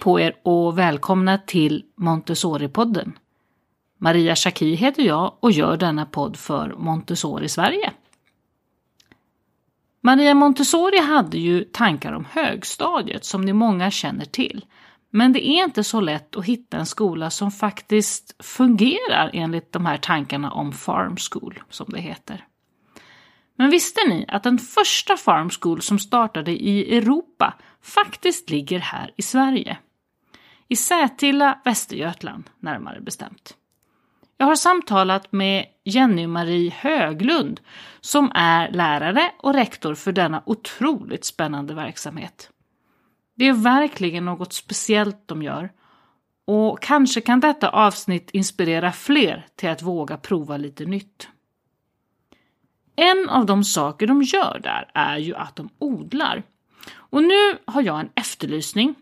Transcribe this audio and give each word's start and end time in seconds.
på 0.00 0.20
er 0.20 0.36
och 0.42 0.78
välkomna 0.78 1.38
till 1.38 1.84
Montessori-podden. 1.96 3.12
Maria 3.98 4.36
Schacki 4.36 4.74
heter 4.74 5.02
jag 5.02 5.34
och 5.40 5.52
gör 5.52 5.76
denna 5.76 6.06
podd 6.06 6.36
för 6.36 6.74
Montessori 6.78 7.48
Sverige. 7.48 7.92
Maria 10.00 10.34
Montessori 10.34 11.00
hade 11.00 11.38
ju 11.38 11.64
tankar 11.64 12.12
om 12.12 12.26
högstadiet 12.30 13.24
som 13.24 13.42
ni 13.42 13.52
många 13.52 13.90
känner 13.90 14.24
till. 14.24 14.64
Men 15.10 15.32
det 15.32 15.48
är 15.48 15.64
inte 15.64 15.84
så 15.84 16.00
lätt 16.00 16.36
att 16.36 16.44
hitta 16.44 16.76
en 16.76 16.86
skola 16.86 17.30
som 17.30 17.50
faktiskt 17.50 18.44
fungerar 18.44 19.30
enligt 19.32 19.72
de 19.72 19.86
här 19.86 19.96
tankarna 19.96 20.50
om 20.50 20.72
farm 20.72 21.16
school, 21.30 21.62
som 21.70 21.86
det 21.88 22.00
heter. 22.00 22.44
Men 23.56 23.70
visste 23.70 24.00
ni 24.08 24.24
att 24.28 24.42
den 24.42 24.58
första 24.58 25.16
farm 25.16 25.50
school 25.50 25.82
som 25.82 25.98
startade 25.98 26.52
i 26.52 26.96
Europa 26.96 27.54
faktiskt 27.82 28.50
ligger 28.50 28.78
här 28.78 29.10
i 29.16 29.22
Sverige? 29.22 29.78
I 30.72 30.76
Sätilla, 30.76 31.58
Västergötland 31.64 32.50
närmare 32.60 33.00
bestämt. 33.00 33.56
Jag 34.36 34.46
har 34.46 34.56
samtalat 34.56 35.32
med 35.32 35.66
Jenny-Marie 35.84 36.70
Höglund 36.70 37.60
som 38.00 38.32
är 38.34 38.70
lärare 38.70 39.32
och 39.38 39.54
rektor 39.54 39.94
för 39.94 40.12
denna 40.12 40.42
otroligt 40.46 41.24
spännande 41.24 41.74
verksamhet. 41.74 42.50
Det 43.34 43.48
är 43.48 43.52
verkligen 43.52 44.24
något 44.24 44.52
speciellt 44.52 45.28
de 45.28 45.42
gör 45.42 45.70
och 46.44 46.82
kanske 46.82 47.20
kan 47.20 47.40
detta 47.40 47.68
avsnitt 47.68 48.30
inspirera 48.30 48.92
fler 48.92 49.46
till 49.56 49.68
att 49.68 49.82
våga 49.82 50.16
prova 50.16 50.56
lite 50.56 50.84
nytt. 50.84 51.28
En 52.96 53.28
av 53.28 53.46
de 53.46 53.64
saker 53.64 54.06
de 54.06 54.22
gör 54.22 54.60
där 54.62 54.90
är 54.94 55.18
ju 55.18 55.34
att 55.34 55.56
de 55.56 55.68
odlar. 55.78 56.42
Och 56.92 57.22
nu 57.22 57.58
har 57.64 57.82
jag 57.82 58.00
en 58.00 58.10
efterlysning. 58.14 58.94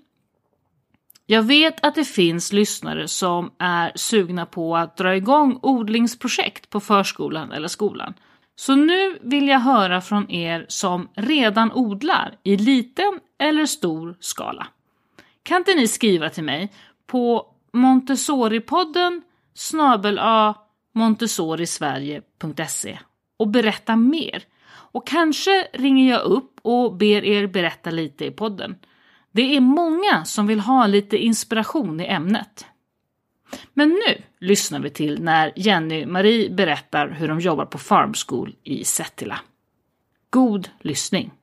Jag 1.30 1.42
vet 1.42 1.87
att 1.87 1.95
det 1.95 2.05
finns 2.05 2.52
lyssnare 2.52 3.09
som 3.09 3.50
är 3.59 3.92
sugna 3.95 4.47
på 4.47 4.77
att 4.77 4.97
dra 4.97 5.16
igång 5.16 5.58
odlingsprojekt 5.62 6.70
på 6.70 6.80
förskolan 6.80 7.52
eller 7.52 7.69
skolan. 7.69 8.14
Så 8.56 8.75
nu 8.75 9.19
vill 9.20 9.48
jag 9.48 9.61
höra 9.61 10.00
från 10.00 10.30
er 10.30 10.67
som 10.69 11.08
redan 11.14 11.72
odlar 11.72 12.34
i 12.42 12.56
liten 12.56 13.20
eller 13.39 13.67
stor 13.67 14.17
skala. 14.20 14.67
Kan 15.42 15.56
inte 15.56 15.75
ni 15.75 15.89
skriva 15.89 16.30
till 16.30 16.44
mig 16.44 16.72
på 17.06 17.47
Montessoripodden 17.72 19.22
snabel 19.55 20.20
montessorisverige.se 20.95 22.98
och 23.39 23.48
berätta 23.48 23.97
mer. 23.97 24.45
Och 24.69 25.06
kanske 25.06 25.69
ringer 25.72 26.11
jag 26.11 26.22
upp 26.22 26.61
och 26.62 26.97
ber 26.97 27.24
er 27.24 27.47
berätta 27.47 27.91
lite 27.91 28.24
i 28.24 28.30
podden. 28.30 28.77
Det 29.39 29.56
är 29.56 29.61
många 29.61 30.25
som 30.25 30.47
vill 30.47 30.61
ha 30.61 30.86
lite 30.86 31.17
inspiration 31.17 32.00
i 32.00 32.06
ämnet. 32.06 32.67
Men 33.75 33.89
nu 33.89 34.22
lyssnar 34.39 34.80
vi 34.80 34.91
till 34.91 35.22
när 35.22 35.53
Jenny 35.56 36.06
Marie 36.06 36.50
berättar 36.50 37.08
hur 37.08 37.28
de 37.28 37.41
jobbar 37.41 37.64
på 37.64 37.78
Farm 37.78 38.14
School 38.14 38.56
i 38.64 38.84
Sättila. 38.84 39.41
God 40.30 40.69
lyssning! 40.80 41.38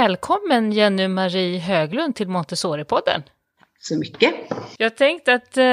Välkommen 0.00 0.72
Jenny-Marie 0.72 1.58
Höglund 1.58 2.16
till 2.16 2.28
Montessori-podden. 2.28 3.22
Så 3.80 3.98
mycket. 3.98 4.34
Jag 4.78 4.96
tänkte 4.96 5.34
att 5.34 5.56
eh, 5.56 5.64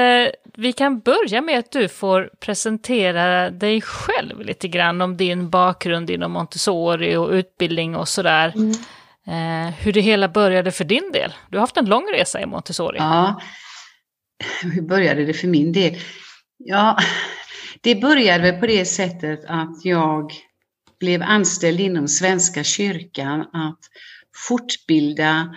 vi 0.56 0.72
kan 0.72 1.00
börja 1.00 1.40
med 1.40 1.58
att 1.58 1.72
du 1.72 1.88
får 1.88 2.30
presentera 2.40 3.50
dig 3.50 3.80
själv 3.80 4.40
lite 4.40 4.68
grann 4.68 5.00
om 5.00 5.16
din 5.16 5.50
bakgrund 5.50 6.10
inom 6.10 6.32
Montessori 6.32 7.16
och 7.16 7.30
utbildning 7.30 7.96
och 7.96 8.08
sådär. 8.08 8.52
Mm. 8.56 8.70
Eh, 9.66 9.74
hur 9.74 9.92
det 9.92 10.00
hela 10.00 10.28
började 10.28 10.72
för 10.72 10.84
din 10.84 11.12
del. 11.12 11.32
Du 11.50 11.56
har 11.56 11.60
haft 11.60 11.76
en 11.76 11.88
lång 11.88 12.08
resa 12.12 12.40
i 12.40 12.46
Montessori. 12.46 12.98
Ja, 12.98 13.40
hur 14.62 14.82
började 14.82 15.24
det 15.24 15.34
för 15.34 15.48
min 15.48 15.72
del? 15.72 15.96
Ja, 16.58 16.98
det 17.80 17.94
började 17.94 18.50
väl 18.50 18.60
på 18.60 18.66
det 18.66 18.84
sättet 18.84 19.44
att 19.48 19.84
jag 19.84 20.32
blev 21.00 21.22
anställd 21.22 21.80
inom 21.80 22.08
Svenska 22.08 22.64
kyrkan 22.64 23.40
att 23.40 23.78
fortbilda 24.48 25.54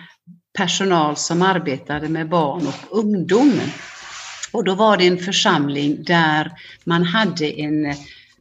personal 0.58 1.16
som 1.16 1.42
arbetade 1.42 2.08
med 2.08 2.28
barn 2.28 2.66
och 2.66 2.98
ungdom. 2.98 3.60
Och 4.52 4.64
då 4.64 4.74
var 4.74 4.96
det 4.96 5.06
en 5.06 5.18
församling 5.18 6.04
där 6.04 6.52
man 6.84 7.02
hade 7.02 7.60
en 7.60 7.94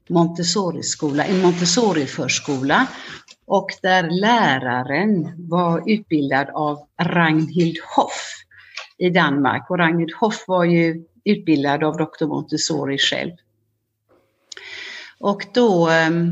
Montessori-skola, 0.09 1.25
en 1.25 1.41
Montessori-förskola 1.41 2.87
och 3.45 3.69
där 3.81 4.09
läraren 4.09 5.47
var 5.49 5.83
utbildad 5.91 6.49
av 6.49 6.79
Ragnhild 7.01 7.77
Hoff 7.95 8.27
i 8.97 9.09
Danmark. 9.09 9.69
Och 9.69 9.77
Ragnhild 9.77 10.13
Hoff 10.19 10.43
var 10.47 10.63
ju 10.63 11.03
utbildad 11.25 11.83
av 11.83 11.97
Dr. 11.97 12.25
Montessori 12.25 12.97
själv. 12.97 13.31
Och 15.19 15.45
då 15.53 15.89
ehm, 15.89 16.31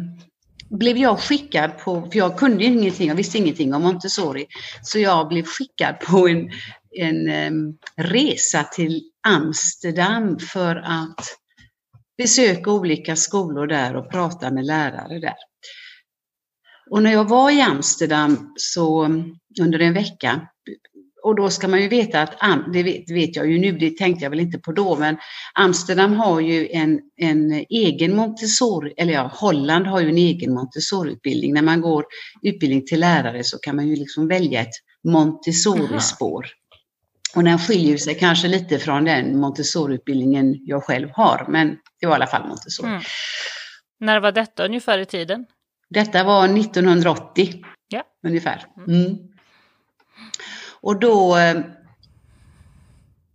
blev 0.69 0.97
jag 0.97 1.19
skickad 1.19 1.77
på, 1.77 2.09
för 2.11 2.17
jag 2.19 2.37
kunde 2.37 2.63
ingenting, 2.63 3.07
jag 3.07 3.15
visste 3.15 3.37
ingenting 3.37 3.73
om 3.73 3.81
Montessori, 3.81 4.47
så 4.81 4.99
jag 4.99 5.27
blev 5.27 5.43
skickad 5.43 5.99
på 5.99 6.27
en, 6.27 6.49
en 6.97 7.29
um, 7.53 7.77
resa 7.97 8.63
till 8.63 9.01
Amsterdam 9.27 10.39
för 10.39 10.75
att 10.75 11.25
besöka 12.17 12.71
olika 12.71 13.15
skolor 13.15 13.67
där 13.67 13.95
och 13.95 14.11
prata 14.11 14.51
med 14.51 14.65
lärare 14.65 15.19
där. 15.19 15.35
Och 16.89 17.03
när 17.03 17.11
jag 17.11 17.29
var 17.29 17.51
i 17.51 17.61
Amsterdam 17.61 18.53
så 18.55 19.05
under 19.61 19.79
en 19.79 19.93
vecka 19.93 20.47
och 21.23 21.35
då 21.35 21.49
ska 21.49 21.67
man 21.67 21.81
ju 21.81 21.87
veta 21.87 22.21
att, 22.21 22.33
det 22.73 22.83
vet, 23.13 23.35
jag 23.35 23.51
ju 23.51 23.59
nu, 23.59 23.71
det 23.71 23.97
tänkte 23.97 24.25
jag 24.25 24.29
väl 24.29 24.39
inte 24.39 24.59
på 24.59 24.71
då, 24.71 24.95
men 24.95 25.17
Amsterdam 25.53 26.13
har 26.13 26.39
ju 26.39 26.69
en, 26.71 26.99
en 27.17 27.51
egen 27.69 28.15
Montessori, 28.15 28.93
eller 28.97 29.13
ja, 29.13 29.31
Holland 29.33 29.87
har 29.87 29.99
ju 30.01 30.09
en 30.09 30.17
egen 30.17 30.53
Montessori-utbildning. 30.53 31.53
När 31.53 31.61
man 31.61 31.81
går 31.81 32.05
utbildning 32.41 32.85
till 32.85 32.99
lärare 32.99 33.43
så 33.43 33.57
kan 33.57 33.75
man 33.75 33.87
ju 33.87 33.95
liksom 33.95 34.27
välja 34.27 34.61
ett 34.61 34.73
Montessori-spår. 35.03 36.45
Och 37.35 37.43
den 37.43 37.59
skiljer 37.59 37.97
sig 37.97 38.15
kanske 38.15 38.47
lite 38.47 38.79
från 38.79 39.05
den 39.05 39.39
Montessori-utbildningen 39.39 40.55
jag 40.65 40.83
själv 40.83 41.09
har, 41.13 41.45
men 41.49 41.77
det 41.99 42.05
var 42.07 42.13
i 42.13 42.15
alla 42.15 42.27
fall 42.27 42.47
Montessori. 42.47 42.89
Mm. 42.89 43.01
När 43.99 44.19
var 44.19 44.31
detta 44.31 44.65
ungefär 44.65 44.99
i 44.99 45.05
tiden? 45.05 45.45
Detta 45.89 46.23
var 46.23 46.45
1980, 46.45 47.53
ja. 47.87 48.03
ungefär. 48.27 48.65
Mm. 48.87 49.17
Och 50.81 50.99
då, 50.99 51.37
eh, 51.37 51.61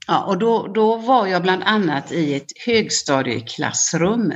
ja, 0.07 0.25
och 0.25 0.39
då, 0.39 0.67
då 0.67 0.97
var 0.97 1.27
jag 1.27 1.43
bland 1.43 1.63
annat 1.63 2.13
i 2.13 2.35
ett 2.35 2.51
högstadieklassrum. 2.67 4.33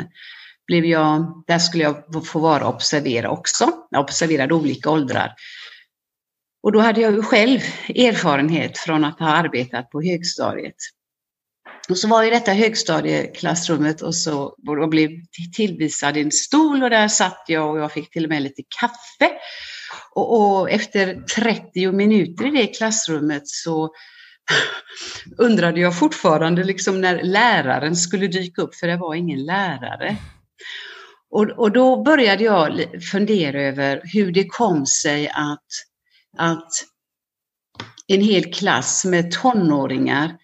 Blev 0.67 0.85
jag, 0.85 1.45
där 1.47 1.59
skulle 1.59 1.85
jag 1.85 2.27
få 2.27 2.39
vara 2.39 2.67
och 2.67 2.75
observera 2.75 3.31
också. 3.31 3.71
Jag 3.91 4.01
observerade 4.01 4.55
olika 4.55 4.91
åldrar. 4.91 5.35
Och 6.63 6.73
då 6.73 6.81
hade 6.81 7.01
jag 7.01 7.13
ju 7.13 7.23
själv 7.23 7.61
erfarenhet 7.89 8.79
från 8.79 9.05
att 9.05 9.19
ha 9.19 9.29
arbetat 9.29 9.91
på 9.91 10.03
högstadiet. 10.03 10.75
Och 11.89 11.99
så 11.99 12.09
var 12.09 12.25
i 12.25 12.31
detta 12.31 12.53
högstadieklassrummet 12.53 14.03
och 14.03 14.15
så 14.15 14.55
och 14.67 14.89
blev 14.89 15.11
tillvisad 15.57 16.17
en 16.17 16.31
stol 16.31 16.83
och 16.83 16.91
där 16.91 17.09
satt 17.09 17.45
jag 17.47 17.71
och 17.71 17.79
jag 17.79 17.93
fick 17.93 18.11
till 18.11 18.25
och 18.25 18.31
med 18.31 18.43
lite 18.43 18.63
kaffe. 18.81 19.33
Och, 20.15 20.59
och 20.61 20.71
efter 20.71 21.21
30 21.37 21.93
minuter 21.93 22.47
i 22.47 22.51
det 22.51 22.67
klassrummet 22.67 23.49
så 23.49 23.91
undrade 25.39 25.81
jag 25.81 25.99
fortfarande 25.99 26.65
liksom 26.65 27.01
när 27.01 27.23
läraren 27.23 27.97
skulle 27.97 28.27
dyka 28.27 28.63
upp, 28.63 28.75
för 28.75 28.87
det 28.87 28.97
var 28.97 29.15
ingen 29.15 29.45
lärare. 29.45 30.17
Och, 31.31 31.51
och 31.51 31.73
då 31.73 32.03
började 32.03 32.45
jag 32.45 32.85
fundera 33.13 33.63
över 33.63 34.01
hur 34.05 34.33
det 34.33 34.45
kom 34.45 34.87
sig 34.87 35.29
att, 35.29 35.67
att 36.39 36.71
en 38.07 38.21
hel 38.21 38.53
klass 38.53 39.05
med 39.05 39.31
tonåringar 39.31 40.37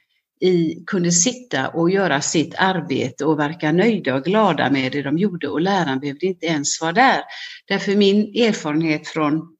i, 0.45 0.85
kunde 0.87 1.13
sitta 1.13 1.69
och 1.69 1.91
göra 1.91 2.21
sitt 2.21 2.55
arbete 2.59 3.25
och 3.25 3.39
verka 3.39 3.73
nöjda 3.73 4.15
och 4.15 4.25
glada 4.25 4.71
med 4.71 4.93
det 4.93 5.03
de 5.03 5.19
gjorde 5.19 5.49
och 5.49 5.61
läraren 5.61 6.01
behövde 6.01 6.27
inte 6.27 6.47
ens 6.47 6.81
vara 6.81 6.93
där. 6.93 7.23
Därför 7.69 7.97
min 7.97 8.19
erfarenhet 8.19 9.09
från 9.09 9.55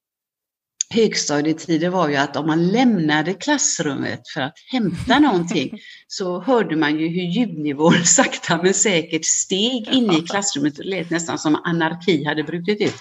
högstadietider 0.91 1.89
var 1.89 2.09
ju 2.09 2.17
att 2.17 2.37
om 2.37 2.47
man 2.47 2.69
lämnade 2.69 3.35
klassrummet 3.35 4.29
för 4.35 4.41
att 4.41 4.55
hämta 4.73 5.19
någonting 5.19 5.79
så 6.07 6.43
hörde 6.43 6.77
man 6.77 7.01
ju 7.01 7.09
hur 7.09 7.23
ljudnivån 7.23 8.05
sakta 8.05 8.63
men 8.63 8.75
säkert 8.75 9.25
steg 9.25 9.89
inne 9.89 10.19
i 10.19 10.23
klassrummet. 10.23 10.77
Det 10.77 10.85
lät 10.85 11.11
nästan 11.11 11.39
som 11.39 11.61
anarki 11.65 12.25
hade 12.25 12.43
brutit 12.43 12.81
ut. 12.81 12.95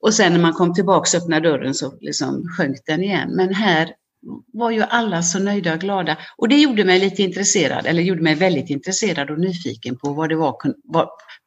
Och 0.00 0.14
sen 0.14 0.32
när 0.32 0.40
man 0.40 0.52
kom 0.52 0.74
tillbaka 0.74 1.16
och 1.16 1.22
öppnade 1.22 1.48
dörren 1.48 1.74
så 1.74 1.98
liksom 2.00 2.44
sjönk 2.56 2.76
den 2.86 3.02
igen. 3.02 3.30
Men 3.36 3.54
här 3.54 3.90
var 4.52 4.70
ju 4.70 4.82
alla 4.82 5.22
så 5.22 5.38
nöjda 5.38 5.74
och 5.74 5.80
glada. 5.80 6.16
Och 6.36 6.48
det 6.48 6.56
gjorde 6.56 6.84
mig 6.84 7.00
lite 7.00 7.22
intresserad, 7.22 7.86
eller 7.86 8.02
gjorde 8.02 8.22
mig 8.22 8.34
väldigt 8.34 8.70
intresserad 8.70 9.30
och 9.30 9.40
nyfiken 9.40 9.96
på 9.96 10.12
vad 10.12 10.28
det 10.28 10.36
var. 10.36 10.56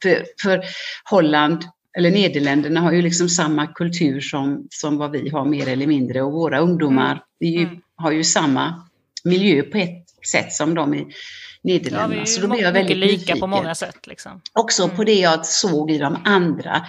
För, 0.03 0.25
för 0.41 0.63
Holland, 1.09 1.63
eller 1.97 2.11
Nederländerna 2.11 2.79
har 2.79 2.91
ju 2.91 3.01
liksom 3.01 3.29
samma 3.29 3.67
kultur 3.67 4.21
som, 4.21 4.67
som 4.69 4.97
vad 4.97 5.11
vi 5.11 5.29
har 5.29 5.45
mer 5.45 5.67
eller 5.67 5.87
mindre 5.87 6.21
och 6.21 6.31
våra 6.31 6.59
ungdomar 6.59 7.11
mm. 7.11 7.53
ju, 7.53 7.63
mm. 7.63 7.81
har 7.95 8.11
ju 8.11 8.23
samma 8.23 8.87
miljö 9.23 9.63
på 9.63 9.77
ett 9.77 10.05
sätt 10.31 10.53
som 10.53 10.75
de 10.75 10.93
i 10.93 11.07
Nederländerna. 11.61 12.21
Ja, 12.21 12.25
så 12.25 12.41
då 12.41 12.47
blev 12.47 12.61
jag 12.61 12.71
väldigt 12.71 12.97
lika 12.97 13.11
nyfiken. 13.11 13.39
på 13.39 13.47
många 13.47 13.75
sätt. 13.75 14.07
Liksom. 14.07 14.41
Också 14.53 14.83
mm. 14.83 14.95
på 14.95 15.03
det 15.03 15.19
jag 15.19 15.45
såg 15.45 15.91
i 15.91 15.97
de 15.97 16.17
andra. 16.25 16.85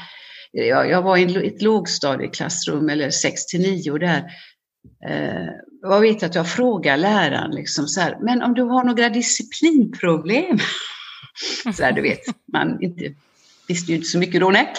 Jag, 0.52 0.90
jag 0.90 1.02
var 1.02 1.16
i 1.16 1.46
ett 1.46 1.62
lågstadieklassrum 1.62 2.88
eller 2.88 3.10
6 3.10 3.46
till 3.46 3.60
9 3.60 3.98
där 3.98 4.25
Eh, 5.08 5.48
jag 5.82 6.00
vet 6.00 6.22
att 6.22 6.34
jag 6.34 6.48
frågar 6.48 6.96
läraren 6.96 7.50
liksom 7.50 7.88
så 7.88 8.00
här, 8.00 8.18
men 8.20 8.42
om 8.42 8.54
du 8.54 8.62
har 8.62 8.84
några 8.84 9.08
disciplinproblem? 9.08 10.58
så 11.76 11.82
här, 11.82 11.92
du 11.92 12.02
vet, 12.02 12.20
man 12.52 12.82
inte, 12.82 13.14
visste 13.68 13.92
ju 13.92 13.96
inte 13.96 14.08
så 14.08 14.18
mycket 14.18 14.40
då, 14.40 14.50
nej. 14.50 14.72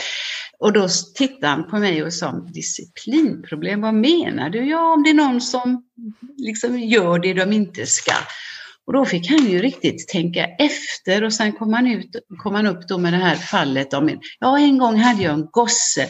Och 0.59 0.73
då 0.73 0.87
tittade 1.15 1.47
han 1.47 1.69
på 1.69 1.77
mig 1.77 2.03
och 2.03 2.13
sa, 2.13 2.31
disciplinproblem, 2.31 3.81
vad 3.81 3.93
menar 3.93 4.49
du? 4.49 4.69
Ja, 4.69 4.93
om 4.93 5.03
det 5.03 5.09
är 5.09 5.13
någon 5.13 5.41
som 5.41 5.83
liksom 6.37 6.79
gör 6.79 7.19
det 7.19 7.33
de 7.33 7.53
inte 7.53 7.85
ska. 7.85 8.13
Och 8.87 8.93
då 8.93 9.05
fick 9.05 9.29
han 9.29 9.45
ju 9.45 9.59
riktigt 9.59 10.07
tänka 10.07 10.45
efter 10.45 11.23
och 11.23 11.33
sen 11.33 11.51
kom 11.51 11.73
han, 11.73 11.87
ut, 11.87 12.15
kom 12.43 12.55
han 12.55 12.67
upp 12.67 12.87
då 12.87 12.97
med 12.97 13.13
det 13.13 13.19
här 13.19 13.35
fallet 13.35 13.93
om 13.93 14.09
en, 14.09 14.19
ja 14.39 14.59
en 14.59 14.77
gång 14.77 14.97
hade 14.97 15.23
jag 15.23 15.33
en 15.33 15.47
gosse 15.51 16.07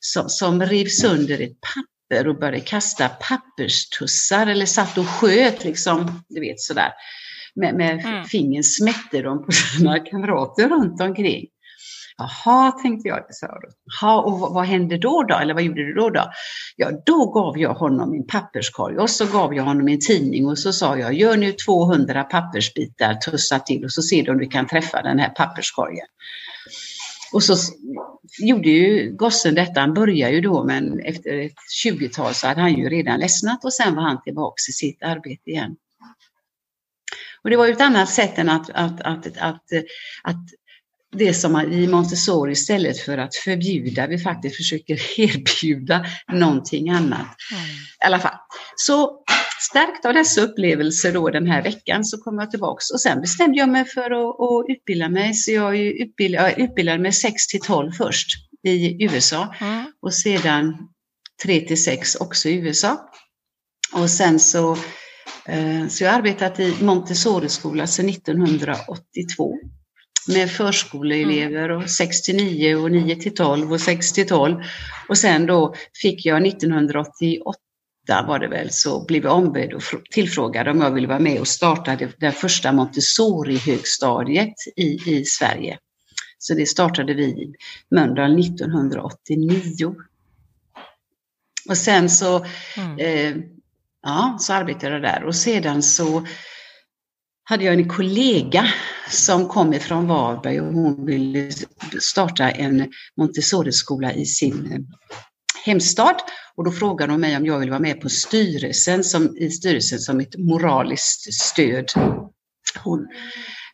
som, 0.00 0.28
som 0.28 0.62
rev 0.62 0.86
sönder 0.86 1.40
ett 1.40 1.60
papper 1.60 1.91
papper 2.12 2.28
och 2.28 2.38
började 2.38 2.60
kasta 2.60 3.08
papperstussar 3.08 4.46
eller 4.46 4.66
satt 4.66 4.98
och 4.98 5.06
sköt 5.06 5.64
liksom, 5.64 6.22
du 6.28 6.40
vet 6.40 6.60
sådär. 6.60 6.92
Med, 7.54 7.74
med 7.74 8.00
mm. 8.04 8.24
fingern 8.24 8.62
smätte 8.62 9.22
de 9.22 9.46
på 9.46 9.52
sina 9.52 9.98
kamrater 9.98 10.68
runt 10.68 11.00
omkring. 11.00 11.46
Jaha, 12.16 12.72
tänkte 12.72 13.08
jag. 13.08 13.24
Så, 13.30 13.46
Jaha, 14.00 14.22
och 14.22 14.38
vad, 14.38 14.54
vad, 14.54 14.64
hände 14.64 14.98
då 14.98 15.22
då? 15.22 15.34
Eller 15.34 15.54
vad 15.54 15.62
gjorde 15.62 15.86
du 15.86 15.94
då 15.94 16.10
då? 16.10 16.30
Ja, 16.76 16.90
då 17.06 17.26
gav 17.30 17.58
jag 17.58 17.74
honom 17.74 18.10
min 18.10 18.26
papperskorg 18.26 18.98
och 18.98 19.10
så 19.10 19.26
gav 19.26 19.54
jag 19.54 19.64
honom 19.64 19.88
en 19.88 20.00
tidning 20.00 20.46
och 20.46 20.58
så 20.58 20.72
sa 20.72 20.98
jag, 20.98 21.14
gör 21.14 21.36
nu 21.36 21.52
200 21.52 22.24
pappersbitar, 22.24 23.14
tussa 23.14 23.58
till 23.58 23.84
och 23.84 23.92
så 23.92 24.02
ser 24.02 24.22
du 24.22 24.30
om 24.30 24.38
du 24.38 24.46
kan 24.46 24.66
träffa 24.66 25.02
den 25.02 25.18
här 25.18 25.28
papperskorgen. 25.28 26.06
Och 27.32 27.42
så 27.42 27.56
gjorde 28.38 28.68
ju 28.68 29.12
gossen 29.16 29.54
detta, 29.54 29.80
han 29.80 29.94
började 29.94 30.34
ju 30.34 30.40
då 30.40 30.64
men 30.64 31.00
efter 31.00 31.38
ett 31.38 31.54
20-tal 31.84 32.34
så 32.34 32.46
hade 32.46 32.60
han 32.60 32.74
ju 32.74 32.88
redan 32.88 33.20
ledsnat 33.20 33.64
och 33.64 33.72
sen 33.72 33.94
var 33.94 34.02
han 34.02 34.22
tillbaks 34.22 34.68
i 34.68 34.72
sitt 34.72 35.02
arbete 35.02 35.50
igen. 35.50 35.76
Och 37.44 37.50
det 37.50 37.56
var 37.56 37.66
ju 37.66 37.72
ett 37.72 37.80
annat 37.80 38.10
sätt 38.10 38.38
än 38.38 38.48
att, 38.48 38.70
att, 38.70 39.00
att, 39.00 39.26
att, 39.38 39.64
att 40.22 40.48
det 41.12 41.34
som 41.34 41.60
i 41.60 41.86
Montessori 41.86 42.52
istället 42.52 42.98
för 42.98 43.18
att 43.18 43.34
förbjuda, 43.34 44.06
vi 44.06 44.18
faktiskt 44.18 44.56
försöker 44.56 45.20
erbjuda 45.20 46.06
någonting 46.32 46.90
annat. 46.90 47.36
Mm. 47.52 47.64
I 48.02 48.04
alla 48.04 48.18
fall. 48.18 48.38
Så 48.76 49.21
stärkt 49.70 50.04
av 50.04 50.14
dessa 50.14 50.40
upplevelser 50.40 51.12
då 51.12 51.30
den 51.30 51.46
här 51.46 51.62
veckan 51.62 52.04
så 52.04 52.18
kom 52.18 52.38
jag 52.38 52.50
tillbaks 52.50 52.90
och 52.90 53.00
sen 53.00 53.20
bestämde 53.20 53.58
jag 53.58 53.68
mig 53.68 53.84
för 53.84 54.10
att, 54.10 54.40
att 54.40 54.64
utbilda 54.68 55.08
mig. 55.08 55.34
Så 55.34 55.52
jag, 55.52 55.78
utbildade, 55.78 56.54
utbildade 56.56 56.98
mig 56.98 57.12
6 57.12 57.46
till 57.46 57.60
12 57.60 57.92
först 57.92 58.28
i 58.62 59.04
USA 59.04 59.54
mm. 59.60 59.84
och 60.02 60.14
sedan 60.14 60.76
3 61.42 61.60
till 61.60 61.84
6 61.84 62.14
också 62.14 62.48
i 62.48 62.54
USA. 62.54 63.10
Och 63.92 64.10
sen 64.10 64.40
så, 64.40 64.72
eh, 65.46 65.88
så 65.88 66.04
jag 66.04 66.10
har 66.10 66.18
arbetat 66.18 66.60
i 66.60 66.74
Montessori-skola 66.80 67.86
sedan 67.86 68.08
1982 68.08 69.58
med 70.28 70.50
förskoleelever 70.50 71.70
och 71.70 71.90
6 71.90 72.22
till 72.22 72.36
9 72.36 72.76
och 72.76 72.90
9 72.90 73.16
till 73.16 73.34
12 73.34 73.72
och 73.72 73.80
6 73.80 74.12
till 74.12 74.28
12. 74.28 74.56
Och 75.08 75.18
sen 75.18 75.46
då 75.46 75.74
fick 76.02 76.26
jag 76.26 76.46
1988 76.46 77.58
var 78.08 78.38
det 78.38 78.48
väl, 78.48 78.70
så 78.70 79.04
blev 79.04 79.24
jag 79.24 79.36
ombedd 79.36 79.72
och 79.72 79.82
tillfrågad 80.10 80.68
om 80.68 80.80
jag 80.80 80.90
ville 80.90 81.08
vara 81.08 81.18
med 81.18 81.40
och 81.40 81.48
starta 81.48 81.96
det, 81.96 82.20
det 82.20 82.32
första 82.32 82.72
Montessori-högstadiet 82.72 84.54
i, 84.76 85.16
i 85.18 85.24
Sverige. 85.24 85.78
Så 86.38 86.54
det 86.54 86.66
startade 86.66 87.14
vi 87.14 87.24
i 87.24 87.54
Mölndal 87.90 88.40
1989. 88.40 89.94
Och 91.68 91.76
sen 91.76 92.10
så, 92.10 92.44
mm. 92.76 92.98
eh, 92.98 93.42
ja, 94.02 94.36
så 94.40 94.52
arbetade 94.52 94.92
jag 94.92 95.02
där 95.02 95.24
och 95.24 95.34
sedan 95.34 95.82
så 95.82 96.26
hade 97.44 97.64
jag 97.64 97.74
en 97.74 97.88
kollega 97.88 98.66
som 99.10 99.48
kom 99.48 99.72
ifrån 99.72 100.06
Varberg 100.06 100.60
och 100.60 100.72
hon 100.72 101.06
ville 101.06 101.50
starta 102.00 102.50
en 102.50 102.92
Montessori-skola 103.16 104.12
i 104.12 104.26
sin 104.26 104.86
hemstad. 105.64 106.16
Och 106.54 106.64
då 106.64 106.70
frågade 106.70 107.12
hon 107.12 107.20
mig 107.20 107.36
om 107.36 107.46
jag 107.46 107.58
ville 107.58 107.70
vara 107.70 107.80
med 107.80 108.00
på 108.00 108.08
styrelsen 108.08 109.04
som, 109.04 109.36
i 109.36 109.50
styrelsen 109.50 109.98
som 109.98 110.20
ett 110.20 110.38
moraliskt 110.38 111.34
stöd. 111.34 111.86
Hon 112.84 113.08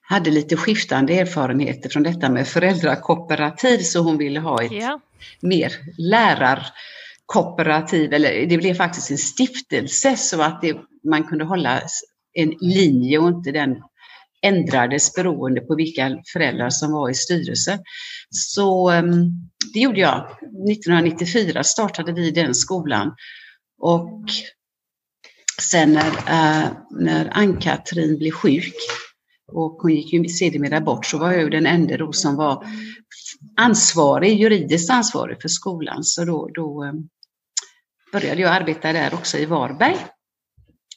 hade 0.03 0.31
lite 0.31 0.57
skiftande 0.57 1.19
erfarenheter 1.19 1.91
från 1.91 2.03
detta 2.03 2.31
med 2.31 2.49
föräldrakooperativ 2.49 3.79
så 3.79 4.01
hon 4.01 4.19
ville 4.19 4.41
ha 4.41 4.63
ett 4.63 4.73
ja. 4.73 5.01
mer 5.41 5.73
lärarkooperativ, 5.99 8.13
eller 8.13 8.47
det 8.47 8.59
blev 8.59 8.75
faktiskt 8.75 9.11
en 9.11 9.19
stiftelse 9.19 10.17
så 10.17 10.43
att 10.43 10.63
det, 10.63 10.77
man 11.05 11.25
kunde 11.25 11.45
hålla 11.45 11.83
en 12.33 12.55
linje 12.61 13.19
och 13.19 13.29
inte 13.29 13.53
den 13.53 13.83
ändrades 14.43 15.15
beroende 15.15 15.61
på 15.61 15.75
vilka 15.75 16.19
föräldrar 16.33 16.71
som 16.71 16.93
var 16.93 17.11
i 17.11 17.15
styrelsen. 17.15 17.79
Så 18.31 18.91
ehm, 18.91 19.25
det 19.75 19.81
gjorde 19.81 20.01
jag. 20.01 20.31
1994 20.71 21.65
startade 21.65 22.13
vi 22.13 22.31
den 22.31 22.55
skolan. 22.55 23.15
Och 23.79 24.25
sen 25.63 25.93
när, 25.93 26.09
eh, 26.09 26.69
när 26.91 27.31
Ann-Katrin 27.33 28.19
blev 28.19 28.31
sjuk 28.31 28.75
och 29.53 29.73
hon 29.73 29.95
gick 29.95 30.13
ju 30.13 30.29
sedermera 30.29 30.81
bort 30.81 31.07
så 31.07 31.19
var 31.19 31.33
jag 31.33 31.43
ju 31.43 31.51
den 31.51 31.67
enda 31.67 31.97
då 31.97 32.13
som 32.13 32.37
var 32.37 32.67
ansvarig, 33.57 34.41
juridiskt 34.41 34.91
ansvarig 34.91 35.43
för 35.43 35.49
skolan. 35.49 36.05
Så 36.05 36.25
då, 36.25 36.51
då 36.55 36.83
ehm, 36.83 37.09
började 38.13 38.43
jag 38.43 38.53
arbeta 38.53 38.93
där 38.93 39.15
också 39.15 39.39
i 39.39 39.47
Varberg. 39.47 39.97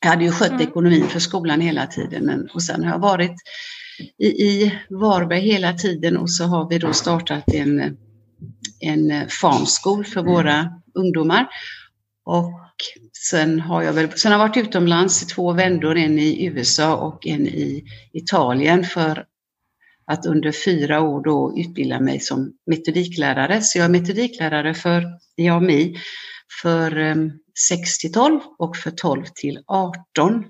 Jag 0.03 0.09
hade 0.09 0.23
ju 0.23 0.31
skött 0.31 0.49
mm. 0.51 0.61
ekonomin 0.61 1.07
för 1.07 1.19
skolan 1.19 1.61
hela 1.61 1.87
tiden 1.87 2.25
men, 2.25 2.49
och 2.53 2.63
sen 2.63 2.83
har 2.83 2.91
jag 2.91 2.99
varit 2.99 3.35
i, 4.17 4.27
i 4.27 4.79
Varberg 4.89 5.41
hela 5.41 5.73
tiden 5.73 6.17
och 6.17 6.31
så 6.31 6.43
har 6.43 6.69
vi 6.69 6.77
då 6.77 6.93
startat 6.93 7.43
en, 7.53 7.97
en 8.79 9.29
farmskola 9.29 10.03
för 10.03 10.23
våra 10.23 10.73
ungdomar. 10.93 11.47
Och 12.25 12.61
sen 13.29 13.59
har 13.59 13.81
jag 13.81 13.93
väl 13.93 14.11
sen 14.11 14.31
har 14.31 14.39
jag 14.39 14.47
varit 14.47 14.67
utomlands 14.67 15.23
i 15.23 15.25
två 15.25 15.53
vändor, 15.53 15.97
en 15.97 16.19
i 16.19 16.45
USA 16.45 16.95
och 16.95 17.27
en 17.27 17.47
i 17.47 17.83
Italien 18.13 18.83
för 18.83 19.25
att 20.05 20.25
under 20.25 20.51
fyra 20.51 21.01
år 21.01 21.23
då 21.23 21.53
utbilda 21.57 21.99
mig 21.99 22.19
som 22.19 22.53
metodiklärare. 22.65 23.61
Så 23.61 23.77
jag 23.77 23.85
är 23.85 23.89
metodiklärare 23.89 24.73
för 24.73 25.05
IAMI 25.37 25.97
för 26.61 27.15
6 27.69 27.97
till 27.97 28.11
12 28.11 28.39
och 28.57 28.77
för 28.77 28.91
12 28.91 29.25
till 29.35 29.63
18. 29.67 30.45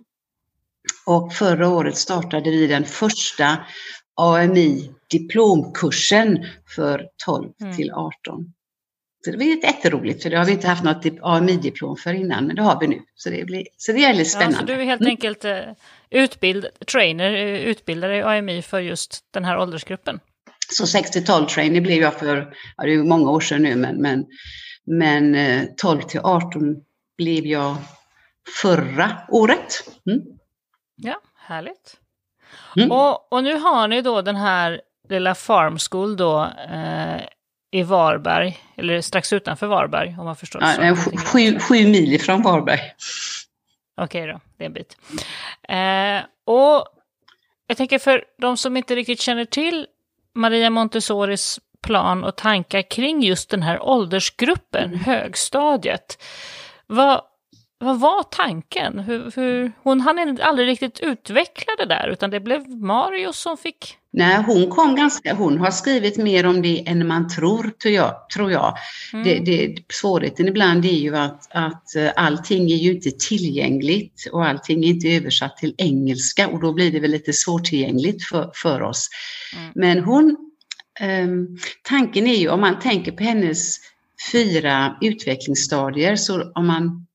Och 1.06 1.34
förra 1.34 1.70
året 1.70 1.98
startade 1.98 2.50
vi 2.50 2.68
den 2.68 2.86
första 2.86 3.58
AMI 4.16 4.92
diplomkursen 5.10 6.46
för 6.76 7.08
12 7.26 7.52
mm. 7.62 7.76
till 7.76 7.92
18. 7.92 8.54
Så 9.26 9.32
det 9.32 9.38
blir 9.38 9.66
jätteroligt 9.66 10.24
för 10.24 10.30
det 10.30 10.38
har 10.38 10.46
vi 10.46 10.52
inte 10.52 10.68
haft 10.68 10.84
något 10.84 11.06
AMI-diplom 11.22 11.98
för 11.98 12.14
innan 12.14 12.48
men 12.48 12.56
det 12.56 12.62
har 12.62 12.80
vi 12.80 12.88
nu. 12.88 13.02
Så 13.16 13.30
det, 13.30 13.46
blir, 13.46 13.68
så 13.78 13.92
det 13.92 14.04
är 14.04 14.08
väldigt 14.08 14.32
spännande. 14.32 14.56
Ja, 14.56 14.60
så 14.60 14.66
du 14.66 14.74
är 14.74 14.86
helt 14.86 15.02
mm. 15.02 15.12
enkelt 15.12 15.46
eh, 15.46 15.60
utbild, 16.10 16.68
trainer, 16.92 17.34
eh, 17.34 17.60
utbildare 17.60 18.18
i 18.18 18.22
AMI 18.22 18.62
för 18.62 18.80
just 18.80 19.26
den 19.32 19.46
här 19.46 19.58
åldersgruppen? 19.58 20.20
Så 20.70 20.88
6 20.88 21.12
till 21.12 21.26
12 21.26 21.46
trainer 21.46 21.82
blev 21.82 22.02
jag 22.02 22.20
för, 22.20 22.54
ja, 22.78 22.84
det 22.84 22.94
är 22.94 23.04
många 23.04 23.32
år 23.32 23.40
sedan 23.40 23.64
nu 23.64 23.76
men, 23.76 24.02
men, 24.02 24.26
men 24.86 25.68
12 25.78 26.00
eh, 26.00 26.06
till 26.06 26.20
18 26.24 26.76
blev 27.22 27.46
jag 27.46 27.78
förra 28.62 29.18
året. 29.30 29.90
Mm. 30.06 30.22
Ja, 30.96 31.22
härligt. 31.36 31.98
Mm. 32.76 32.92
Och, 32.92 33.34
och 33.34 33.44
nu 33.44 33.60
har 33.60 33.88
ni 33.88 34.02
då 34.02 34.22
den 34.22 34.36
här 34.36 34.82
lilla 35.10 35.36
Farm 35.36 35.78
School 35.80 36.18
då 36.18 36.44
eh, 36.72 37.22
i 37.72 37.84
Varberg, 37.84 38.58
eller 38.78 39.02
strax 39.02 39.34
utanför 39.34 39.68
Varberg 39.68 40.16
om 40.20 40.26
man 40.26 40.36
förstår 40.36 40.62
ja, 40.62 40.78
det 40.78 40.96
sju, 40.96 41.60
sju 41.60 41.88
mil 41.88 42.14
ifrån 42.14 42.42
Varberg. 42.42 42.80
Okej 43.98 44.24
okay 44.24 44.34
då, 44.34 44.40
det 44.58 44.64
är 44.64 44.66
en 44.66 44.74
bit. 44.74 44.98
Eh, 45.68 46.54
och 46.54 46.88
jag 47.68 47.78
tänker 47.78 48.00
för 48.00 48.26
de 48.38 48.58
som 48.58 48.78
inte 48.78 48.96
riktigt 48.96 49.22
känner 49.22 49.46
till 49.46 49.88
Maria 50.36 50.70
Montessoris 50.70 51.60
plan 51.82 52.24
och 52.24 52.36
tankar 52.36 52.82
kring 52.82 53.24
just 53.24 53.50
den 53.50 53.62
här 53.62 53.82
åldersgruppen, 53.82 54.84
mm. 54.84 55.00
högstadiet. 55.00 56.24
Vad, 56.92 57.22
vad 57.80 58.00
var 58.00 58.24
tanken? 58.24 59.00
Hur, 59.00 59.32
hur, 59.36 59.72
hon 59.84 60.02
hann 60.02 60.40
aldrig 60.42 60.68
riktigt 60.68 61.00
utveckla 61.00 61.74
det 61.78 61.86
där, 61.86 62.08
utan 62.08 62.30
det 62.30 62.40
blev 62.40 62.70
Mario 62.70 63.34
som 63.34 63.58
fick... 63.58 63.98
Nej, 64.14 64.44
hon 64.48 64.70
kom 64.70 64.96
ganska... 64.96 65.34
Hon 65.34 65.58
har 65.58 65.72
skrivit 65.72 66.18
mer 66.18 66.46
om 66.46 66.62
det 66.62 66.88
än 66.88 67.08
man 67.08 67.30
tror, 67.30 67.72
tror 67.82 67.94
jag. 67.94 68.30
Tror 68.36 68.52
jag. 68.52 68.78
Mm. 69.14 69.26
Det, 69.26 69.40
det, 69.40 69.76
svårigheten 69.94 70.48
ibland 70.48 70.86
är 70.86 70.90
ju 70.90 71.18
att, 71.18 71.56
att 71.56 71.96
eh, 71.96 72.12
allting 72.16 72.72
är 72.72 72.76
ju 72.76 72.92
inte 72.92 73.12
tillgängligt 73.12 74.30
och 74.32 74.46
allting 74.46 74.84
är 74.84 74.88
inte 74.88 75.08
översatt 75.08 75.58
till 75.58 75.76
engelska 75.78 76.48
och 76.48 76.60
då 76.62 76.74
blir 76.74 76.92
det 76.92 77.00
väl 77.00 77.12
lite 77.12 77.34
svårtillgängligt 77.34 78.24
för, 78.24 78.52
för 78.54 78.82
oss. 78.82 79.10
Mm. 79.56 79.72
Men 79.76 80.04
hon... 80.04 80.38
Um, 81.02 81.58
tanken 81.84 82.28
är 82.28 82.36
ju, 82.36 82.50
om 82.50 82.62
man 82.62 82.80
tänker 82.80 83.12
på 83.12 83.24
hennes 83.24 83.78
fyra 84.32 84.98
utvecklingsstadier, 85.02 86.16
så 86.16 86.52
om 86.52 86.68
man 86.68 87.08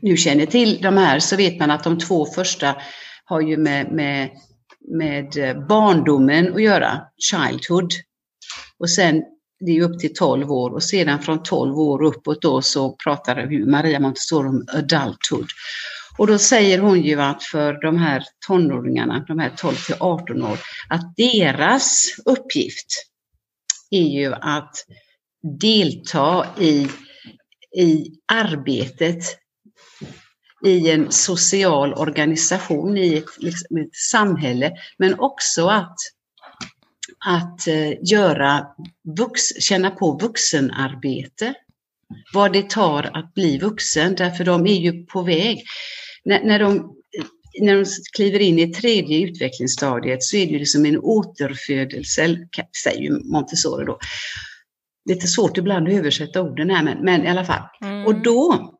nu 0.00 0.16
känner 0.16 0.46
till 0.46 0.80
de 0.82 0.96
här 0.96 1.20
så 1.20 1.36
vet 1.36 1.58
man 1.58 1.70
att 1.70 1.84
de 1.84 1.98
två 1.98 2.26
första 2.26 2.76
har 3.24 3.40
ju 3.40 3.56
med, 3.56 3.92
med, 3.92 4.30
med 4.88 5.26
barndomen 5.68 6.54
att 6.54 6.62
göra, 6.62 7.00
childhood. 7.18 7.90
Och 8.78 8.90
sen 8.90 9.22
det 9.60 9.76
är 9.76 9.82
upp 9.82 9.98
till 9.98 10.14
12 10.14 10.52
år 10.52 10.70
och 10.70 10.82
sedan 10.82 11.22
från 11.22 11.42
12 11.42 11.78
år 11.78 12.02
uppåt 12.02 12.42
då 12.42 12.62
så 12.62 12.92
pratar 12.92 13.66
Maria 13.66 14.00
Montessori 14.00 14.48
om 14.48 14.64
adulthood. 14.68 15.46
Och 16.18 16.26
då 16.26 16.38
säger 16.38 16.78
hon 16.78 17.02
ju 17.02 17.20
att 17.20 17.42
för 17.42 17.80
de 17.82 17.98
här 17.98 18.24
tonåringarna, 18.46 19.24
de 19.28 19.38
här 19.38 19.52
12 19.56 19.74
till 19.74 19.94
18 20.00 20.42
år, 20.42 20.58
att 20.88 21.16
deras 21.16 22.04
uppgift 22.24 22.86
är 23.90 24.02
ju 24.02 24.34
att 24.34 24.74
delta 25.60 26.46
i, 26.60 26.88
i 27.76 28.12
arbetet 28.26 29.24
i 30.64 30.90
en 30.90 31.12
social 31.12 31.94
organisation, 31.94 32.98
i 32.98 33.14
ett, 33.14 33.24
liksom 33.38 33.76
ett 33.76 33.94
samhälle, 34.10 34.72
men 34.98 35.20
också 35.20 35.66
att, 35.66 35.96
att 37.26 37.66
eh, 37.66 37.92
göra 38.02 38.66
vux, 39.18 39.40
känna 39.60 39.90
på 39.90 40.18
vuxenarbete. 40.22 41.54
Vad 42.34 42.52
det 42.52 42.70
tar 42.70 43.10
att 43.14 43.34
bli 43.34 43.58
vuxen, 43.58 44.14
därför 44.14 44.44
de 44.44 44.66
är 44.66 44.80
ju 44.80 45.06
på 45.06 45.22
väg. 45.22 45.64
När, 46.24 46.44
när, 46.44 46.58
de, 46.58 46.96
när 47.60 47.76
de 47.76 47.84
kliver 48.16 48.38
in 48.38 48.58
i 48.58 48.72
tredje 48.72 49.20
utvecklingsstadiet 49.20 50.22
så 50.22 50.36
är 50.36 50.46
det 50.46 50.52
ju 50.52 50.58
liksom 50.58 50.86
en 50.86 50.98
återfödelse, 50.98 52.38
säger 52.84 53.32
Montessori 53.32 53.84
då. 53.84 53.98
Lite 55.06 55.26
svårt 55.26 55.58
ibland 55.58 55.88
att 55.88 55.94
översätta 55.94 56.42
orden 56.42 56.70
här, 56.70 56.82
men, 56.82 56.98
men 57.04 57.24
i 57.24 57.28
alla 57.28 57.44
fall. 57.44 57.62
Mm. 57.82 58.06
Och 58.06 58.22
då 58.22 58.72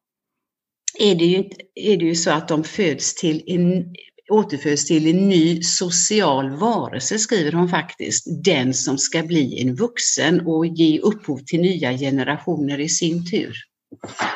är 0.99 1.15
det, 1.15 1.25
ju, 1.25 1.39
är 1.75 1.97
det 1.97 2.05
ju 2.05 2.15
så 2.15 2.31
att 2.31 2.49
de 2.49 2.65
föds 2.65 3.15
till 3.15 3.43
en, 3.47 3.85
återföds 4.31 4.87
till 4.87 5.07
en 5.07 5.29
ny 5.29 5.63
social 5.63 6.51
varelse, 6.51 7.19
skriver 7.19 7.53
hon 7.53 7.69
faktiskt. 7.69 8.45
Den 8.45 8.75
som 8.75 8.99
ska 8.99 9.23
bli 9.23 9.63
en 9.63 9.75
vuxen 9.75 10.47
och 10.47 10.67
ge 10.67 10.99
upphov 10.99 11.39
till 11.39 11.61
nya 11.61 11.93
generationer 11.93 12.81
i 12.81 12.89
sin 12.89 13.31
tur. 13.31 13.55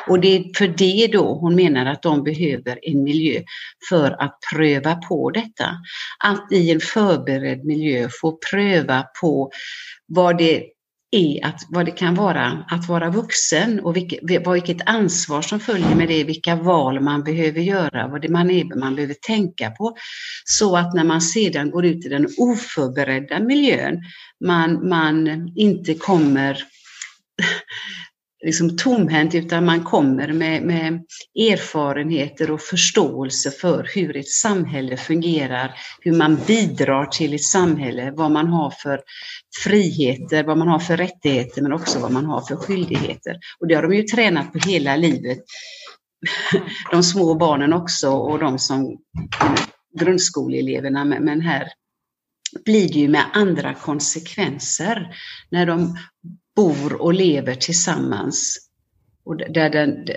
Och 0.07 0.19
det 0.19 0.35
är 0.35 0.57
för 0.57 0.67
det 0.67 1.07
då 1.07 1.33
hon 1.33 1.55
menar 1.55 1.85
att 1.85 2.01
de 2.01 2.23
behöver 2.23 2.79
en 2.81 3.03
miljö 3.03 3.41
för 3.89 4.23
att 4.23 4.39
pröva 4.53 4.95
på 4.95 5.31
detta. 5.31 5.69
Att 6.23 6.51
i 6.51 6.71
en 6.71 6.79
förberedd 6.79 7.65
miljö 7.65 8.09
få 8.21 8.39
pröva 8.51 9.05
på 9.21 9.51
vad 10.07 10.37
det 10.37 10.63
är 11.11 11.45
att, 11.45 11.65
vad 11.69 11.85
det 11.85 11.91
kan 11.91 12.15
vara 12.15 12.65
att 12.69 12.87
vara 12.87 13.09
vuxen 13.09 13.79
och 13.79 13.95
vilket, 13.95 14.19
vilket 14.47 14.89
ansvar 14.89 15.41
som 15.41 15.59
följer 15.59 15.95
med 15.95 16.07
det, 16.07 16.23
vilka 16.23 16.55
val 16.55 16.99
man 16.99 17.23
behöver 17.23 17.61
göra, 17.61 18.07
vad 18.07 18.21
det 18.21 18.29
man 18.29 18.51
är 18.51 18.79
man 18.79 18.95
behöver 18.95 19.13
tänka 19.13 19.71
på. 19.71 19.95
Så 20.45 20.77
att 20.77 20.93
när 20.93 21.03
man 21.03 21.21
sedan 21.21 21.71
går 21.71 21.85
ut 21.85 22.05
i 22.05 22.09
den 22.09 22.27
oförberedda 22.37 23.39
miljön, 23.39 24.01
man, 24.45 24.89
man 24.89 25.27
inte 25.55 25.93
kommer 25.93 26.63
liksom 28.43 28.77
tomhänt 28.77 29.35
utan 29.35 29.65
man 29.65 29.83
kommer 29.83 30.33
med, 30.33 30.63
med, 30.63 30.93
erfarenheter 31.35 32.51
och 32.51 32.61
förståelse 32.61 33.51
för 33.51 33.89
hur 33.95 34.17
ett 34.17 34.29
samhälle 34.29 34.97
fungerar, 34.97 35.73
hur 35.99 36.11
man 36.11 36.39
bidrar 36.47 37.05
till 37.05 37.33
ett 37.33 37.43
samhälle, 37.43 38.11
vad 38.11 38.31
man 38.31 38.47
har 38.47 38.69
för 38.69 39.01
friheter, 39.63 40.43
vad 40.43 40.57
man 40.57 40.67
har 40.67 40.79
för 40.79 40.97
rättigheter 40.97 41.61
men 41.61 41.73
också 41.73 41.99
vad 41.99 42.11
man 42.11 42.25
har 42.25 42.41
för 42.41 42.55
skyldigheter. 42.55 43.39
Och 43.59 43.67
det 43.67 43.75
har 43.75 43.83
de 43.83 43.95
ju 43.95 44.03
tränat 44.03 44.53
på 44.53 44.59
hela 44.59 44.95
livet. 44.95 45.39
De 46.91 47.03
små 47.03 47.35
barnen 47.35 47.73
också 47.73 48.09
och 48.09 48.39
de 48.39 48.59
som 48.59 48.97
grundskoleeleverna 49.99 51.05
men 51.05 51.41
här 51.41 51.67
blir 52.65 52.87
det 52.87 52.99
ju 52.99 53.07
med 53.07 53.25
andra 53.33 53.73
konsekvenser 53.73 55.15
när 55.51 55.65
de 55.65 55.97
bor 56.55 57.01
och 57.01 57.13
lever 57.13 57.55
tillsammans 57.55 58.57
och 59.23 59.37
där, 59.37 59.69
den, 59.69 60.07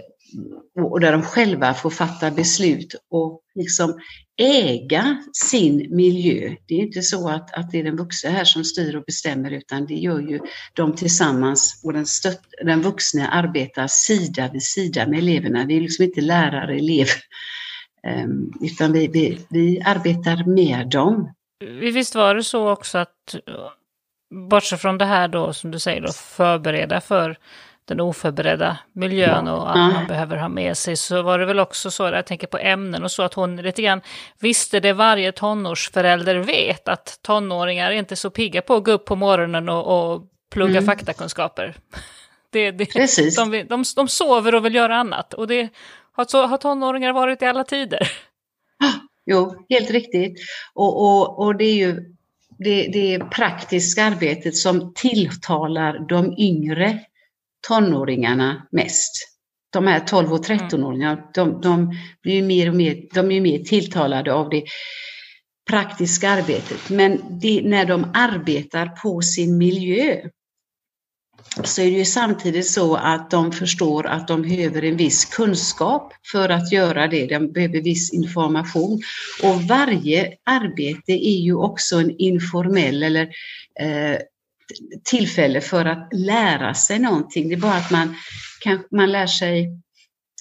och 0.77 1.01
där 1.01 1.13
de 1.13 1.23
själva 1.23 1.75
får 1.75 1.91
fatta 1.91 2.31
beslut 2.31 2.95
och 3.11 3.41
liksom 3.55 4.01
äga 4.37 5.23
sin 5.33 5.97
miljö. 5.97 6.57
Det 6.67 6.75
är 6.75 6.79
inte 6.79 7.03
så 7.03 7.29
att, 7.29 7.55
att 7.55 7.71
det 7.71 7.79
är 7.79 7.85
den 7.85 7.97
vuxna 7.97 8.31
här 8.31 8.45
som 8.45 8.65
styr 8.65 8.97
och 8.97 9.05
bestämmer 9.05 9.51
utan 9.51 9.87
det 9.87 9.95
gör 9.95 10.21
ju 10.21 10.41
de 10.73 10.97
tillsammans 10.97 11.81
och 11.85 11.93
den, 11.93 12.07
stött, 12.07 12.43
den 12.65 12.83
vuxna 12.83 13.29
arbetar 13.29 13.87
sida 13.87 14.51
vid 14.53 14.63
sida 14.63 15.07
med 15.07 15.19
eleverna. 15.19 15.65
Vi 15.67 15.77
är 15.77 15.81
liksom 15.81 16.05
inte 16.05 16.21
lärare, 16.21 16.77
elev, 16.77 17.07
ehm, 18.07 18.53
utan 18.61 18.93
vi, 18.93 19.07
vi, 19.07 19.39
vi 19.51 19.81
arbetar 19.85 20.47
med 20.47 20.89
dem. 20.89 21.35
Visst 21.81 22.15
var 22.15 22.35
det 22.35 22.45
så 22.45 22.71
också 22.71 22.99
att 22.99 23.37
bortsett 24.35 24.81
från 24.81 24.99
det 24.99 25.05
här 25.05 25.29
då 25.29 25.53
som 25.53 25.71
du 25.71 25.79
säger 25.79 26.01
då, 26.01 26.13
förbereda 26.13 27.01
för 27.01 27.39
den 27.85 28.01
oförberedda 28.01 28.79
miljön 28.93 29.49
och 29.49 29.71
att 29.71 29.93
man 29.93 30.07
behöver 30.07 30.37
ha 30.37 30.49
med 30.49 30.77
sig, 30.77 30.97
så 30.97 31.23
var 31.23 31.39
det 31.39 31.47
väl 31.47 31.61
också 31.61 31.91
så, 31.91 32.03
jag 32.03 32.27
tänker 32.27 32.47
på 32.47 32.59
ämnen 32.59 33.05
och 33.05 33.11
så, 33.11 33.23
att 33.23 33.35
hon 33.35 33.57
lite 33.57 33.83
grann 33.83 34.01
visste 34.41 34.81
det 34.81 34.93
varje 34.93 35.33
tonårsförälder 35.33 36.37
vet, 36.37 36.89
att 36.89 37.19
tonåringar 37.23 37.91
är 37.91 37.95
inte 37.95 38.17
så 38.17 38.31
pigga 38.31 38.63
på 38.63 38.75
att 38.75 38.85
gå 38.85 38.91
upp 38.91 39.05
på 39.05 39.17
morgonen 39.17 39.69
och, 39.69 40.15
och 40.15 40.23
plugga 40.53 40.79
mm. 40.79 40.87
faktakunskaper. 40.87 41.75
Det, 42.51 42.71
det, 42.71 42.87
Precis. 42.87 43.37
De, 43.37 43.51
de, 43.51 43.85
de 43.97 44.09
sover 44.09 44.55
och 44.55 44.65
vill 44.65 44.75
göra 44.75 44.97
annat, 44.97 45.35
och 45.35 45.47
det 45.47 45.69
har, 46.13 46.25
så, 46.25 46.47
har 46.47 46.57
tonåringar 46.57 47.13
varit 47.13 47.43
i 47.43 47.45
alla 47.45 47.65
tider. 47.65 48.13
Jo, 49.27 49.67
helt 49.69 49.91
riktigt. 49.91 50.39
Och, 50.75 51.03
och, 51.03 51.39
och 51.39 51.57
det 51.57 51.65
är 51.65 51.75
ju 51.75 52.15
det, 52.59 52.89
det 52.93 53.19
praktiska 53.19 54.05
arbetet 54.05 54.57
som 54.57 54.93
tilltalar 54.95 56.09
de 56.09 56.35
yngre 56.39 57.01
tonåringarna 57.69 58.67
mest. 58.73 59.13
De 59.73 59.87
här 59.87 60.01
12 60.01 60.33
och 60.33 60.47
13-åringarna, 60.47 61.23
de, 61.35 61.61
de 61.61 61.93
blir 62.23 62.43
mer 62.43 62.69
och 62.69 62.75
mer, 62.75 62.97
de 63.15 63.31
är 63.31 63.41
mer 63.41 63.59
tilltalade 63.59 64.33
av 64.33 64.51
det 64.51 64.65
praktiska 65.71 66.31
arbetet. 66.31 66.91
Men 66.91 67.21
det, 67.41 67.63
när 67.65 67.85
de 67.85 68.11
arbetar 68.15 68.87
på 68.87 69.21
sin 69.21 69.59
miljö 69.59 70.29
så 71.65 71.81
är 71.81 71.85
det 71.85 71.99
ju 71.99 72.05
samtidigt 72.05 72.67
så 72.67 72.97
att 72.97 73.31
de 73.31 73.53
förstår 73.53 74.07
att 74.07 74.29
de 74.29 74.43
behöver 74.43 74.85
en 74.85 74.97
viss 74.97 75.25
kunskap 75.25 76.13
för 76.33 76.49
att 76.49 76.73
göra 76.73 77.09
det. 77.09 77.27
De 77.27 77.53
behöver 77.53 77.81
viss 77.81 78.13
information. 78.13 79.01
Och 79.43 79.63
varje 79.63 80.33
arbete 80.45 81.13
är 81.13 81.41
ju 81.41 81.55
också 81.55 81.97
en 81.97 82.11
informell 82.19 83.03
eller 83.03 83.23
eh, 83.81 84.19
tillfälle 85.05 85.61
för 85.61 85.85
att 85.85 86.09
lära 86.13 86.75
sig 86.75 86.99
någonting. 86.99 87.49
Det 87.49 87.55
är 87.55 87.61
bara 87.61 87.75
att 87.75 87.91
man, 87.91 88.17
kan, 88.61 88.85
man 88.91 89.13
lär 89.13 89.27
sig 89.27 89.69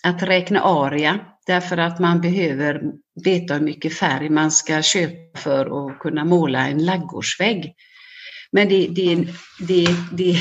att 0.03 0.23
räkna 0.23 0.61
aria 0.61 1.19
därför 1.45 1.77
att 1.77 1.99
man 1.99 2.21
behöver 2.21 2.81
veta 3.23 3.53
hur 3.53 3.61
mycket 3.61 3.93
färg 3.93 4.29
man 4.29 4.51
ska 4.51 4.81
köpa 4.81 5.39
för 5.39 5.87
att 5.87 5.99
kunna 5.99 6.25
måla 6.25 6.67
en 6.67 6.85
laggårdsvägg. 6.85 7.73
Men 8.53 8.69
det, 8.69 8.87
det, 8.87 9.15
det, 9.59 9.87
det, 10.11 10.35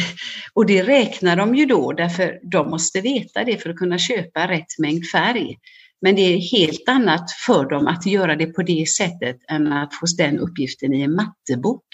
och 0.54 0.66
det 0.66 0.83
räknar 0.83 1.37
de 1.37 1.54
ju 1.54 1.66
då 1.66 1.92
därför 1.92 2.38
de 2.42 2.71
måste 2.71 3.00
veta 3.00 3.45
det 3.45 3.57
för 3.57 3.71
att 3.71 3.76
kunna 3.76 3.99
köpa 3.99 4.49
rätt 4.49 4.78
mängd 4.78 5.07
färg. 5.11 5.57
Men 6.00 6.14
det 6.14 6.23
är 6.23 6.38
helt 6.38 6.88
annat 6.88 7.31
för 7.47 7.71
dem 7.71 7.87
att 7.87 8.07
göra 8.07 8.37
det 8.37 8.47
på 8.47 8.62
det 8.62 8.88
sättet 8.88 9.37
än 9.50 9.73
att 9.73 9.95
få 9.95 10.07
den 10.19 10.38
uppgiften 10.38 10.95
i 10.95 11.02
en 11.02 11.14
mattebok. 11.14 11.85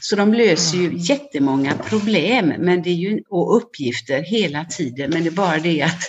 Så 0.00 0.16
de 0.16 0.34
löser 0.34 0.78
ju 0.78 0.92
jättemånga 0.94 1.74
problem 1.74 2.52
men 2.58 2.82
det 2.82 2.90
är 2.90 2.94
ju, 2.94 3.22
och 3.28 3.56
uppgifter 3.56 4.22
hela 4.22 4.64
tiden, 4.64 5.10
men 5.10 5.22
det 5.22 5.28
är 5.28 5.32
bara 5.32 5.58
det 5.58 5.82
att 5.82 6.02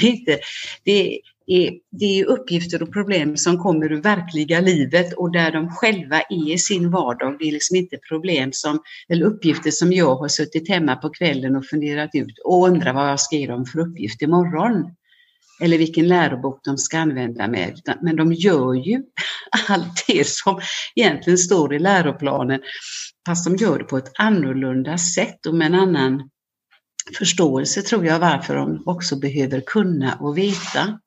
Det 0.00 0.06
är, 0.06 0.10
inte, 0.10 0.38
det 0.84 1.20
är, 1.50 1.72
det 1.90 2.20
är 2.20 2.24
uppgifter 2.24 2.82
och 2.82 2.92
problem 2.92 3.36
som 3.36 3.58
kommer 3.58 3.92
ur 3.92 4.02
verkliga 4.02 4.60
livet 4.60 5.12
och 5.12 5.32
där 5.32 5.52
de 5.52 5.70
själva 5.70 6.20
är 6.20 6.52
i 6.52 6.58
sin 6.58 6.90
vardag. 6.90 7.36
Det 7.38 7.44
är 7.44 7.52
liksom 7.52 7.76
inte 7.76 7.98
problem 8.08 8.50
som, 8.52 8.80
eller 9.08 9.26
uppgifter 9.26 9.70
som 9.70 9.92
jag 9.92 10.16
har 10.16 10.28
suttit 10.28 10.68
hemma 10.68 10.96
på 10.96 11.10
kvällen 11.10 11.56
och 11.56 11.66
funderat 11.66 12.10
ut 12.14 12.38
och 12.44 12.68
undrar 12.68 12.92
vad 12.92 13.10
jag 13.10 13.20
ska 13.20 13.36
ge 13.36 13.46
dem 13.46 13.66
för 13.66 13.78
uppgift 13.78 14.22
imorgon 14.22 14.94
eller 15.62 15.78
vilken 15.78 16.08
lärobok 16.08 16.64
de 16.64 16.78
ska 16.78 16.98
använda 16.98 17.48
med. 17.48 17.80
Men 18.02 18.16
de 18.16 18.32
gör 18.32 18.74
ju 18.74 19.02
allt 19.68 20.04
det 20.06 20.28
som 20.28 20.60
egentligen 20.94 21.38
står 21.38 21.74
i 21.74 21.78
läroplanen, 21.78 22.60
fast 23.26 23.44
de 23.44 23.56
gör 23.56 23.78
det 23.78 23.84
på 23.84 23.96
ett 23.96 24.12
annorlunda 24.18 24.98
sätt 24.98 25.46
och 25.46 25.54
med 25.54 25.66
en 25.66 25.74
annan 25.74 26.30
förståelse 27.18 27.82
tror 27.82 28.06
jag 28.06 28.18
varför 28.18 28.56
de 28.56 28.82
också 28.86 29.16
behöver 29.16 29.60
kunna 29.60 30.14
och 30.14 30.38
veta. 30.38 31.00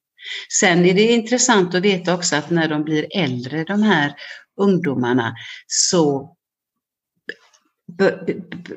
Sen 0.60 0.86
är 0.86 0.94
det 0.94 1.12
intressant 1.12 1.76
att 1.76 1.82
veta 1.82 2.14
också 2.14 2.36
att 2.36 2.50
när 2.50 2.68
de 2.68 2.84
blir 2.84 3.08
äldre, 3.12 3.64
de 3.64 3.84
här 3.84 4.14
ungdomarna, 4.62 5.36
så 5.68 6.36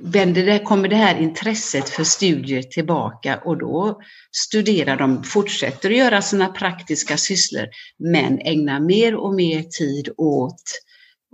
vänder 0.01 0.65
kommer 0.65 0.89
det 0.89 0.97
här 0.97 1.19
intresset 1.21 1.89
för 1.89 2.05
studier 2.05 2.63
tillbaka 2.63 3.41
och 3.45 3.59
då 3.59 4.01
studerar 4.33 4.97
de, 4.97 5.25
fortsätter 5.25 5.91
att 5.91 5.97
göra 5.97 6.23
sina 6.23 6.49
praktiska 6.49 7.17
sysslor 7.17 7.69
men 7.99 8.39
ägnar 8.39 8.81
mer 8.81 9.15
och 9.15 9.35
mer 9.35 9.63
tid 9.63 10.09
åt, 10.17 10.63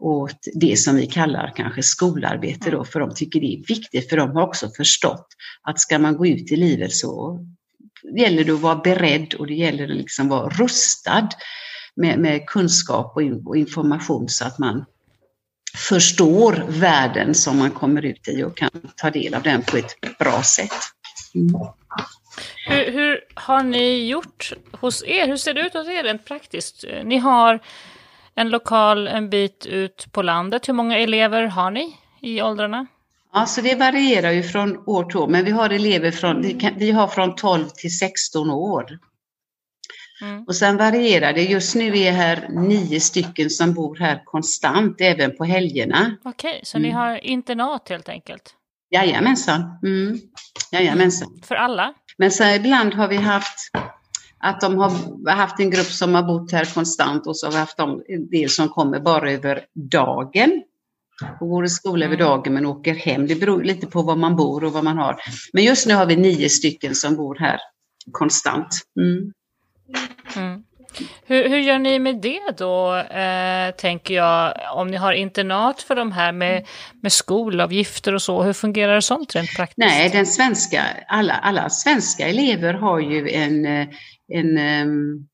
åt 0.00 0.38
det 0.54 0.76
som 0.78 0.97
vi 0.97 1.07
kallar 1.07 1.52
kanske 1.57 1.83
skolarbete 1.83 2.71
då, 2.71 2.85
för 2.85 3.00
de 3.00 3.14
tycker 3.14 3.40
det 3.40 3.54
är 3.54 3.66
viktigt, 3.69 4.09
för 4.11 4.16
de 4.16 4.31
har 4.31 4.42
också 4.42 4.71
förstått 4.76 5.26
att 5.62 5.81
ska 5.81 5.99
man 5.99 6.16
gå 6.16 6.26
ut 6.26 6.52
i 6.52 6.57
livet 6.57 6.92
så 6.92 7.40
gäller 8.16 8.44
det 8.44 8.52
att 8.52 8.61
vara 8.61 8.76
beredd 8.76 9.35
och 9.35 9.47
det 9.47 9.54
gäller 9.54 9.85
att 9.85 9.97
liksom 9.97 10.28
vara 10.28 10.49
rustad 10.49 11.28
med, 11.97 12.18
med 12.18 12.47
kunskap 12.47 13.12
och, 13.14 13.23
in, 13.23 13.47
och 13.47 13.56
information 13.56 14.28
så 14.28 14.44
att 14.44 14.59
man 14.59 14.85
förstår 15.76 16.64
världen 16.68 17.35
som 17.35 17.59
man 17.59 17.71
kommer 17.71 18.04
ut 18.04 18.28
i 18.28 18.42
och 18.42 18.56
kan 18.56 18.71
ta 18.97 19.11
del 19.11 19.35
av 19.35 19.42
den 19.42 19.62
på 19.62 19.76
ett 19.76 20.18
bra 20.18 20.42
sätt. 20.42 20.73
Mm. 21.35 21.61
Hur, 22.66 22.92
hur, 22.92 23.21
har 23.35 23.62
ni 23.62 24.06
gjort 24.06 24.52
hos 24.73 25.04
er? 25.04 25.26
Hur 25.26 25.37
ser 25.37 25.54
det 25.54 25.61
ut 25.61 25.75
hos 25.75 25.88
er 25.88 26.02
rent 26.02 26.25
praktiskt? 26.25 26.85
Ni 27.04 27.18
har 27.18 27.61
en 28.35 28.49
lokal 28.49 29.09
en 29.09 29.30
bit 29.30 29.66
ut 29.66 30.06
på 30.12 30.23
landet. 30.23 30.68
Hur 30.68 30.75
många 30.75 30.99
elever 30.99 31.42
har 31.47 31.71
ni 31.71 31.97
i 32.21 32.42
åldrarna? 32.42 32.87
Ja, 33.33 33.47
så 33.47 33.61
det 33.61 33.75
varierar 33.75 34.31
ju 34.31 34.43
från 34.43 34.89
år 34.89 35.05
till 35.05 35.17
år, 35.17 35.29
men 35.29 35.45
vi 35.45 35.51
har 35.51 35.71
elever 35.71 36.11
från, 36.11 36.43
vi 36.77 36.91
har 36.91 37.09
från 37.09 37.35
12 37.35 37.69
till 37.69 37.99
16 37.99 38.51
år. 38.51 38.99
Mm. 40.23 40.45
Och 40.45 40.57
sen 40.57 40.77
varierar 40.77 41.33
det. 41.33 41.43
Just 41.43 41.75
nu 41.75 41.99
är 41.99 42.12
här 42.12 42.49
nio 42.49 43.01
stycken 43.01 43.51
som 43.51 43.75
bor 43.75 43.97
här 43.97 44.23
konstant, 44.25 45.01
även 45.01 45.37
på 45.37 45.45
helgerna. 45.45 46.17
Okej, 46.25 46.61
så 46.62 46.77
mm. 46.77 46.89
ni 46.89 46.95
har 46.95 47.25
internat 47.25 47.89
helt 47.89 48.09
enkelt? 48.09 48.55
Jajamensan. 48.91 49.79
Mm. 49.83 50.19
Jajamensan. 50.73 51.41
För 51.43 51.55
alla? 51.55 51.95
Men 52.17 52.31
sen 52.31 52.55
ibland 52.55 52.95
har 52.95 53.09
vi 53.09 53.17
haft 53.17 53.71
att 54.39 54.61
de 54.61 54.79
har 54.79 55.31
haft 55.31 55.61
en 55.61 55.71
grupp 55.71 55.87
som 55.87 56.15
har 56.15 56.23
bott 56.23 56.53
här 56.53 56.75
konstant 56.75 57.27
och 57.27 57.37
så 57.37 57.47
har 57.47 57.53
vi 57.53 57.59
haft 57.59 57.79
en 58.09 58.29
del 58.31 58.51
som 58.51 58.69
kommer 58.69 59.01
bara 59.01 59.31
över 59.31 59.65
dagen 59.75 60.62
och 61.41 61.49
går 61.49 61.64
i 61.64 61.69
skola 61.69 62.05
över 62.07 62.17
mm. 62.17 62.26
dagen 62.26 62.55
men 62.55 62.67
åker 62.67 62.95
hem. 62.95 63.26
Det 63.26 63.35
beror 63.35 63.62
lite 63.62 63.87
på 63.87 64.02
var 64.02 64.17
man 64.17 64.37
bor 64.37 64.64
och 64.64 64.73
vad 64.73 64.85
man 64.85 64.99
har. 64.99 65.17
Men 65.52 65.64
just 65.64 65.87
nu 65.87 65.95
har 65.95 66.07
vi 66.07 66.17
nio 66.17 66.49
stycken 66.49 66.95
som 66.95 67.17
bor 67.17 67.35
här 67.35 67.61
konstant. 68.12 68.69
Mm. 69.00 69.33
Mm. 70.37 70.64
Hur, 71.26 71.49
hur, 71.49 71.59
gör 71.59 71.79
ni 71.79 71.99
med 71.99 72.21
det 72.21 72.57
då, 72.59 72.97
eh, 72.97 73.75
tänker 73.75 74.14
jag, 74.14 74.55
om 74.75 74.88
ni 74.88 74.97
har 74.97 75.12
internat 75.12 75.83
för 75.83 75.95
de 75.95 76.12
här 76.12 76.33
med, 76.33 76.67
med 77.02 77.12
skolavgifter 77.12 78.14
och 78.14 78.23
så, 78.23 78.43
hur 78.43 78.52
fungerar 78.52 79.00
sånt 79.00 79.35
rent 79.35 79.57
praktiskt? 79.57 79.79
Nej, 79.79 80.11
den 80.11 80.26
svenska, 80.26 80.85
alla, 81.09 81.35
alla 81.35 81.71
svenska 81.71 82.29
elever 82.29 82.75
har 82.75 83.00
ju 83.00 83.31
en, 83.31 83.67
eh, 83.67 83.88
en 84.29 84.59
um, 84.88 85.29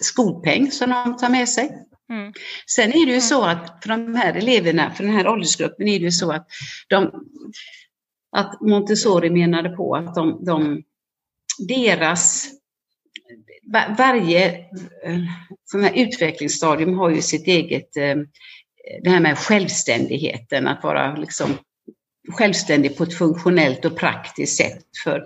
skolpeng 0.00 0.70
som 0.70 0.90
de 0.90 1.16
tar 1.16 1.28
med 1.28 1.48
sig. 1.48 1.70
Mm. 2.10 2.32
Sen 2.66 2.88
är 2.88 2.92
det 2.92 2.98
ju 2.98 3.08
mm. 3.08 3.20
så 3.20 3.44
att 3.44 3.78
för 3.82 3.88
de 3.88 4.14
här 4.14 4.34
eleverna, 4.34 4.90
för 4.90 5.04
den 5.04 5.12
här 5.12 5.28
åldersgruppen 5.28 5.88
är 5.88 5.98
det 5.98 6.04
ju 6.04 6.12
så 6.12 6.32
att 6.32 6.46
de, 6.88 7.10
att 8.36 8.60
Montessori 8.60 9.30
menade 9.30 9.68
på 9.68 9.96
att 9.96 10.14
de, 10.14 10.44
de 10.44 10.82
deras 11.68 12.48
varje 13.98 14.48
eh, 15.04 15.18
sån 15.64 15.84
här 15.84 15.92
utvecklingsstadium 15.94 16.98
har 16.98 17.10
ju 17.10 17.22
sitt 17.22 17.46
eget, 17.46 17.96
eh, 17.96 18.16
det 19.02 19.10
här 19.10 19.20
med 19.20 19.38
självständigheten, 19.38 20.66
att 20.66 20.82
vara 20.82 21.16
liksom 21.16 21.58
självständig 22.32 22.96
på 22.96 23.04
ett 23.04 23.18
funktionellt 23.18 23.84
och 23.84 23.96
praktiskt 23.96 24.56
sätt 24.56 24.84
för 25.04 25.24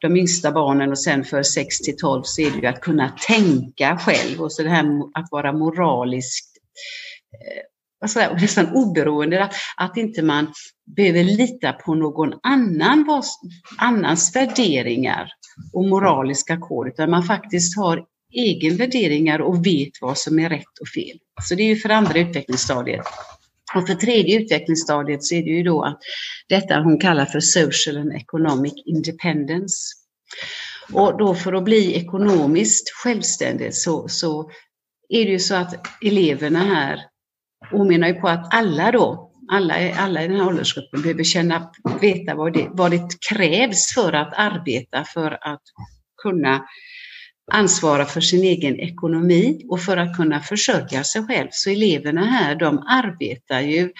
de 0.00 0.16
yngsta 0.16 0.52
barnen 0.52 0.90
och 0.90 0.98
sen 0.98 1.24
för 1.24 1.42
6 1.42 1.78
till 1.78 1.96
12 1.96 2.22
så 2.24 2.42
är 2.42 2.50
det 2.50 2.58
ju 2.58 2.66
att 2.66 2.80
kunna 2.80 3.08
tänka 3.26 3.98
själv 3.98 4.40
och 4.40 4.52
så 4.52 4.62
det 4.62 4.68
här 4.68 4.84
att 5.14 5.28
vara 5.30 5.52
moraliskt 5.52 6.50
alltså, 8.00 8.20
nästan 8.40 8.74
oberoende, 8.74 9.44
att, 9.44 9.54
att 9.76 9.96
inte 9.96 10.22
man 10.22 10.52
behöver 10.96 11.24
lita 11.24 11.72
på 11.72 11.94
någon 11.94 12.34
annan 12.42 13.04
vars, 13.04 13.26
annans 13.78 14.36
värderingar 14.36 15.28
och 15.72 15.84
moraliska 15.84 16.56
kod, 16.56 16.88
utan 16.88 17.10
man 17.10 17.22
faktiskt 17.22 17.76
har 17.76 18.04
egen 18.32 18.76
värderingar 18.76 19.40
och 19.40 19.66
vet 19.66 19.92
vad 20.00 20.18
som 20.18 20.38
är 20.38 20.48
rätt 20.48 20.78
och 20.80 20.88
fel. 20.88 21.18
Så 21.42 21.54
det 21.54 21.62
är 21.62 21.68
ju 21.68 21.76
för 21.76 21.88
andra 21.88 22.18
utvecklingsstadiet. 22.18 23.06
Och 23.74 23.86
för 23.86 23.94
tredje 23.94 24.40
utvecklingsstadiet 24.40 25.24
så 25.24 25.34
är 25.34 25.42
det 25.42 25.50
ju 25.50 25.62
då 25.62 25.82
att 25.82 25.98
detta 26.48 26.80
hon 26.80 27.00
kallar 27.00 27.26
för 27.26 27.40
social 27.40 27.96
and 27.96 28.12
economic 28.12 28.74
independence. 28.86 29.76
Och 30.92 31.18
då 31.18 31.34
för 31.34 31.52
att 31.52 31.64
bli 31.64 31.94
ekonomiskt 31.96 32.90
självständig 32.90 33.74
så, 33.74 34.08
så 34.08 34.50
är 35.08 35.24
det 35.24 35.30
ju 35.30 35.38
så 35.38 35.54
att 35.54 35.86
eleverna 36.02 36.58
här 36.58 37.00
hon 37.70 37.88
menar 37.88 38.08
ju 38.08 38.14
på 38.14 38.28
att 38.28 38.54
alla 38.54 38.92
då, 38.92 39.32
alla, 39.50 39.94
alla 39.94 40.24
i 40.24 40.28
den 40.28 40.36
här 40.36 40.46
åldersgruppen 40.46 41.02
behöver 41.02 41.24
känna, 41.24 41.70
veta 42.00 42.34
vad 42.34 42.52
det, 42.52 42.68
vad 42.70 42.90
det 42.90 43.08
krävs 43.30 43.94
för 43.94 44.12
att 44.12 44.32
arbeta 44.36 45.04
för 45.04 45.38
att 45.40 45.62
kunna 46.22 46.64
ansvara 47.50 48.04
för 48.04 48.20
sin 48.20 48.44
egen 48.44 48.80
ekonomi 48.80 49.66
och 49.68 49.80
för 49.80 49.96
att 49.96 50.16
kunna 50.16 50.40
försörja 50.40 51.04
sig 51.04 51.22
själv. 51.26 51.48
Så 51.50 51.70
eleverna 51.70 52.24
här, 52.24 52.54
de 52.54 52.78
arbetar 52.78 53.60
ju 53.60 53.92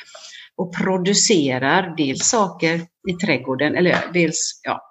och 0.56 0.76
producerar 0.76 1.94
dels 1.96 2.28
saker 2.28 2.80
i 3.08 3.12
trädgården, 3.12 3.74
eller 3.74 3.96
dels 4.12 4.60
ja, 4.62 4.90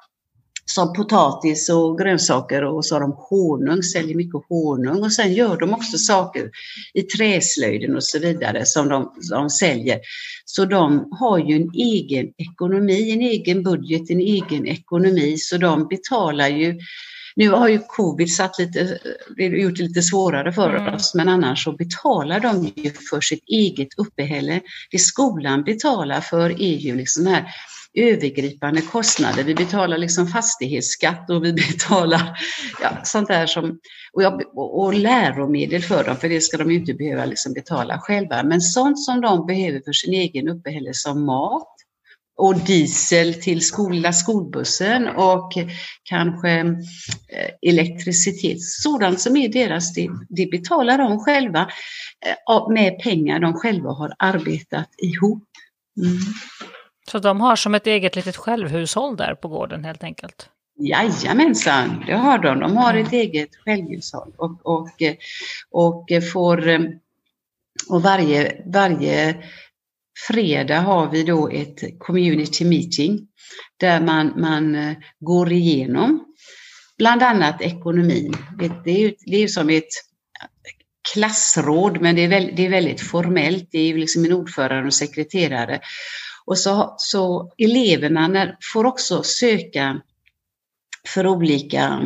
som 0.65 0.93
potatis 0.93 1.69
och 1.69 1.97
grönsaker 1.97 2.63
och 2.63 2.85
så 2.85 2.95
har 2.95 3.01
de 3.01 3.15
honung, 3.17 3.83
säljer 3.83 4.15
mycket 4.15 4.41
honung 4.49 5.03
och 5.03 5.13
sen 5.13 5.33
gör 5.33 5.57
de 5.57 5.73
också 5.73 5.97
saker 5.97 6.49
i 6.93 7.01
träslöjden 7.01 7.95
och 7.95 8.03
så 8.03 8.19
vidare 8.19 8.65
som 8.65 8.89
de, 8.89 9.13
de 9.31 9.49
säljer. 9.49 9.99
Så 10.45 10.65
de 10.65 11.09
har 11.19 11.37
ju 11.37 11.55
en 11.55 11.71
egen 11.73 12.27
ekonomi, 12.37 13.11
en 13.11 13.21
egen 13.21 13.63
budget, 13.63 14.09
en 14.09 14.19
egen 14.19 14.67
ekonomi 14.67 15.37
så 15.37 15.57
de 15.57 15.87
betalar 15.87 16.47
ju 16.47 16.79
nu 17.35 17.49
har 17.49 17.67
ju 17.67 17.79
covid 17.87 18.33
satt 18.33 18.59
lite, 18.59 18.99
gjort 19.37 19.77
det 19.77 19.83
lite 19.83 20.01
svårare 20.01 20.53
för 20.53 20.75
mm. 20.75 20.93
oss, 20.93 21.15
men 21.15 21.29
annars 21.29 21.63
så 21.63 21.71
betalar 21.71 22.39
de 22.39 22.71
ju 22.75 22.91
för 22.91 23.21
sitt 23.21 23.43
eget 23.47 23.87
uppehälle. 23.97 24.61
Det 24.91 24.99
skolan 24.99 25.63
betalar 25.63 26.21
för 26.21 26.49
är 26.49 26.77
ju 26.77 26.95
liksom 26.95 27.25
här 27.25 27.45
övergripande 27.93 28.81
kostnader. 28.81 29.43
Vi 29.43 29.55
betalar 29.55 29.97
liksom 29.97 30.27
fastighetsskatt 30.27 31.29
och 31.29 31.45
vi 31.45 31.53
betalar 31.71 32.39
ja, 32.81 32.89
sånt 33.03 33.27
där 33.27 33.47
som, 33.47 33.79
och, 34.13 34.23
jag, 34.23 34.57
och 34.57 34.93
läromedel 34.93 35.81
för 35.81 36.03
dem, 36.03 36.17
för 36.17 36.29
det 36.29 36.41
ska 36.41 36.57
de 36.57 36.71
ju 36.71 36.79
inte 36.79 36.93
behöva 36.93 37.25
liksom 37.25 37.53
betala 37.53 37.99
själva. 37.99 38.43
Men 38.43 38.61
sånt 38.61 38.99
som 38.99 39.21
de 39.21 39.45
behöver 39.45 39.81
för 39.85 39.93
sin 39.93 40.13
egen 40.13 40.49
uppehälle 40.49 40.93
som 40.93 41.25
mat, 41.25 41.75
och 42.39 42.59
diesel 42.59 43.33
till 43.33 43.65
skola, 43.65 44.13
skolbussen 44.13 45.07
och 45.07 45.51
kanske 46.03 46.49
eh, 46.49 47.49
elektricitet. 47.61 48.61
Sådant 48.61 49.21
som 49.21 49.37
är 49.37 49.49
deras, 49.49 49.93
det, 49.93 50.09
det 50.29 50.45
betalar 50.45 50.97
de 50.97 51.19
själva 51.19 51.69
eh, 52.49 52.69
med 52.69 52.99
pengar 52.99 53.39
de 53.39 53.53
själva 53.53 53.89
har 53.89 54.13
arbetat 54.19 54.89
ihop. 54.97 55.43
Mm. 55.97 56.17
Så 57.11 57.19
de 57.19 57.41
har 57.41 57.55
som 57.55 57.75
ett 57.75 57.87
eget 57.87 58.15
litet 58.15 58.37
självhushåll 58.37 59.17
där 59.17 59.35
på 59.35 59.47
gården 59.47 59.85
helt 59.85 60.03
enkelt? 60.03 60.49
Jajamensan, 60.79 62.03
det 62.07 62.15
har 62.15 62.37
de. 62.37 62.59
De 62.59 62.77
har 62.77 62.93
ett 62.93 63.13
eget 63.13 63.55
självhushåll 63.55 64.33
och, 64.37 64.59
och, 64.63 64.89
och 65.71 66.09
får 66.33 66.89
och 67.89 68.01
varje, 68.01 68.61
varje 68.65 69.35
fredag 70.27 70.79
har 70.79 71.11
vi 71.11 71.23
då 71.23 71.49
ett 71.49 71.99
community 71.99 72.65
meeting 72.65 73.27
där 73.79 74.01
man, 74.01 74.33
man 74.41 74.75
eh, 74.75 74.93
går 75.19 75.51
igenom 75.51 76.25
bland 76.97 77.23
annat 77.23 77.61
ekonomin. 77.61 78.33
Det 78.83 78.91
är 78.91 78.99
ju, 78.99 79.13
det 79.25 79.43
är 79.43 79.47
som 79.47 79.69
ett 79.69 79.89
klassråd, 81.13 82.01
men 82.01 82.15
det 82.15 82.23
är, 82.23 82.27
väldigt, 82.27 82.57
det 82.57 82.65
är 82.65 82.69
väldigt 82.69 83.01
formellt. 83.01 83.69
Det 83.71 83.79
är 83.79 83.87
ju 83.87 83.97
liksom 83.97 84.25
en 84.25 84.33
ordförande 84.33 84.87
och 84.87 84.93
sekreterare. 84.93 85.79
Och 86.45 86.57
så, 86.57 86.95
så 86.97 87.53
eleverna 87.57 88.27
när, 88.27 88.57
får 88.73 88.85
också 88.85 89.23
söka 89.23 90.01
för 91.07 91.27
olika 91.27 92.01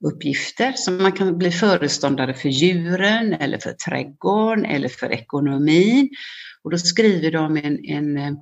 uppgifter 0.00 0.72
Så 0.72 0.90
man 0.90 1.12
kan 1.12 1.38
bli 1.38 1.50
föreståndare 1.50 2.34
för 2.34 2.48
djuren 2.48 3.32
eller 3.32 3.58
för 3.58 3.72
trädgården 3.72 4.64
eller 4.64 4.88
för 4.88 5.12
ekonomin. 5.12 6.08
Och 6.62 6.70
då 6.70 6.78
skriver 6.78 7.30
de 7.30 7.56
en, 7.56 7.84
en 7.84 8.16
eh, 8.16 8.32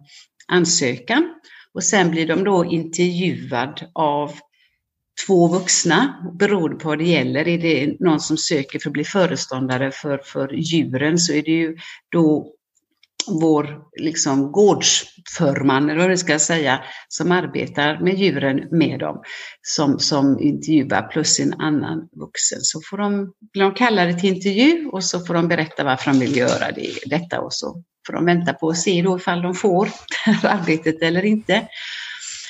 ansökan 0.53 1.35
och 1.75 1.85
sen 1.85 2.11
blir 2.11 2.27
de 2.27 2.44
då 2.44 2.64
intervjuad 2.64 3.90
av 3.94 4.33
två 5.27 5.49
vuxna, 5.49 6.33
beroende 6.38 6.77
på 6.77 6.88
vad 6.88 6.99
det 6.99 7.05
gäller. 7.05 7.49
Är 7.49 7.59
det 7.59 8.01
någon 8.01 8.20
som 8.20 8.37
söker 8.37 8.79
för 8.79 8.88
att 8.88 8.92
bli 8.92 9.05
föreståndare 9.05 9.90
för, 9.90 10.18
för 10.18 10.53
djuren 10.53 11.18
så 11.18 11.33
är 11.33 11.42
det 11.42 11.51
ju 11.51 11.77
då 12.12 12.56
vår 13.29 13.83
liksom, 13.97 14.53
gårdsförman, 14.53 15.91
eller 15.91 16.01
vad 16.01 16.11
vi 16.11 16.17
ska 16.17 16.39
säga, 16.39 16.81
som 17.09 17.33
arbetar 17.33 18.01
med 18.01 18.15
djuren 18.19 18.69
med 18.71 19.01
dem, 19.01 19.23
som, 19.62 19.99
som 19.99 20.41
intervjuar 20.41 21.03
plus 21.03 21.41
en 21.41 21.55
annan 21.61 22.09
vuxen. 22.12 22.59
Så 22.61 22.81
får 22.91 22.99
de, 22.99 23.33
blir 23.53 23.62
de 23.62 23.75
kallade 23.75 24.21
till 24.21 24.35
intervju 24.35 24.89
och 24.93 25.05
så 25.05 25.21
får 25.21 25.35
de 25.35 25.49
berätta 25.49 25.85
varför 25.85 26.11
de 26.11 26.21
vill 26.21 26.37
göra 26.37 26.73
det, 26.73 26.91
detta 27.07 27.41
och 27.41 27.53
så 27.53 27.83
får 28.07 28.12
de 28.12 28.25
vänta 28.25 28.53
på 28.53 28.69
att 28.69 28.79
se 28.79 29.03
då 29.03 29.17
ifall 29.17 29.43
de 29.43 29.55
får 29.55 29.85
det 29.85 29.93
här 30.31 30.61
arbetet 30.61 31.03
eller 31.03 31.25
inte. 31.25 31.69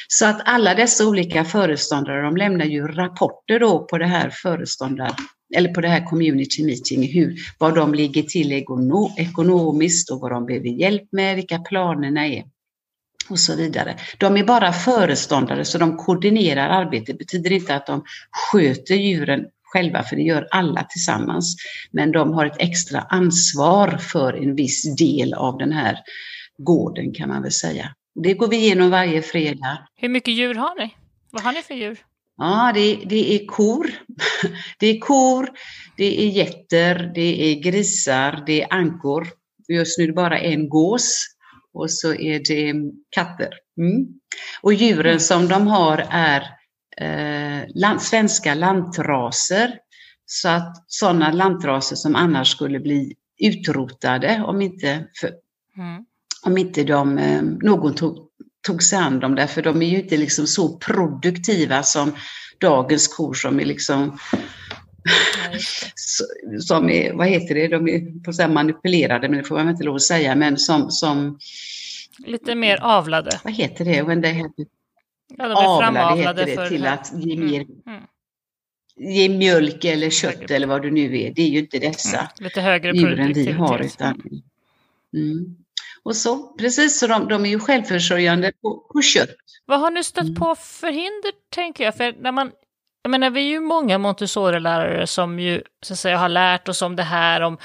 Så 0.08 0.26
att 0.26 0.40
alla 0.44 0.74
dessa 0.74 1.06
olika 1.06 1.44
föreståndare, 1.44 2.22
de 2.22 2.36
lämnar 2.36 2.64
ju 2.64 2.86
rapporter 2.86 3.60
då 3.60 3.86
på 3.86 3.98
det 3.98 4.06
här 4.06 4.30
föreståndar 4.30 5.16
eller 5.54 5.74
på 5.74 5.80
det 5.80 5.88
här 5.88 6.04
community 6.04 6.64
meeting, 6.64 7.12
hur, 7.12 7.36
var 7.58 7.72
de 7.72 7.94
ligger 7.94 8.22
till 8.22 8.52
ekonomiskt 9.16 10.10
och 10.10 10.20
vad 10.20 10.30
de 10.30 10.46
behöver 10.46 10.68
hjälp 10.68 11.08
med, 11.12 11.36
vilka 11.36 11.58
planerna 11.58 12.26
är 12.26 12.44
och 13.28 13.38
så 13.38 13.56
vidare. 13.56 13.96
De 14.18 14.36
är 14.36 14.44
bara 14.44 14.72
föreståndare 14.72 15.64
så 15.64 15.78
de 15.78 15.96
koordinerar 15.96 16.68
arbetet. 16.68 17.06
Det 17.06 17.14
betyder 17.14 17.52
inte 17.52 17.74
att 17.74 17.86
de 17.86 18.04
sköter 18.30 18.94
djuren 18.94 19.44
själva, 19.62 20.02
för 20.02 20.16
det 20.16 20.22
gör 20.22 20.48
alla 20.50 20.82
tillsammans. 20.82 21.56
Men 21.90 22.12
de 22.12 22.32
har 22.32 22.46
ett 22.46 22.56
extra 22.58 23.00
ansvar 23.00 23.98
för 23.98 24.32
en 24.32 24.54
viss 24.54 24.96
del 24.96 25.34
av 25.34 25.58
den 25.58 25.72
här 25.72 25.98
gården 26.58 27.14
kan 27.14 27.28
man 27.28 27.42
väl 27.42 27.52
säga. 27.52 27.94
Det 28.14 28.34
går 28.34 28.48
vi 28.48 28.56
igenom 28.56 28.90
varje 28.90 29.22
fredag. 29.22 29.78
Hur 29.96 30.08
mycket 30.08 30.34
djur 30.34 30.54
har 30.54 30.74
ni? 30.78 30.94
Vad 31.30 31.42
har 31.42 31.52
ni 31.52 31.62
för 31.62 31.74
djur? 31.74 31.98
Ja, 32.36 32.72
det, 32.74 32.96
det 33.06 33.34
är 33.34 33.46
kor. 33.46 33.90
Det 34.78 34.86
är 34.86 35.00
kor, 35.00 35.50
det 35.96 36.20
är 36.22 36.28
getter, 36.28 37.12
det 37.14 37.52
är 37.52 37.60
grisar, 37.60 38.42
det 38.46 38.62
är 38.62 38.74
ankor. 38.74 39.28
Just 39.68 39.98
nu 39.98 40.04
är 40.04 40.08
det 40.08 40.14
bara 40.14 40.38
en 40.38 40.68
gås 40.68 41.26
och 41.72 41.90
så 41.90 42.14
är 42.14 42.38
det 42.38 42.74
katter. 43.10 43.48
Mm. 43.78 44.06
Och 44.62 44.74
djuren 44.74 45.20
som 45.20 45.48
de 45.48 45.66
har 45.66 46.06
är 46.10 46.42
eh, 46.96 47.64
land, 47.74 48.02
svenska 48.02 48.54
lantraser. 48.54 49.78
Så 50.26 50.48
att 50.48 50.84
sådana 50.86 51.32
lantraser 51.32 51.96
som 51.96 52.16
annars 52.16 52.48
skulle 52.48 52.80
bli 52.80 53.14
utrotade 53.38 54.42
om 54.46 54.62
inte, 54.62 55.06
för, 55.20 55.30
mm. 55.76 56.04
om 56.42 56.58
inte 56.58 56.84
de, 56.84 57.18
eh, 57.18 57.42
någon 57.42 57.94
tog, 57.94 58.25
tog 58.66 58.82
sig 58.82 58.98
an 58.98 59.20
dem, 59.20 59.34
därför 59.34 59.62
de 59.62 59.82
är 59.82 59.86
ju 59.86 59.96
inte 59.96 60.16
liksom 60.16 60.46
så 60.46 60.76
produktiva 60.76 61.82
som 61.82 62.12
dagens 62.58 63.08
kor 63.08 63.34
som 63.34 63.60
är 63.60 63.64
liksom 63.64 64.18
som 66.60 66.90
är, 66.90 67.12
vad 67.12 67.26
heter 67.26 67.54
det, 67.54 67.68
de 67.68 67.88
är 67.88 68.24
på 68.24 68.32
så 68.32 68.48
manipulerade, 68.48 69.28
men 69.28 69.38
det 69.38 69.44
får 69.44 69.56
man 69.56 69.68
inte 69.68 69.84
lov 69.84 69.94
att 69.94 70.02
säga, 70.02 70.34
men 70.34 70.56
som, 70.56 70.90
som 70.90 71.38
Lite 72.18 72.54
mer 72.54 72.78
avlade. 72.82 73.40
Vad 73.44 73.52
heter 73.52 73.84
det? 73.84 74.02
When 74.02 74.22
they 74.22 74.32
have 74.34 74.52
ja, 75.36 75.48
de 75.48 75.96
är 75.96 76.02
avlade 76.02 76.22
heter 76.22 76.46
det, 76.46 76.54
för... 76.54 76.68
till 76.68 76.86
att 76.86 77.12
ge 77.14 77.34
mm, 77.34 77.46
mer 77.46 77.66
mm. 77.86 78.02
ge 78.96 79.28
mjölk 79.28 79.84
eller 79.84 80.10
kött 80.10 80.50
eller 80.50 80.66
vad 80.66 80.82
det 80.82 80.90
nu 80.90 81.20
är. 81.20 81.32
Det 81.34 81.42
är 81.42 81.48
ju 81.48 81.58
inte 81.58 81.78
dessa 81.78 82.18
mm. 82.18 82.28
Lite 82.38 82.60
högre 82.60 82.92
djuren 82.92 83.32
vi 83.32 83.52
har. 83.52 83.80
Utan, 83.80 84.22
mm. 85.14 85.56
Och 86.06 86.16
så, 86.16 86.36
precis, 86.36 86.98
så 86.98 87.06
de, 87.06 87.28
de 87.28 87.46
är 87.46 87.50
ju 87.50 87.58
självförsörjande 87.58 88.52
på, 88.62 88.86
på 88.92 89.02
kött. 89.02 89.30
Vad 89.66 89.80
har 89.80 89.90
ni 89.90 90.04
stött 90.04 90.24
mm. 90.24 90.34
på 90.34 90.54
för 90.54 90.90
hinder, 90.90 91.32
tänker 91.50 91.84
jag? 91.84 91.96
För 91.96 92.14
när 92.22 92.32
man, 92.32 92.52
jag 93.02 93.10
menar, 93.10 93.30
vi 93.30 93.40
är 93.40 93.50
ju 93.50 93.60
många 93.60 93.98
Montessori-lärare 93.98 95.06
som 95.06 95.38
ju 95.38 95.62
så 95.82 95.92
att 95.92 95.98
säga, 95.98 96.16
har 96.16 96.28
lärt 96.28 96.68
oss 96.68 96.82
om 96.82 96.96
det 96.96 97.02
här, 97.02 97.40
om, 97.40 97.58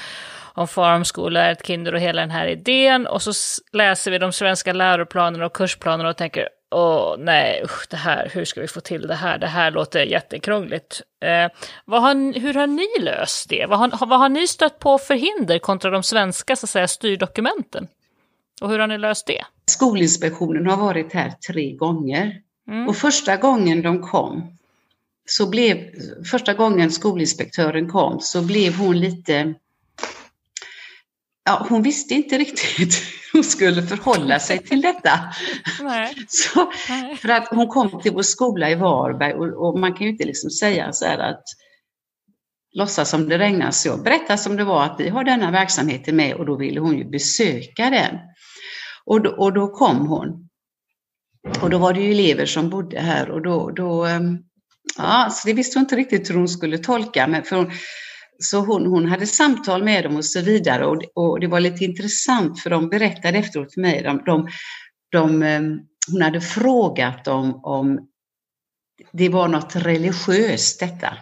om 0.54 1.04
School, 1.06 1.38
ett 1.38 1.68
Kinder 1.68 1.94
och 1.94 2.00
hela 2.00 2.22
den 2.22 2.32
här 2.32 2.48
idén. 2.48 3.08
Och 3.08 3.22
så 3.22 3.32
läser 3.72 4.12
vi 4.12 4.18
de 4.18 4.32
svenska 4.32 4.74
läroplanerna 4.74 5.46
och 5.46 5.56
kursplanerna 5.56 6.10
och 6.10 6.18
tänker, 6.18 6.50
åh 6.76 7.16
nej, 7.18 7.62
usch, 7.64 7.88
det 7.90 7.98
här, 7.98 8.32
hur 8.34 8.46
ska 8.46 8.62
vi 8.62 8.68
få 8.68 8.80
till 8.80 9.08
det 9.08 9.16
här? 9.16 9.38
Det 9.38 9.48
här 9.48 9.72
låter 9.72 10.04
jättekrångligt. 10.04 11.02
Eh, 11.26 11.52
vad 11.86 12.02
har, 12.02 12.40
hur 12.40 12.54
har 12.54 12.68
ni 12.68 12.88
löst 13.00 13.50
det? 13.50 13.66
Vad 13.66 13.80
har, 13.80 14.06
vad 14.06 14.20
har 14.20 14.30
ni 14.30 14.48
stött 14.48 14.80
på 14.80 14.98
för 14.98 15.16
hinder 15.16 15.60
kontra 15.60 15.92
de 15.92 16.04
svenska 16.04 16.56
så 16.56 16.66
att 16.66 16.70
säga, 16.70 16.88
styrdokumenten? 16.88 17.88
Och 18.62 18.70
hur 18.70 18.80
har 18.80 18.88
ni 18.88 18.98
löst 18.98 19.28
det? 19.28 19.46
Skolinspektionen 19.66 20.68
har 20.68 20.78
varit 20.78 21.14
här 21.14 21.34
tre 21.48 21.72
gånger. 21.72 22.42
Mm. 22.68 22.88
Och 22.88 22.96
första 22.96 23.38
gången 23.38 23.82
de 23.82 24.02
kom, 24.02 24.58
så 25.26 25.50
blev, 25.50 25.78
första 26.32 26.54
gången 26.54 26.92
skolinspektören 26.92 27.90
kom 27.90 28.20
så 28.20 28.42
blev 28.42 28.76
hon 28.76 29.00
lite 29.00 29.54
Ja, 31.44 31.66
hon 31.70 31.84
visste 31.84 32.14
inte 32.14 32.38
riktigt 32.38 32.94
hur 33.34 33.38
hon 33.38 33.44
skulle 33.44 33.84
förhålla 33.84 34.40
sig 34.40 34.60
till 34.60 34.82
detta. 34.82 35.20
Nej. 35.82 36.16
Så, 36.28 36.72
Nej. 36.90 37.16
För 37.16 37.30
att 37.30 37.48
hon 37.48 37.68
kom 37.68 38.02
till 38.02 38.12
vår 38.12 38.22
skola 38.22 38.70
i 38.70 38.76
Varberg 38.76 39.34
och, 39.34 39.68
och, 39.68 39.80
man 39.80 39.94
kan 39.94 40.06
ju 40.06 40.12
inte 40.12 40.26
liksom 40.26 40.50
säga 40.50 40.94
så 40.94 41.06
här 41.06 41.18
att 41.18 41.44
låtsas 42.74 43.10
som 43.10 43.30
det 43.30 43.38
regnar 43.38 43.72
så. 43.72 43.98
Berätta 43.98 44.38
som 44.38 44.56
det 44.56 44.64
var 44.64 44.84
att 44.84 45.00
vi 45.00 45.10
har 45.10 45.24
denna 45.24 45.52
verksamheten 45.52 46.16
med 46.16 46.36
och 46.36 46.46
då 46.46 46.56
ville 46.56 46.80
hon 46.80 46.98
ju 46.98 47.10
besöka 47.10 47.90
den. 47.90 48.18
Och 49.12 49.22
då, 49.22 49.30
och 49.30 49.54
då 49.54 49.68
kom 49.68 50.08
hon. 50.08 50.50
Och 51.62 51.70
då 51.70 51.78
var 51.78 51.94
det 51.94 52.02
ju 52.02 52.12
elever 52.12 52.46
som 52.46 52.70
bodde 52.70 53.00
här 53.00 53.30
och 53.30 53.42
då, 53.42 53.72
då 53.72 54.06
ehm, 54.06 54.38
ja, 54.98 55.30
så 55.32 55.48
det 55.48 55.54
visste 55.54 55.80
hon 55.80 55.84
inte 55.84 55.96
riktigt 55.96 56.30
hur 56.30 56.36
hon 56.36 56.48
skulle 56.48 56.78
tolka. 56.78 57.28
Men 57.28 57.44
för 57.44 57.56
hon, 57.56 57.72
så 58.40 58.60
hon, 58.60 58.86
hon 58.86 59.06
hade 59.06 59.28
samtal 59.28 59.84
med 59.84 60.04
dem 60.04 60.16
och 60.16 60.26
så 60.26 60.42
vidare 60.42 60.86
och, 60.86 61.04
och 61.16 61.40
det 61.40 61.48
var 61.48 61.60
lite 61.60 61.86
intressant 61.86 62.60
för 62.60 62.70
de 62.70 62.90
berättade 62.90 63.38
efteråt 63.38 63.74
för 63.74 63.82
mig, 63.82 64.04
de, 64.04 64.24
de, 64.26 64.50
de, 65.12 65.44
ehm, 65.44 65.80
hon 66.12 66.22
hade 66.22 66.42
frågat 66.42 67.26
dem 67.26 67.60
om 67.64 68.00
det 69.12 69.30
var 69.30 69.48
något 69.48 69.76
religiöst 69.76 70.80
detta. 70.80 71.18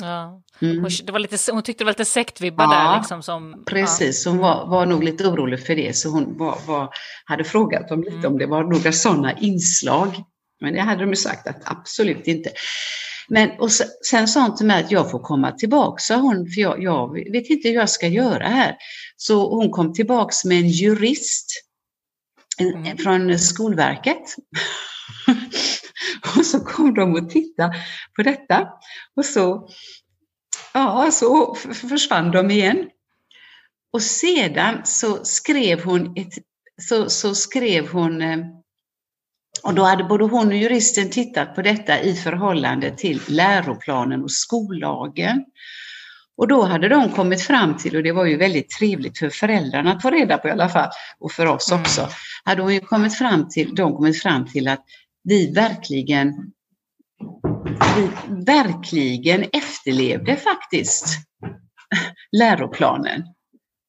Ja. 0.00 0.42
Mm. 0.62 0.80
Hon, 0.80 0.90
det 1.04 1.12
var 1.12 1.18
lite, 1.18 1.52
hon 1.52 1.62
tyckte 1.62 1.84
det 1.84 1.86
var 1.86 1.92
lite 1.92 2.04
sektvibbar 2.04 2.64
ja, 2.64 2.70
där. 2.70 2.98
Liksom, 2.98 3.22
som, 3.22 3.64
precis, 3.66 4.26
ja. 4.26 4.32
hon 4.32 4.40
var, 4.40 4.66
var 4.66 4.86
nog 4.86 5.04
lite 5.04 5.28
orolig 5.28 5.66
för 5.66 5.76
det. 5.76 5.96
Så 5.96 6.08
hon 6.08 6.38
var, 6.38 6.58
var, 6.66 6.88
hade 7.24 7.44
frågat 7.44 7.88
dem 7.88 8.02
lite 8.02 8.16
mm. 8.16 8.32
om 8.32 8.38
det 8.38 8.46
var 8.46 8.64
några 8.64 8.92
sådana 8.92 9.38
inslag. 9.38 10.24
Men 10.60 10.74
det 10.74 10.80
hade 10.80 11.00
de 11.00 11.10
ju 11.10 11.16
sagt 11.16 11.46
att 11.46 11.62
absolut 11.64 12.26
inte. 12.26 12.50
Men 13.28 13.50
och 13.58 13.72
sen 14.10 14.28
sa 14.28 14.42
hon 14.42 14.56
till 14.56 14.66
mig 14.66 14.84
att 14.84 14.90
jag 14.90 15.10
får 15.10 15.18
komma 15.18 15.52
tillbaka, 15.52 16.00
sa 16.00 16.16
hon, 16.16 16.50
för 16.50 16.60
jag, 16.60 16.82
jag 16.82 17.32
vet 17.32 17.50
inte 17.50 17.68
hur 17.68 17.74
jag 17.74 17.90
ska 17.90 18.06
göra 18.06 18.48
här. 18.48 18.76
Så 19.16 19.56
hon 19.56 19.70
kom 19.70 19.92
tillbaka 19.92 20.34
med 20.44 20.58
en 20.58 20.68
jurist 20.68 21.50
mm. 22.60 22.98
från 22.98 23.38
Skolverket. 23.38 24.22
och 26.36 26.46
så 26.46 26.60
kom 26.60 26.94
de 26.94 27.14
och 27.14 27.30
tittade 27.30 27.74
på 28.16 28.22
detta. 28.22 28.68
Och 29.16 29.24
så 29.24 29.68
Ja, 30.72 31.10
så 31.12 31.54
försvann 31.54 32.30
de 32.30 32.50
igen. 32.50 32.88
Och 33.92 34.02
sedan 34.02 34.80
så 34.84 35.24
skrev 35.24 35.84
hon, 35.84 36.16
ett, 36.16 36.32
så, 36.82 37.10
så 37.10 37.34
skrev 37.34 37.88
hon 37.88 38.22
eh, 38.22 38.38
och 39.62 39.74
då 39.74 39.82
hade 39.82 40.04
både 40.04 40.24
hon 40.24 40.48
och 40.48 40.56
juristen 40.56 41.10
tittat 41.10 41.54
på 41.54 41.62
detta 41.62 42.00
i 42.00 42.14
förhållande 42.14 42.90
till 42.90 43.20
läroplanen 43.28 44.22
och 44.22 44.32
skollagen. 44.32 45.44
Och 46.36 46.48
då 46.48 46.62
hade 46.62 46.88
de 46.88 47.08
kommit 47.08 47.42
fram 47.42 47.76
till, 47.76 47.96
och 47.96 48.02
det 48.02 48.12
var 48.12 48.24
ju 48.24 48.36
väldigt 48.36 48.70
trevligt 48.70 49.18
för 49.18 49.30
föräldrarna 49.30 49.92
att 49.92 50.02
få 50.02 50.10
reda 50.10 50.38
på 50.38 50.48
i 50.48 50.50
alla 50.50 50.68
fall, 50.68 50.90
och 51.18 51.32
för 51.32 51.46
oss 51.46 51.70
mm. 51.70 51.82
också, 51.82 52.08
hade 52.44 52.62
hon 52.62 52.74
ju 52.74 52.80
kommit 52.80 53.18
fram 53.18 53.48
till, 53.48 53.74
de 53.74 53.96
kommit 53.96 54.22
fram 54.22 54.46
till 54.46 54.68
att 54.68 54.84
vi 55.22 55.52
verkligen 55.52 56.52
vi 57.96 58.08
verkligen 58.44 59.44
efterlevde 59.52 60.36
faktiskt 60.36 61.06
läroplanen 62.36 63.22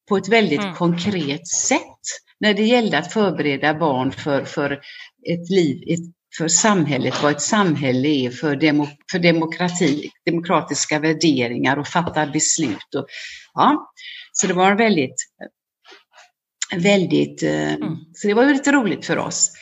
på 0.08 0.16
ett 0.16 0.28
väldigt 0.28 0.62
mm. 0.62 0.74
konkret 0.74 1.48
sätt 1.48 2.00
när 2.40 2.54
det 2.54 2.62
gällde 2.62 2.98
att 2.98 3.12
förbereda 3.12 3.74
barn 3.74 4.12
för, 4.12 4.44
för 4.44 4.72
ett 5.30 5.50
liv, 5.50 5.82
ett 5.86 6.14
för 6.38 6.48
samhället, 6.48 7.22
vad 7.22 7.32
ett 7.32 7.42
samhälle 7.42 8.08
är 8.08 8.30
för, 8.30 8.56
demo, 8.56 8.86
för 9.12 9.18
demokrati, 9.18 10.10
demokratiska 10.26 10.98
värderingar 10.98 11.76
och 11.76 11.88
fatta 11.88 12.26
beslut. 12.26 12.94
Och, 12.96 13.06
ja, 13.54 13.92
så 14.32 14.46
det 14.46 14.54
var 14.54 14.74
väldigt, 14.74 15.14
väldigt, 16.76 17.42
eh, 17.42 17.72
mm. 17.72 17.96
så 18.14 18.28
det 18.28 18.34
var 18.34 18.44
väldigt 18.44 18.68
roligt 18.68 19.06
för 19.06 19.18
oss. 19.18 19.52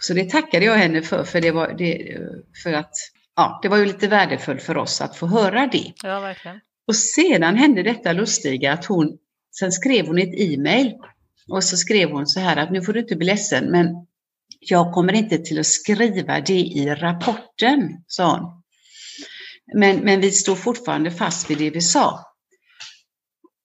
Så 0.00 0.14
det 0.14 0.30
tackade 0.30 0.64
jag 0.64 0.74
henne 0.74 1.02
för, 1.02 1.24
för, 1.24 1.40
det 1.40 1.50
var, 1.50 1.74
det, 1.78 2.18
för 2.62 2.72
att 2.72 2.92
ja, 3.36 3.60
det 3.62 3.68
var 3.68 3.76
ju 3.76 3.86
lite 3.86 4.08
värdefullt 4.08 4.62
för 4.62 4.76
oss 4.76 5.00
att 5.00 5.16
få 5.16 5.26
höra 5.26 5.66
det. 5.66 5.92
Ja, 6.02 6.20
verkligen. 6.20 6.60
Och 6.86 6.96
sedan 6.96 7.56
hände 7.56 7.82
detta 7.82 8.12
lustiga 8.12 8.72
att 8.72 8.84
hon, 8.84 9.18
sen 9.58 9.72
skrev 9.72 10.06
hon 10.06 10.18
ett 10.18 10.34
e-mail 10.40 10.94
och 11.48 11.64
så 11.64 11.76
skrev 11.76 12.10
hon 12.10 12.26
så 12.26 12.40
här 12.40 12.56
att 12.56 12.70
nu 12.70 12.82
får 12.82 12.92
du 12.92 13.00
inte 13.00 13.16
bli 13.16 13.26
ledsen 13.26 13.70
men 13.70 14.06
jag 14.60 14.92
kommer 14.92 15.12
inte 15.12 15.38
till 15.38 15.60
att 15.60 15.66
skriva 15.66 16.40
det 16.40 16.60
i 16.60 16.94
rapporten, 16.94 18.04
sa 18.06 18.36
hon. 18.36 18.62
Men, 19.74 19.96
men 19.96 20.20
vi 20.20 20.30
står 20.30 20.54
fortfarande 20.54 21.10
fast 21.10 21.50
vid 21.50 21.58
det 21.58 21.70
vi 21.70 21.80
sa. 21.80 22.26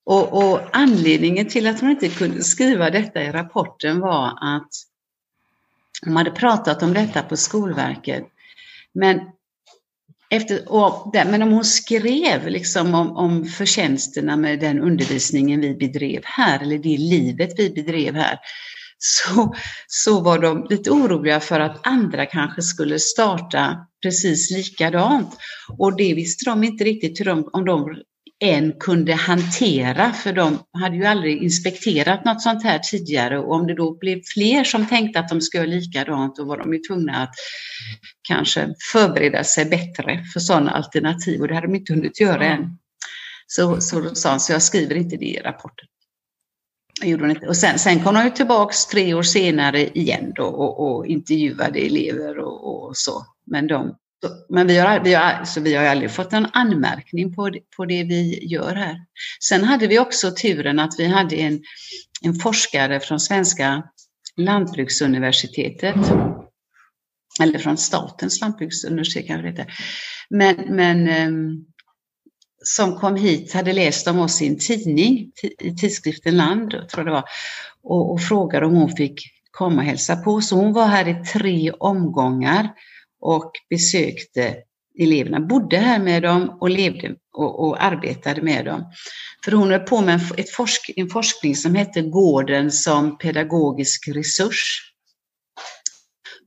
Och, 0.05 0.33
och, 0.33 0.61
anledningen 0.73 1.47
till 1.47 1.67
att 1.67 1.81
hon 1.81 1.89
inte 1.89 2.09
kunde 2.09 2.43
skriva 2.43 2.89
detta 2.89 3.23
i 3.23 3.31
rapporten 3.31 3.99
var 3.99 4.27
att 4.27 4.69
de 6.01 6.15
hade 6.15 6.31
pratat 6.31 6.83
om 6.83 6.93
detta 6.93 7.23
på 7.23 7.37
Skolverket. 7.37 8.23
Men, 8.93 9.19
efter, 10.29 10.71
och, 10.71 11.11
men 11.13 11.41
om 11.41 11.51
hon 11.51 11.65
skrev 11.65 12.47
liksom 12.47 12.95
om, 12.95 13.17
om 13.17 13.45
förtjänsterna 13.45 14.37
med 14.37 14.59
den 14.59 14.79
undervisningen 14.79 15.61
vi 15.61 15.75
bedrev 15.75 16.21
här, 16.23 16.59
eller 16.59 16.77
det 16.77 16.97
livet 16.97 17.49
vi 17.57 17.69
bedrev 17.69 18.15
här, 18.15 18.39
så, 18.97 19.55
så 19.87 20.21
var 20.21 20.39
de 20.39 20.67
lite 20.69 20.91
oroliga 20.91 21.39
för 21.39 21.59
att 21.59 21.87
andra 21.87 22.25
kanske 22.25 22.61
skulle 22.61 22.99
starta 22.99 23.87
precis 24.01 24.51
likadant. 24.51 25.37
Och 25.77 25.97
det 25.97 26.13
visste 26.13 26.49
de 26.49 26.63
inte 26.63 26.83
riktigt 26.83 27.19
hur 27.19 27.25
de, 27.25 27.49
om 27.53 27.65
de 27.65 27.95
än 28.43 28.73
kunde 28.79 29.13
hantera, 29.13 30.13
för 30.13 30.33
de 30.33 30.59
hade 30.73 30.95
ju 30.95 31.05
aldrig 31.05 31.43
inspekterat 31.43 32.25
något 32.25 32.41
sånt 32.41 32.63
här 32.63 32.79
tidigare 32.79 33.39
och 33.39 33.55
om 33.55 33.67
det 33.67 33.75
då 33.75 33.97
blev 33.97 34.21
fler 34.33 34.63
som 34.63 34.87
tänkte 34.87 35.19
att 35.19 35.29
de 35.29 35.41
skulle 35.41 35.63
göra 35.63 35.75
likadant, 35.75 36.35
då 36.35 36.45
var 36.45 36.57
de 36.57 36.73
ju 36.73 36.79
tvungna 36.79 37.23
att 37.23 37.33
kanske 38.27 38.73
förbereda 38.91 39.43
sig 39.43 39.65
bättre 39.65 40.23
för 40.33 40.39
sådana 40.39 40.71
alternativ 40.71 41.41
och 41.41 41.47
det 41.47 41.55
hade 41.55 41.67
de 41.67 41.75
inte 41.75 41.93
hunnit 41.93 42.21
göra 42.21 42.45
än. 42.45 42.77
Så, 43.47 43.81
så 43.81 43.99
då 43.99 44.15
sa 44.15 44.29
han, 44.29 44.39
så 44.39 44.51
jag 44.51 44.61
skriver 44.61 44.95
inte 44.95 45.15
det 45.15 45.25
i 45.25 45.39
rapporten. 45.39 45.87
Och 47.47 47.57
sen, 47.57 47.79
sen 47.79 48.03
kom 48.03 48.13
de 48.13 48.23
ju 48.23 48.29
tillbaks 48.29 48.85
tre 48.85 49.13
år 49.13 49.23
senare 49.23 49.87
igen 49.87 50.33
då 50.35 50.43
och, 50.43 50.87
och 50.87 51.05
intervjuade 51.05 51.79
elever 51.79 52.39
och, 52.39 52.87
och 52.87 52.97
så. 52.97 53.25
Men 53.45 53.67
de 53.67 53.95
men 54.49 54.67
vi 54.67 54.77
har, 54.77 54.99
vi, 54.99 55.13
har, 55.13 55.45
så 55.45 55.61
vi 55.61 55.75
har 55.75 55.85
aldrig 55.85 56.11
fått 56.11 56.33
en 56.33 56.47
anmärkning 56.53 57.35
på 57.35 57.49
det, 57.49 57.59
på 57.77 57.85
det 57.85 58.03
vi 58.03 58.47
gör 58.47 58.75
här. 58.75 59.05
Sen 59.39 59.63
hade 59.63 59.87
vi 59.87 59.99
också 59.99 60.31
turen 60.31 60.79
att 60.79 60.93
vi 60.97 61.07
hade 61.07 61.35
en, 61.35 61.63
en 62.21 62.33
forskare 62.33 62.99
från 62.99 63.19
Svenska 63.19 63.83
lantbruksuniversitetet, 64.37 65.95
eller 67.41 67.59
från 67.59 67.77
Statens 67.77 68.41
lantbruksuniversitet 68.41 69.27
kanske 69.27 69.43
det 69.43 69.49
heter, 69.49 69.73
men, 70.29 70.55
men 70.75 71.07
ehm, 71.07 71.65
som 72.63 72.95
kom 72.95 73.15
hit, 73.15 73.53
hade 73.53 73.73
läst 73.73 74.07
om 74.07 74.19
oss 74.19 74.41
i 74.41 74.47
en 74.47 74.59
tidning, 74.59 75.31
i 75.59 75.75
tidskriften 75.75 76.37
Land, 76.37 76.71
tror 76.71 76.89
jag 76.95 77.05
det 77.05 77.11
var, 77.11 77.23
och, 77.83 78.11
och 78.11 78.21
frågade 78.21 78.65
om 78.65 78.75
hon 78.75 78.95
fick 78.95 79.21
komma 79.51 79.81
och 79.81 79.87
hälsa 79.87 80.15
på. 80.15 80.41
Så 80.41 80.55
hon 80.55 80.73
var 80.73 80.87
här 80.87 81.07
i 81.07 81.25
tre 81.25 81.71
omgångar 81.71 82.69
och 83.25 83.51
besökte 83.69 84.55
eleverna, 84.99 85.39
bodde 85.39 85.77
här 85.77 85.99
med 85.99 86.23
dem 86.23 86.57
och 86.61 86.69
levde 86.69 87.15
och, 87.37 87.67
och 87.67 87.83
arbetade 87.83 88.41
med 88.41 88.65
dem. 88.65 88.91
För 89.45 89.51
hon 89.51 89.71
höll 89.71 89.79
på 89.79 90.01
med 90.01 90.13
en, 90.13 90.45
forsk, 90.55 90.91
en 90.95 91.09
forskning 91.09 91.55
som 91.55 91.75
hette 91.75 92.01
Gården 92.01 92.71
som 92.71 93.17
pedagogisk 93.17 94.07
resurs. 94.07 94.91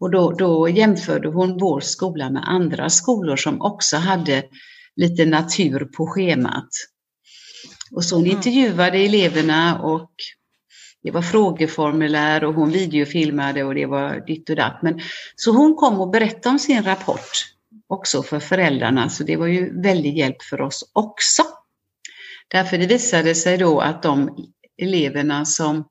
Och 0.00 0.10
då, 0.10 0.32
då 0.32 0.68
jämförde 0.68 1.28
hon 1.28 1.58
vår 1.58 1.80
skola 1.80 2.30
med 2.30 2.42
andra 2.48 2.90
skolor 2.90 3.36
som 3.36 3.62
också 3.62 3.96
hade 3.96 4.42
lite 4.96 5.24
natur 5.24 5.84
på 5.96 6.06
schemat. 6.06 6.68
Och 7.94 8.04
så 8.04 8.14
hon 8.14 8.24
mm. 8.24 8.36
intervjuade 8.36 8.98
eleverna 8.98 9.82
och 9.82 10.10
det 11.02 11.10
var 11.10 11.22
frågeformulär 11.22 12.44
och 12.44 12.54
hon 12.54 12.70
videofilmade 12.70 13.64
och 13.64 13.74
det 13.74 13.86
var 13.86 14.26
ditt 14.26 14.50
och 14.50 14.56
datt. 14.56 14.78
Men, 14.82 15.00
så 15.36 15.52
hon 15.52 15.74
kom 15.74 16.00
och 16.00 16.10
berättade 16.10 16.48
om 16.48 16.58
sin 16.58 16.82
rapport 16.82 17.30
också 17.86 18.22
för 18.22 18.40
föräldrarna, 18.40 19.08
så 19.08 19.24
det 19.24 19.36
var 19.36 19.46
ju 19.46 19.82
väldigt 19.82 20.16
hjälp 20.16 20.42
för 20.42 20.60
oss 20.60 20.90
också. 20.92 21.42
Därför 22.48 22.78
det 22.78 22.86
visade 22.86 23.34
sig 23.34 23.58
då 23.58 23.80
att 23.80 24.02
de 24.02 24.36
eleverna 24.82 25.44
som 25.44 25.84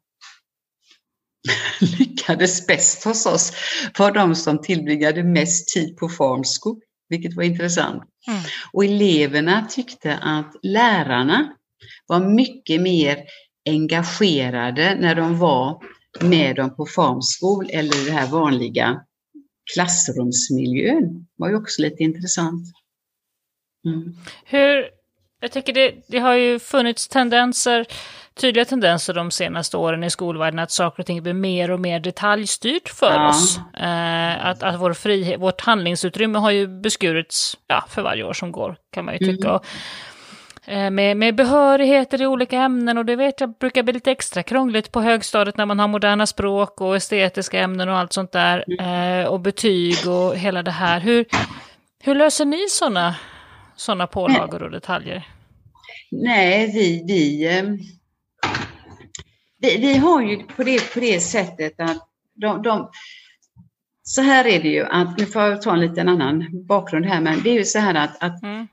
lyckades 2.00 2.68
bäst 2.68 3.04
hos 3.04 3.26
oss 3.26 3.54
var 3.98 4.12
de 4.12 4.36
som 4.36 4.62
tillbringade 4.62 5.24
mest 5.24 5.74
tid 5.74 5.98
på 5.98 6.10
Farmschool, 6.10 6.80
vilket 7.10 7.36
var 7.36 7.44
intressant. 7.44 8.04
Mm. 8.28 8.42
Och 8.74 8.86
eleverna 8.86 9.68
tyckte 9.70 10.18
att 10.18 10.56
lärarna 10.64 11.54
var 12.08 12.20
mycket 12.20 12.82
mer 12.82 13.18
engagerade 13.68 14.96
när 15.00 15.16
de 15.16 15.40
var 15.40 15.82
med 16.22 16.56
dem 16.56 16.76
på 16.76 16.86
farmskol 16.86 17.70
eller 17.70 18.02
i 18.02 18.06
den 18.06 18.18
här 18.18 18.28
vanliga 18.28 19.02
klassrumsmiljön. 19.74 21.14
Det 21.14 21.36
var 21.36 21.50
ju 21.50 21.56
också 21.56 21.82
lite 21.82 22.04
intressant. 22.04 22.64
Mm. 23.86 24.16
Hur, 24.46 24.90
jag 25.42 25.52
tycker 25.52 25.74
det, 25.74 25.96
det 26.08 26.20
har 26.20 26.34
ju 26.34 26.60
funnits 26.60 27.08
tendenser, 27.08 27.86
tydliga 28.34 28.66
tendenser 28.66 29.14
de 29.14 29.32
senaste 29.32 29.78
åren 29.78 30.04
i 30.04 30.10
skolvärlden 30.10 30.60
att 30.60 30.72
saker 30.72 31.00
och 31.00 31.06
ting 31.06 31.24
blir 31.24 31.34
mer 31.34 31.72
och 31.72 31.80
mer 31.80 32.00
detaljstyrt 32.00 32.90
för 32.90 33.14
ja. 33.14 33.30
oss. 33.30 33.60
Eh, 33.80 34.46
att 34.46 34.64
att 34.64 34.80
vår 34.80 34.94
frihet, 34.94 35.40
vårt 35.40 35.62
handlingsutrymme 35.62 36.40
har 36.40 36.52
ju 36.52 36.68
beskurits 36.68 37.58
ja, 37.68 37.86
för 37.90 38.02
varje 38.02 38.24
år 38.24 38.34
som 38.34 38.52
går, 38.52 38.78
kan 38.92 39.06
man 39.06 39.14
ju 39.14 39.20
tycka. 39.20 39.50
Mm. 39.50 39.62
Eh, 40.68 40.90
med, 40.90 41.18
med 41.18 41.36
behörigheter 41.36 42.22
i 42.22 42.28
olika 42.28 42.62
ämnen 42.62 42.98
och 42.98 43.06
det 43.06 43.16
vet 43.16 43.42
jag 43.42 43.54
brukar 43.58 43.84
bli 43.84 43.94
lite 43.94 44.12
extra 44.12 44.44
krångligt 44.44 44.92
på 44.92 45.02
högstadiet 45.02 45.58
när 45.58 45.66
man 45.66 45.80
har 45.80 45.88
moderna 45.88 46.26
språk 46.26 46.82
och 46.82 46.96
estetiska 46.96 47.60
ämnen 47.60 47.90
och 47.90 47.98
allt 47.98 48.14
sånt 48.14 48.32
där. 48.32 48.64
Mm. 48.68 49.22
Eh, 49.22 49.28
och 49.28 49.40
betyg 49.40 50.08
och 50.08 50.36
hela 50.36 50.64
det 50.64 50.72
här. 50.72 51.00
Hur, 51.00 51.26
hur 52.04 52.16
löser 52.16 52.46
ni 52.46 52.66
sådana 52.70 53.16
såna 53.76 54.08
pålagor 54.08 54.64
och 54.64 54.72
detaljer? 54.72 55.28
Nej, 56.12 56.72
vi, 56.74 57.04
vi, 57.08 57.58
eh, 57.58 57.64
vi, 59.62 59.78
vi, 59.78 59.98
har 59.98 60.22
ju 60.22 60.44
på 60.44 60.64
det, 60.64 60.94
på 60.94 61.00
det 61.00 61.20
sättet 61.20 61.80
att 61.80 62.08
de, 62.34 62.62
de 62.62 62.90
så 64.04 64.22
här 64.22 64.48
är 64.48 64.62
det 64.62 64.70
ju 64.70 64.86
att, 64.86 65.18
nu 65.18 65.26
får 65.26 65.42
jag 65.42 65.62
ta 65.62 65.74
en 65.74 65.82
liten 65.82 66.10
annan 66.10 66.46
bakgrund 66.68 67.06
här, 67.06 67.22
men 67.22 67.44
det 67.44 67.50
är 67.50 67.54
ju 67.54 67.66
så 67.66 67.80
här 67.80 67.96
att, 67.96 68.24
att 68.24 68.44
mm 68.44 68.68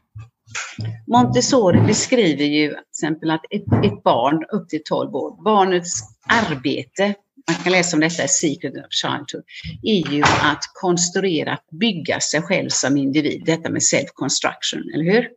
Montessori 1.07 1.81
beskriver 1.81 2.45
ju 2.45 2.69
till 2.69 2.79
exempel 2.91 3.31
att 3.31 3.45
ett, 3.51 3.85
ett, 3.85 4.03
barn 4.03 4.45
upp 4.53 4.69
till 4.69 4.83
12 4.85 5.15
år, 5.15 5.45
barnets 5.45 6.01
arbete, 6.29 7.15
man 7.49 7.57
kan 7.63 7.73
läsa 7.73 7.97
om 7.97 8.01
detta 8.01 8.25
i 8.25 8.29
Secret 8.29 8.75
of 8.75 8.91
Childhood, 8.91 9.45
är 9.83 10.13
ju 10.13 10.23
att 10.23 10.63
konstruera, 10.75 11.59
bygga 11.81 12.21
sig 12.21 12.43
själv 12.43 12.69
som 12.69 12.97
individ, 12.97 13.43
detta 13.47 13.71
med 13.71 13.83
self-construction, 13.83 14.95
eller 14.95 15.05
hur? 15.05 15.29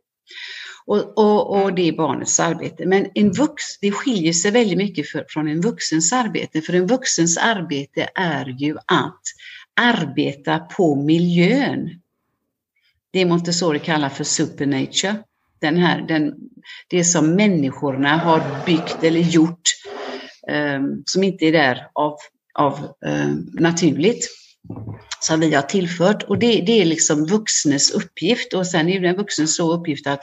Och, 0.86 1.18
och, 1.18 1.62
och, 1.62 1.74
det 1.74 1.88
är 1.88 1.92
barnets 1.92 2.40
arbete. 2.40 2.86
Men 2.86 3.06
en 3.14 3.32
vux, 3.32 3.62
det 3.80 3.92
skiljer 3.92 4.32
sig 4.32 4.50
väldigt 4.50 4.78
mycket 4.78 5.08
för, 5.08 5.24
från 5.28 5.48
en 5.48 5.60
vuxens 5.60 6.12
arbete, 6.12 6.60
för 6.60 6.72
en 6.72 6.86
vuxens 6.86 7.38
arbete 7.38 8.08
är 8.14 8.46
ju 8.46 8.76
att 8.76 9.22
arbeta 9.80 10.58
på 10.58 10.94
miljön 10.94 11.90
det 13.12 13.24
Montessori 13.24 13.78
kallar 13.78 14.08
för 14.08 14.24
supernature. 14.24 15.16
Den 15.60 15.76
här, 15.76 16.02
den, 16.08 16.34
det 16.90 17.04
som 17.04 17.34
människorna 17.34 18.16
har 18.16 18.64
byggt 18.66 19.04
eller 19.04 19.20
gjort 19.20 19.62
eh, 20.48 20.80
som 21.04 21.22
inte 21.24 21.44
är 21.44 21.52
där 21.52 21.90
av, 21.94 22.16
av 22.54 22.72
eh, 23.06 23.34
naturligt 23.52 24.28
som 25.20 25.40
vi 25.40 25.54
har 25.54 25.62
tillfört. 25.62 26.22
Och 26.22 26.38
det, 26.38 26.60
det, 26.66 26.80
är 26.80 26.84
liksom 26.84 27.26
vuxnes 27.26 27.90
uppgift 27.90 28.54
och 28.54 28.66
sen 28.66 28.88
är 28.88 29.00
den 29.00 29.16
vuxens 29.16 29.56
så 29.56 29.74
uppgift 29.74 30.06
att, 30.06 30.20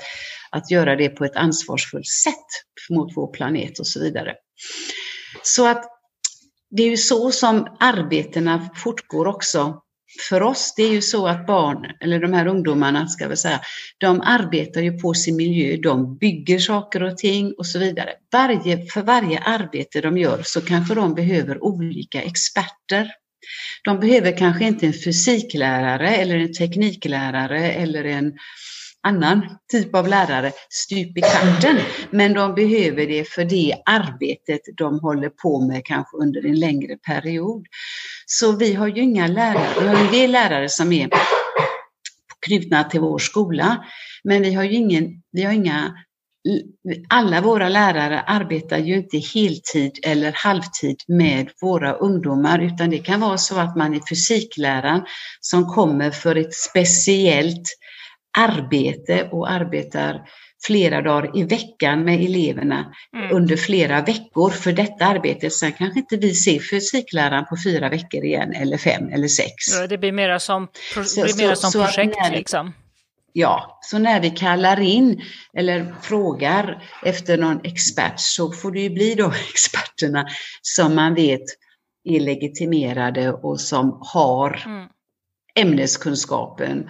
att 0.50 0.72
göra 0.72 0.96
det 0.96 1.10
på 1.10 1.26
ett 1.26 1.36
ansvarsfullt 1.36 2.08
sätt 2.08 2.48
mot 2.90 3.12
vår 3.16 3.32
planet 3.34 3.80
och 3.80 3.88
så 3.88 4.00
vidare. 4.00 4.34
Så 5.44 5.68
att 5.68 5.86
det 6.70 6.84
är 6.84 6.90
ju 6.90 6.98
så 6.98 7.32
som 7.32 7.68
arbetena 7.80 8.70
fortgår 8.76 9.28
också 9.28 9.82
för 10.30 10.44
oss, 10.44 10.74
det 10.78 10.84
är 10.84 10.92
ju 10.92 11.02
så 11.02 11.28
att 11.28 11.48
barn, 11.48 11.86
eller 12.00 12.20
de 12.20 12.34
här 12.34 12.48
ungdomarna 12.48 13.08
ska 13.08 13.28
vi 13.28 13.38
säga, 13.38 13.62
de 13.98 14.22
arbetar 14.22 14.82
ju 14.82 15.00
på 15.00 15.14
sin 15.14 15.36
miljö, 15.36 15.78
de 15.78 16.18
bygger 16.18 16.60
saker 16.60 17.04
och 17.04 17.18
ting 17.18 17.54
och 17.58 17.66
så 17.66 17.80
vidare. 17.80 18.10
Varje, 18.32 18.86
för 18.86 19.02
varje 19.02 19.40
arbete 19.40 20.02
de 20.02 20.18
gör 20.18 20.42
så 20.44 20.62
kanske 20.62 20.96
de 20.96 21.16
behöver 21.16 21.64
olika 21.64 22.22
experter. 22.22 23.12
De 23.84 24.00
behöver 24.00 24.38
kanske 24.38 24.66
inte 24.66 24.86
en 24.86 24.94
fysiklärare 24.94 26.10
eller 26.10 26.40
en 26.40 26.54
tekniklärare 26.54 27.72
eller 27.72 28.04
en 28.04 28.34
annan 29.06 29.58
typ 29.72 29.96
av 29.96 30.08
lärare 30.08 30.52
stup 30.70 31.18
i 31.18 31.22
kvarten. 31.22 31.78
Men 32.10 32.34
de 32.34 32.56
behöver 32.56 33.08
det 33.08 33.30
för 33.30 33.46
det 33.46 33.76
arbetet 33.86 34.62
de 34.78 35.00
håller 35.00 35.30
på 35.30 35.62
med 35.62 35.86
kanske 35.86 36.18
under 36.18 36.46
en 36.46 36.60
längre 36.60 36.98
period. 36.98 37.66
Så 38.26 38.52
vi 38.52 38.74
har 38.74 38.88
ju 38.88 39.02
inga 39.02 39.28
lärare, 39.28 39.80
vi 39.80 39.88
har 39.88 39.96
en 39.96 40.12
del 40.12 40.32
lärare 40.32 40.70
som 40.70 40.92
är 40.92 41.10
knutna 42.48 42.84
till 42.84 43.00
vår 43.00 43.20
skola, 43.20 43.86
men 44.24 44.42
vi 44.42 44.54
har 44.54 44.64
ju 44.64 44.74
ingen, 44.74 45.22
vi 45.32 45.44
har 45.44 45.54
inga 45.54 45.94
alla 47.10 47.42
våra 47.42 47.70
lärare 47.70 48.22
arbetar 48.22 48.78
ju 48.78 48.96
inte 48.96 49.18
heltid 49.18 50.00
eller 50.04 50.32
halvtid 50.36 50.96
med 51.08 51.50
våra 51.62 51.94
ungdomar 51.94 52.60
utan 52.60 52.90
det 52.90 52.98
kan 52.98 53.20
vara 53.20 53.38
så 53.38 53.60
att 53.60 53.76
man 53.76 53.94
är 53.94 54.02
fysikläraren 54.10 55.02
som 55.40 55.66
kommer 55.66 56.12
för 56.12 56.36
ett 56.36 56.54
speciellt 56.54 57.68
arbete 58.38 59.30
och 59.32 59.52
arbetar 59.52 60.22
flera 60.66 61.02
dagar 61.02 61.38
i 61.38 61.44
veckan 61.44 62.04
med 62.04 62.22
eleverna 62.22 62.94
mm. 63.16 63.36
under 63.36 63.58
flera 63.58 64.02
veckor 64.02 64.50
för 64.50 64.72
detta 64.72 65.06
arbete. 65.06 65.50
Sen 65.50 65.72
kanske 65.72 66.00
inte 66.00 66.18
vi 66.18 66.34
ser 66.34 66.60
fysikläraren 66.60 67.46
på 67.46 67.56
fyra 67.64 67.90
veckor 67.90 68.24
igen 68.24 68.54
eller 68.54 68.78
fem 68.78 69.10
eller 69.10 69.28
sex. 69.28 69.54
Ja, 69.74 69.88
det 69.88 69.98
blir 69.98 70.12
mera 70.12 70.40
som, 70.40 70.68
pro 70.94 71.04
så, 71.04 71.24
blir 71.24 71.38
mera 71.38 71.56
som 71.56 71.72
så, 71.72 71.84
projekt 71.84 72.16
så 72.26 72.32
liksom. 72.32 72.74
Ja, 73.34 73.80
så 73.82 73.98
när 73.98 74.22
vi 74.22 74.30
kallar 74.30 74.80
in 74.80 75.22
eller 75.58 75.96
frågar 76.02 76.84
efter 77.04 77.38
någon 77.38 77.60
expert 77.64 78.20
så 78.20 78.52
får 78.52 78.72
det 78.72 78.80
ju 78.80 78.90
bli 78.90 79.16
de 79.16 79.32
experterna 79.50 80.28
som 80.62 80.96
man 80.96 81.16
vet 81.16 81.44
är 82.04 82.20
legitimerade 82.20 83.32
och 83.32 83.62
som 83.62 83.98
har 84.02 84.64
mm. 84.66 84.88
ämneskunskapen 85.56 86.90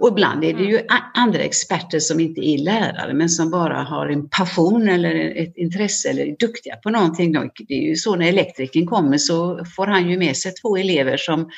och 0.00 0.08
ibland 0.08 0.44
är 0.44 0.54
det 0.54 0.62
ju 0.62 0.78
mm. 0.78 0.86
andra 1.14 1.38
experter 1.38 1.98
som 1.98 2.20
inte 2.20 2.40
är 2.40 2.58
lärare 2.58 3.14
men 3.14 3.28
som 3.28 3.50
bara 3.50 3.82
har 3.82 4.08
en 4.08 4.28
passion 4.28 4.88
eller 4.88 5.14
ett 5.36 5.56
intresse 5.56 6.10
eller 6.10 6.22
är 6.22 6.36
duktiga 6.38 6.76
på 6.76 6.90
någonting. 6.90 7.32
Det 7.68 7.74
är 7.74 7.88
ju 7.88 7.96
så 7.96 8.16
när 8.16 8.28
elektrikern 8.28 8.86
kommer 8.86 9.18
så 9.18 9.64
får 9.76 9.86
han 9.86 10.10
ju 10.10 10.18
med 10.18 10.36
sig 10.36 10.52
två 10.62 10.76
elever 10.76 11.16
som 11.16 11.50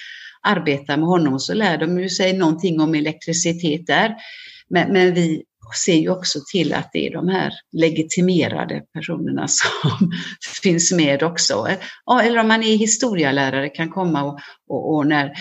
arbetar 0.42 0.96
med 0.96 1.06
honom 1.06 1.34
och 1.34 1.42
så 1.42 1.54
lär 1.54 1.78
de 1.78 2.00
ju 2.00 2.08
sig 2.08 2.32
någonting 2.32 2.80
om 2.80 2.94
elektricitet 2.94 3.86
där. 3.86 4.14
Men, 4.68 4.92
men 4.92 5.14
vi 5.14 5.42
ser 5.84 5.96
ju 5.96 6.10
också 6.10 6.38
till 6.52 6.74
att 6.74 6.90
det 6.92 7.06
är 7.06 7.12
de 7.12 7.28
här 7.28 7.52
legitimerade 7.72 8.82
personerna 8.94 9.48
som 9.48 10.12
finns 10.62 10.92
med 10.92 11.22
också. 11.22 11.66
Eller 12.22 12.38
om 12.38 12.48
man 12.48 12.62
är 12.62 12.76
historialärare 12.76 13.68
kan 13.68 13.90
komma 13.90 14.22
och, 14.22 14.38
och, 14.68 14.94
och 14.94 15.06
när 15.06 15.32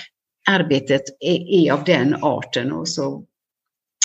arbetet 0.50 1.02
är, 1.20 1.54
är, 1.54 1.72
av 1.72 1.84
den 1.84 2.16
arten 2.24 2.72
och 2.72 2.88
så 2.88 3.26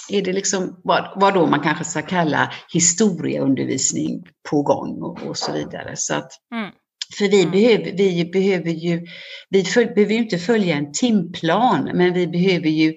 är 0.08 0.22
det 0.22 0.32
liksom 0.32 0.80
vad, 0.84 1.12
vad 1.16 1.34
då 1.34 1.46
man 1.46 1.60
kanske 1.60 1.84
ska 1.84 2.02
kalla 2.02 2.52
historieundervisning 2.72 4.22
på 4.50 4.62
gång 4.62 5.02
och, 5.02 5.22
och 5.22 5.36
så 5.36 5.52
vidare. 5.52 5.92
Så 5.96 6.14
att, 6.14 6.32
mm. 6.54 6.70
För 7.18 7.28
vi, 7.28 7.40
mm. 7.40 7.50
behöver, 7.50 7.92
vi 7.96 8.24
behöver 8.24 8.70
ju, 8.70 9.06
vi 9.50 9.64
föl, 9.64 9.86
behöver 9.86 10.12
ju 10.12 10.18
inte 10.18 10.38
följa 10.38 10.76
en 10.76 10.92
timplan, 10.92 11.90
men 11.94 12.12
vi 12.12 12.26
behöver 12.26 12.68
ju 12.68 12.88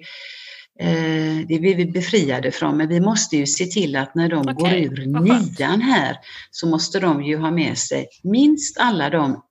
eh, 0.80 1.46
det 1.48 1.58
blir 1.60 1.76
vi 1.76 1.86
befriade 1.86 2.50
från, 2.50 2.76
men 2.76 2.88
vi 2.88 3.00
måste 3.00 3.36
ju 3.36 3.46
se 3.46 3.64
till 3.64 3.96
att 3.96 4.14
när 4.14 4.28
de 4.28 4.40
okay. 4.40 4.54
går 4.54 4.72
ur 4.72 5.06
nian 5.06 5.80
här 5.80 6.16
så 6.50 6.68
måste 6.68 7.00
de 7.00 7.22
ju 7.22 7.36
ha 7.36 7.50
med 7.50 7.78
sig 7.78 8.06
minst 8.22 8.78
alla 8.78 9.10
de 9.10 9.42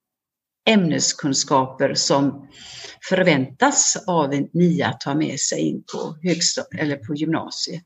ämneskunskaper 0.70 1.94
som 1.94 2.48
förväntas 3.10 4.04
av 4.08 4.34
en 4.34 4.50
nia 4.54 4.88
att 4.88 5.00
ta 5.00 5.16
med 5.16 5.40
sig 5.40 5.60
in 5.60 5.84
på, 5.94 6.16
eller 6.80 6.96
på 6.96 7.16
gymnasiet. 7.16 7.86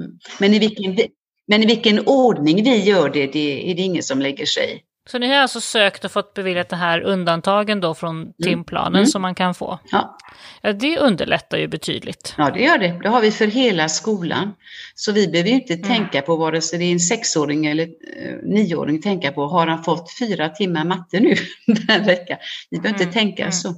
Mm. 0.00 0.18
Men, 0.40 0.54
i 0.54 0.58
vilken, 0.58 0.98
men 1.46 1.62
i 1.62 1.66
vilken 1.66 2.06
ordning 2.06 2.64
vi 2.64 2.82
gör 2.82 3.10
det, 3.10 3.26
det 3.26 3.70
är 3.70 3.74
det 3.74 3.82
ingen 3.82 4.02
som 4.02 4.20
lägger 4.20 4.46
sig. 4.46 4.82
Så 5.06 5.18
ni 5.18 5.28
har 5.28 5.36
alltså 5.36 5.60
sökt 5.60 6.04
och 6.04 6.12
fått 6.12 6.34
beviljat 6.34 6.68
det 6.68 6.76
här 6.76 7.00
undantagen 7.00 7.80
då 7.80 7.94
från 7.94 8.20
mm. 8.22 8.32
timplanen 8.42 8.94
mm. 8.94 9.06
som 9.06 9.22
man 9.22 9.34
kan 9.34 9.54
få? 9.54 9.78
Ja. 9.90 10.18
ja. 10.62 10.72
Det 10.72 10.98
underlättar 10.98 11.58
ju 11.58 11.68
betydligt. 11.68 12.34
Ja, 12.38 12.50
det 12.50 12.62
gör 12.62 12.78
det. 12.78 13.00
Det 13.02 13.08
har 13.08 13.20
vi 13.20 13.30
för 13.30 13.46
hela 13.46 13.88
skolan. 13.88 14.54
Så 14.94 15.12
vi 15.12 15.28
behöver 15.28 15.50
ju 15.50 15.54
inte 15.54 15.74
mm. 15.74 15.88
tänka 15.88 16.22
på 16.22 16.36
vare 16.36 16.60
sig 16.60 16.78
det 16.78 16.84
är 16.84 16.92
en 16.92 17.00
sexåring 17.00 17.66
eller 17.66 17.82
eh, 17.82 18.36
nioåring 18.42 19.02
tänka 19.02 19.32
på, 19.32 19.46
har 19.46 19.66
han 19.66 19.84
fått 19.84 20.18
fyra 20.18 20.48
timmar 20.48 20.84
matte 20.84 21.20
nu 21.20 21.34
den 21.66 22.04
veckan? 22.04 22.38
Vi 22.70 22.80
behöver 22.80 22.98
mm. 22.98 23.08
inte 23.08 23.18
tänka 23.20 23.42
mm. 23.42 23.52
så. 23.52 23.74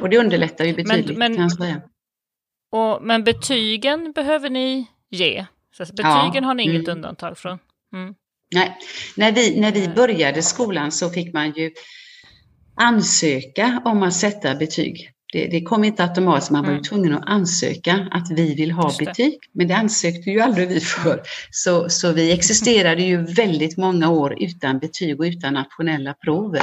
Och 0.00 0.08
det 0.08 0.18
underlättar 0.18 0.64
ju 0.64 0.74
betydligt 0.74 1.18
men, 1.18 1.32
men, 1.32 1.34
kan 1.34 1.42
jag 1.42 1.52
säga. 1.52 1.82
Och, 2.72 3.02
men 3.02 3.24
betygen 3.24 4.12
behöver 4.12 4.50
ni 4.50 4.86
ge? 5.10 5.46
Så 5.76 5.84
betygen 5.84 6.30
ja. 6.34 6.42
har 6.42 6.54
ni 6.54 6.62
inget 6.62 6.88
mm. 6.88 6.96
undantag 6.96 7.38
från? 7.38 7.58
Nej, 8.52 8.78
när 9.16 9.32
vi, 9.32 9.60
när 9.60 9.72
vi 9.72 9.88
började 9.88 10.42
skolan 10.42 10.92
så 10.92 11.10
fick 11.10 11.32
man 11.32 11.52
ju 11.52 11.70
ansöka 12.74 13.82
om 13.84 14.02
att 14.02 14.14
sätta 14.14 14.54
betyg. 14.54 15.08
Det, 15.32 15.46
det 15.46 15.62
kom 15.62 15.84
inte 15.84 16.02
automatiskt, 16.04 16.50
man 16.50 16.62
var 16.62 16.70
ju 16.70 16.76
mm. 16.76 16.84
tvungen 16.84 17.14
att 17.14 17.28
ansöka 17.28 18.08
att 18.10 18.30
vi 18.30 18.54
vill 18.54 18.70
ha 18.70 18.92
betyg. 18.98 19.38
Men 19.52 19.68
det 19.68 19.76
ansökte 19.76 20.30
ju 20.30 20.40
aldrig 20.40 20.68
vi 20.68 20.80
för. 20.80 21.22
Så, 21.50 21.88
så 21.88 22.12
vi 22.12 22.32
existerade 22.32 23.02
ju 23.02 23.24
väldigt 23.24 23.76
många 23.76 24.10
år 24.10 24.42
utan 24.42 24.78
betyg 24.78 25.20
och 25.20 25.24
utan 25.24 25.54
nationella 25.54 26.14
prover. 26.14 26.62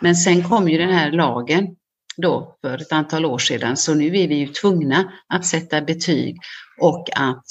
Men 0.00 0.16
sen 0.16 0.42
kom 0.42 0.68
ju 0.68 0.78
den 0.78 0.90
här 0.90 1.12
lagen 1.12 1.76
då 2.16 2.56
för 2.60 2.78
ett 2.82 2.92
antal 2.92 3.24
år 3.24 3.38
sedan, 3.38 3.76
så 3.76 3.94
nu 3.94 4.06
är 4.06 4.28
vi 4.28 4.34
ju 4.34 4.46
tvungna 4.46 5.12
att 5.28 5.46
sätta 5.46 5.80
betyg 5.80 6.36
och 6.80 7.08
att 7.16 7.44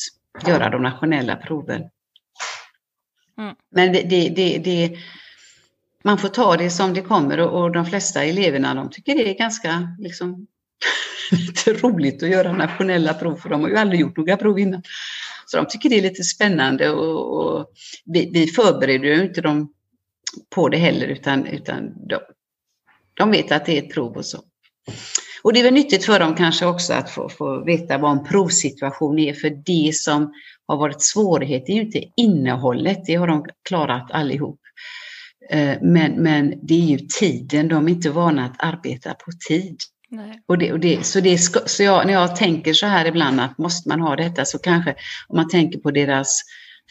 göra 0.47 0.69
de 0.69 0.81
nationella 0.81 1.35
proven. 1.35 1.81
Mm. 3.37 3.55
Men 3.71 3.93
det, 3.93 4.01
det, 4.01 4.29
det, 4.29 4.57
det, 4.57 4.97
man 6.03 6.17
får 6.17 6.29
ta 6.29 6.57
det 6.57 6.69
som 6.69 6.93
det 6.93 7.01
kommer 7.01 7.39
och, 7.39 7.61
och, 7.61 7.71
de 7.71 7.85
flesta 7.85 8.23
eleverna 8.23 8.73
de 8.73 8.89
tycker 8.89 9.15
det 9.15 9.29
är 9.29 9.37
ganska 9.37 9.87
liksom, 9.99 10.47
lite 11.31 11.73
roligt 11.73 12.23
att 12.23 12.29
göra 12.29 12.51
nationella 12.51 13.13
prov 13.13 13.35
för 13.35 13.49
de 13.49 13.61
har 13.61 13.69
ju 13.69 13.77
aldrig 13.77 14.01
gjort 14.01 14.17
några 14.17 14.37
prov 14.37 14.59
innan. 14.59 14.83
Så 15.45 15.57
de 15.57 15.65
tycker 15.69 15.89
det 15.89 15.97
är 15.97 16.01
lite 16.01 16.23
spännande 16.23 16.89
och, 16.89 17.45
och 17.45 17.65
vi, 18.05 18.29
vi 18.33 18.47
förbereder 18.47 19.07
ju 19.07 19.23
inte 19.23 19.41
dem 19.41 19.73
på 20.49 20.69
det 20.69 20.77
heller 20.77 21.07
utan, 21.07 21.45
utan 21.45 22.07
de, 22.07 22.19
de 23.13 23.31
vet 23.31 23.51
att 23.51 23.65
det 23.65 23.77
är 23.77 23.83
ett 23.83 23.93
prov 23.93 24.17
och 24.17 24.25
så. 24.25 24.43
Och 25.43 25.53
det 25.53 25.59
är 25.59 25.63
väl 25.63 25.73
nyttigt 25.73 26.05
för 26.05 26.19
dem 26.19 26.35
kanske 26.35 26.65
också 26.65 26.93
att 26.93 27.09
få, 27.09 27.29
få 27.29 27.63
veta 27.65 27.97
vad 27.97 28.11
en 28.11 28.23
provsituation 28.23 29.19
är, 29.19 29.33
för 29.33 29.49
det 29.49 29.95
som 29.95 30.33
har 30.67 30.77
varit 30.77 31.01
svårighet 31.01 31.69
är 31.69 31.73
ju 31.73 31.81
inte 31.81 32.03
innehållet, 32.17 33.05
det 33.05 33.15
har 33.15 33.27
de 33.27 33.45
klarat 33.67 34.11
allihop. 34.11 34.59
Eh, 35.49 35.77
men, 35.81 36.11
men 36.11 36.53
det 36.61 36.73
är 36.73 36.85
ju 36.85 36.97
tiden, 36.97 37.67
de 37.67 37.87
är 37.87 37.91
inte 37.91 38.09
vana 38.09 38.45
att 38.45 38.55
arbeta 38.63 39.13
på 39.13 39.31
tid. 39.47 39.77
Och 40.47 40.57
det, 40.57 40.73
och 40.73 40.79
det, 40.79 41.05
så 41.05 41.19
det, 41.19 41.37
så 41.65 41.83
jag, 41.83 42.05
när 42.05 42.13
jag 42.13 42.35
tänker 42.35 42.73
så 42.73 42.85
här 42.85 43.05
ibland 43.05 43.39
att 43.39 43.57
måste 43.57 43.89
man 43.89 44.01
ha 44.01 44.15
detta 44.15 44.45
så 44.45 44.59
kanske 44.59 44.95
om 45.27 45.37
man 45.37 45.49
tänker 45.49 45.79
på 45.79 45.91
deras 45.91 46.41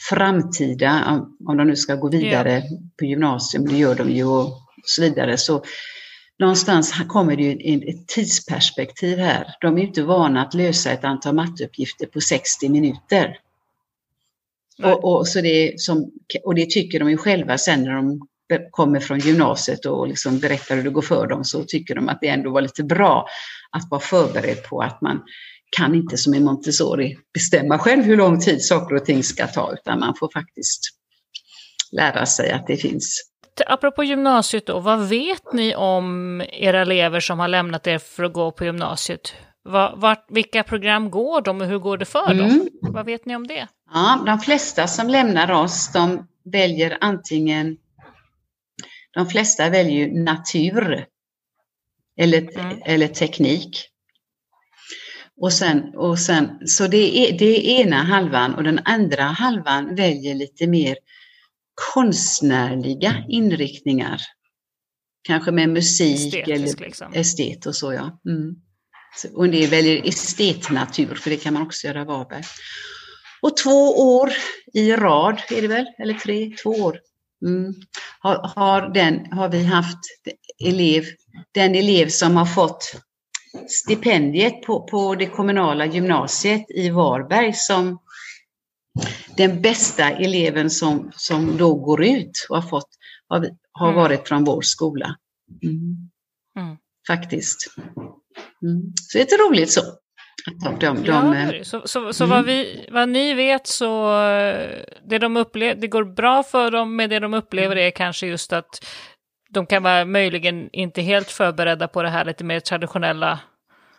framtida, 0.08 1.20
om 1.48 1.56
de 1.56 1.66
nu 1.66 1.76
ska 1.76 1.94
gå 1.94 2.08
vidare 2.08 2.52
ja. 2.52 2.78
på 2.98 3.04
gymnasium, 3.04 3.66
det 3.66 3.76
gör 3.76 3.94
de 3.94 4.10
ju 4.10 4.24
och 4.24 4.58
så 4.84 5.02
vidare, 5.02 5.36
så 5.36 5.64
någonstans 6.38 6.94
kommer 7.08 7.36
det 7.36 7.42
ju 7.42 7.90
ett 7.90 8.08
tidsperspektiv 8.08 9.18
här. 9.18 9.46
De 9.60 9.78
är 9.78 9.82
inte 9.82 10.02
vana 10.02 10.42
att 10.42 10.54
lösa 10.54 10.90
ett 10.90 11.04
antal 11.04 11.34
matteuppgifter 11.34 12.06
på 12.06 12.20
60 12.20 12.68
minuter. 12.68 13.38
Och, 14.82 15.04
och, 15.04 15.28
så 15.28 15.40
det 15.40 15.80
som, 15.80 16.10
och 16.44 16.54
det 16.54 16.70
tycker 16.70 16.98
de 16.98 17.10
ju 17.10 17.16
själva. 17.16 17.58
Sen 17.58 17.82
när 17.82 17.92
de 17.94 18.20
kommer 18.70 19.00
från 19.00 19.18
gymnasiet 19.18 19.86
och 19.86 20.08
liksom 20.08 20.38
berättar 20.38 20.76
hur 20.76 20.82
det 20.82 20.90
går 20.90 21.02
för 21.02 21.26
dem 21.26 21.44
så 21.44 21.64
tycker 21.64 21.94
de 21.94 22.08
att 22.08 22.18
det 22.20 22.28
ändå 22.28 22.50
var 22.50 22.60
lite 22.60 22.84
bra 22.84 23.26
att 23.70 23.90
vara 23.90 24.00
förberedd 24.00 24.62
på 24.62 24.80
att 24.80 25.00
man 25.00 25.22
kan 25.76 25.94
inte 25.94 26.16
som 26.16 26.34
i 26.34 26.40
Montessori 26.40 27.16
bestämma 27.34 27.78
själv 27.78 28.02
hur 28.02 28.16
lång 28.16 28.40
tid 28.40 28.64
saker 28.64 28.96
och 28.96 29.04
ting 29.04 29.22
ska 29.22 29.46
ta 29.46 29.72
utan 29.72 30.00
man 30.00 30.14
får 30.18 30.30
faktiskt 30.32 30.80
lära 31.92 32.26
sig 32.26 32.50
att 32.50 32.66
det 32.66 32.76
finns. 32.76 33.22
Apropå 33.66 34.04
gymnasiet 34.04 34.66
då, 34.66 34.80
vad 34.80 35.08
vet 35.08 35.52
ni 35.52 35.74
om 35.74 36.42
era 36.52 36.80
elever 36.80 37.20
som 37.20 37.38
har 37.38 37.48
lämnat 37.48 37.86
er 37.86 37.98
för 37.98 38.24
att 38.24 38.32
gå 38.32 38.52
på 38.52 38.64
gymnasiet? 38.64 39.34
Var, 39.64 39.96
var, 39.96 40.24
vilka 40.28 40.62
program 40.62 41.10
går 41.10 41.40
de 41.40 41.60
och 41.60 41.66
hur 41.66 41.78
går 41.78 41.98
det 41.98 42.04
för 42.04 42.34
dem? 42.34 42.50
Mm. 42.50 42.68
Vad 42.80 43.06
vet 43.06 43.26
ni 43.26 43.36
om 43.36 43.46
det? 43.46 43.68
Ja, 43.94 44.22
de 44.26 44.38
flesta 44.40 44.86
som 44.86 45.08
lämnar 45.08 45.50
oss, 45.50 45.92
de 45.92 46.26
väljer 46.44 46.98
antingen, 47.00 47.76
de 49.14 49.26
flesta 49.26 49.70
väljer 49.70 50.24
natur 50.24 51.06
eller, 52.16 52.58
mm. 52.58 52.82
eller 52.84 53.08
teknik. 53.08 53.88
Och 55.36 55.52
sen, 55.52 55.94
och 55.96 56.18
sen, 56.18 56.66
så 56.66 56.86
det 56.86 57.18
är, 57.18 57.38
det 57.38 57.44
är 57.44 57.84
ena 57.84 57.96
halvan 57.96 58.54
och 58.54 58.62
den 58.62 58.80
andra 58.84 59.22
halvan 59.22 59.94
väljer 59.94 60.34
lite 60.34 60.66
mer 60.66 60.96
konstnärliga 61.94 63.24
inriktningar. 63.28 64.20
kanske 65.22 65.50
med 65.50 65.68
musik 65.68 66.26
Estetisk, 66.26 66.48
eller 66.48 66.86
liksom. 66.86 67.12
estet 67.14 67.66
och 67.66 67.76
så 67.76 67.92
ja. 67.92 68.20
Mm. 68.26 68.54
Och 69.34 69.48
det 69.48 69.64
är 69.64 69.68
väljer 69.68 70.08
estetnatur, 70.08 71.14
för 71.14 71.30
det 71.30 71.36
kan 71.36 71.54
man 71.54 71.62
också 71.62 71.86
göra 71.86 72.04
Varberg. 72.04 72.42
Och 73.42 73.56
två 73.56 74.14
år 74.16 74.32
i 74.72 74.92
rad 74.92 75.42
är 75.50 75.62
det 75.62 75.68
väl, 75.68 75.86
eller 75.98 76.14
tre, 76.14 76.56
två 76.62 76.70
år, 76.70 76.98
mm. 77.46 77.74
har, 78.20 78.52
har, 78.56 78.94
den, 78.94 79.32
har 79.32 79.48
vi 79.48 79.64
haft 79.64 79.98
elev, 80.64 81.04
den 81.54 81.74
elev 81.74 82.08
som 82.08 82.36
har 82.36 82.46
fått 82.46 82.92
stipendiet 83.68 84.62
på, 84.62 84.86
på 84.86 85.14
det 85.14 85.26
kommunala 85.26 85.86
gymnasiet 85.86 86.70
i 86.70 86.90
Varberg 86.90 87.52
som 87.54 87.98
den 89.36 89.62
bästa 89.62 90.10
eleven 90.10 90.70
som, 90.70 91.12
som 91.16 91.56
då 91.56 91.74
går 91.74 92.04
ut 92.04 92.46
och 92.48 92.56
har 92.62 92.68
fått 92.68 92.88
har, 93.28 93.50
har 93.72 93.88
mm. 93.88 93.96
varit 93.96 94.28
från 94.28 94.44
vår 94.44 94.62
skola. 94.62 95.16
Mm. 95.62 96.10
Mm. 96.58 96.76
Faktiskt. 97.06 97.74
Mm. 98.62 98.92
Så 98.94 99.18
det 99.18 99.32
är 99.32 99.48
roligt 99.48 99.70
så. 99.70 99.80
Att 100.66 100.80
de, 100.80 101.02
de, 101.02 101.04
ja, 101.04 101.36
eh, 101.36 101.62
så, 101.62 101.82
så, 101.84 102.12
så 102.12 102.26
vad, 102.26 102.38
mm. 102.38 102.46
vi, 102.46 102.88
vad 102.90 103.08
ni 103.08 103.34
vet 103.34 103.66
så 103.66 104.10
det, 105.08 105.18
de 105.18 105.36
upplever, 105.36 105.80
det 105.80 105.88
går 105.88 106.04
bra 106.04 106.42
för 106.42 106.70
dem 106.70 106.96
med 106.96 107.10
det 107.10 107.18
de 107.18 107.34
upplever 107.34 107.76
är 107.76 107.90
kanske 107.90 108.26
just 108.26 108.52
att 108.52 108.84
de 109.50 109.66
kan 109.66 109.82
vara 109.82 110.04
möjligen 110.04 110.68
inte 110.72 111.02
helt 111.02 111.30
förberedda 111.30 111.88
på 111.88 112.02
det 112.02 112.08
här 112.08 112.24
lite 112.24 112.44
mer 112.44 112.60
traditionella 112.60 113.40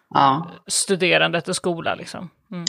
ja. 0.09 0.51
studerandet 0.67 1.47
och 1.47 1.55
skola. 1.55 1.95
Liksom. 1.95 2.29
Mm. 2.51 2.65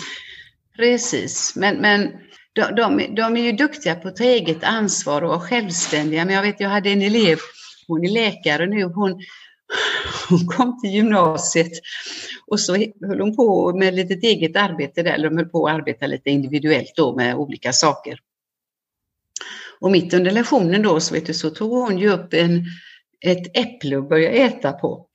Precis, 0.77 1.57
men, 1.57 1.77
men 1.77 2.13
de, 2.53 2.75
de, 2.75 3.15
de, 3.15 3.37
är 3.37 3.43
ju 3.43 3.53
duktiga 3.53 3.95
på 3.95 4.09
att 4.09 4.17
ta 4.17 4.25
eget 4.25 4.65
ansvar 4.65 5.23
och 5.23 5.29
vara 5.29 5.41
självständiga. 5.41 6.25
Men 6.25 6.35
jag 6.35 6.43
vet, 6.43 6.61
jag 6.61 6.69
hade 6.69 6.91
en 6.91 7.03
elev, 7.03 7.39
hon 7.89 8.05
är 8.05 8.11
läkare 8.11 8.67
nu, 8.67 8.85
hon, 8.85 9.21
hon 10.29 10.47
kom 10.47 10.81
till 10.81 10.91
gymnasiet 10.91 11.73
och 12.47 12.61
så 12.61 12.73
höll 13.07 13.21
hon 13.21 13.37
på 13.37 13.77
med 13.77 13.95
lite 13.95 14.27
eget 14.27 14.57
arbete 14.57 15.03
där, 15.03 15.13
eller 15.13 15.31
de 15.31 15.37
höll 15.37 15.49
på 15.49 15.69
att 15.69 15.75
arbeta 15.75 16.07
lite 16.07 16.31
individuellt 16.31 16.93
då 16.97 17.17
med 17.17 17.37
olika 17.37 17.73
saker. 17.73 18.19
Och 19.81 19.91
mitt 19.91 20.15
under 20.15 20.31
lektionen 20.31 20.83
då 20.83 21.01
så, 21.01 21.15
vet 21.15 21.27
du, 21.27 21.35
så 21.35 21.51
tog 21.51 21.71
hon 21.71 21.99
ju 21.99 22.11
upp 22.11 22.35
en, 22.35 22.65
ett 23.21 23.57
äpple 23.57 23.97
och 23.97 24.09
började 24.09 24.37
äta 24.37 24.73
på. 24.73 25.07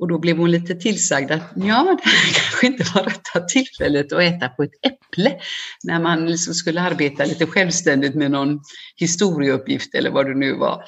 Och 0.00 0.08
då 0.08 0.18
blev 0.18 0.36
hon 0.36 0.50
lite 0.50 0.74
tillsagd 0.74 1.30
att 1.30 1.52
ja, 1.54 1.98
det 2.04 2.10
kanske 2.40 2.66
inte 2.66 2.84
var 2.94 3.02
rätta 3.02 3.40
tillfället 3.40 4.12
att 4.12 4.22
äta 4.22 4.48
på 4.48 4.62
ett 4.62 4.70
äpple 4.86 5.40
när 5.84 6.00
man 6.00 6.26
liksom 6.26 6.54
skulle 6.54 6.80
arbeta 6.80 7.24
lite 7.24 7.46
självständigt 7.46 8.14
med 8.14 8.30
någon 8.30 8.60
historieuppgift 8.96 9.94
eller 9.94 10.10
vad 10.10 10.26
det 10.26 10.34
nu 10.34 10.56
var. 10.56 10.84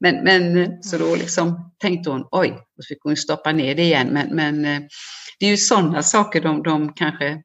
Men, 0.00 0.24
men 0.24 0.72
så 0.82 0.98
då 0.98 1.14
liksom 1.14 1.72
tänkte 1.78 2.10
hon, 2.10 2.28
oj, 2.30 2.50
och 2.50 2.84
så 2.84 2.88
fick 2.88 3.02
hon 3.02 3.16
stoppa 3.16 3.52
ner 3.52 3.74
det 3.74 3.82
igen. 3.82 4.08
Men, 4.12 4.36
men 4.36 4.64
eh, 4.64 4.80
det 5.38 5.46
är 5.46 5.50
ju 5.50 5.56
sådana 5.56 6.02
saker 6.02 6.40
de, 6.40 6.62
de 6.62 6.92
kanske 6.92 7.42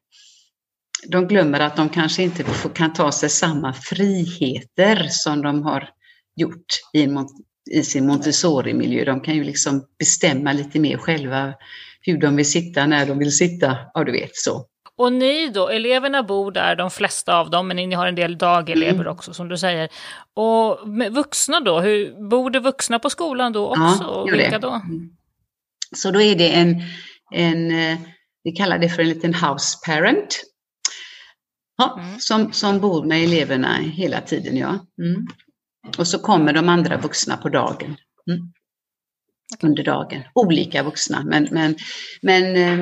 de 1.08 1.28
glömmer 1.28 1.60
att 1.60 1.76
de 1.76 1.88
kanske 1.88 2.22
inte 2.22 2.44
kan 2.74 2.92
ta 2.92 3.12
sig 3.12 3.28
samma 3.28 3.72
friheter 3.72 5.06
som 5.10 5.42
de 5.42 5.62
har 5.62 5.88
gjort 6.36 6.66
i 6.92 7.06
i 7.70 7.82
sin 7.82 8.06
Montessori-miljö. 8.06 9.04
De 9.04 9.20
kan 9.20 9.34
ju 9.34 9.44
liksom 9.44 9.84
bestämma 9.98 10.52
lite 10.52 10.78
mer 10.78 10.96
själva 10.96 11.54
hur 12.00 12.18
de 12.18 12.36
vill 12.36 12.50
sitta, 12.50 12.86
när 12.86 13.06
de 13.06 13.18
vill 13.18 13.36
sitta, 13.36 13.76
ja 13.94 14.04
du 14.04 14.12
vet 14.12 14.36
så. 14.36 14.66
Och 14.96 15.12
ni 15.12 15.50
då, 15.50 15.68
eleverna 15.68 16.22
bor 16.22 16.52
där, 16.52 16.76
de 16.76 16.90
flesta 16.90 17.36
av 17.36 17.50
dem, 17.50 17.68
men 17.68 17.76
ni 17.76 17.94
har 17.94 18.06
en 18.06 18.14
del 18.14 18.38
dagelever 18.38 19.00
mm. 19.00 19.12
också 19.12 19.34
som 19.34 19.48
du 19.48 19.58
säger. 19.58 19.88
Och 20.34 20.78
vuxna 21.10 21.60
då, 21.60 21.80
hur, 21.80 22.28
bor 22.28 22.50
det 22.50 22.60
vuxna 22.60 22.98
på 22.98 23.10
skolan 23.10 23.52
då 23.52 23.68
också? 23.68 23.98
Ja, 24.00 24.06
och 24.06 24.32
vilka 24.32 24.50
det. 24.50 24.58
då? 24.58 24.70
Mm. 24.70 25.10
Så 25.96 26.10
då 26.10 26.20
är 26.20 26.36
det 26.36 26.48
en, 26.54 26.82
en, 27.34 27.70
eh, 27.70 27.98
vi 28.42 28.52
kallar 28.52 28.78
det 28.78 28.88
för 28.88 29.02
en 29.02 29.08
liten 29.08 29.34
house 29.34 29.78
parent. 29.86 30.42
Ja, 31.76 31.98
mm. 32.00 32.18
som, 32.18 32.52
som 32.52 32.80
bor 32.80 33.04
med 33.04 33.24
eleverna 33.24 33.74
hela 33.74 34.20
tiden, 34.20 34.56
ja. 34.56 34.86
Mm. 35.02 35.26
Och 35.98 36.06
så 36.06 36.18
kommer 36.18 36.52
de 36.52 36.68
andra 36.68 36.96
vuxna 36.96 37.36
på 37.36 37.48
dagen. 37.48 37.96
Mm. 38.30 38.52
Under 39.62 39.84
dagen. 39.84 40.22
Olika 40.34 40.82
vuxna, 40.82 41.22
men, 41.24 41.48
men, 41.50 41.76
men, 42.22 42.56
ehm, 42.56 42.80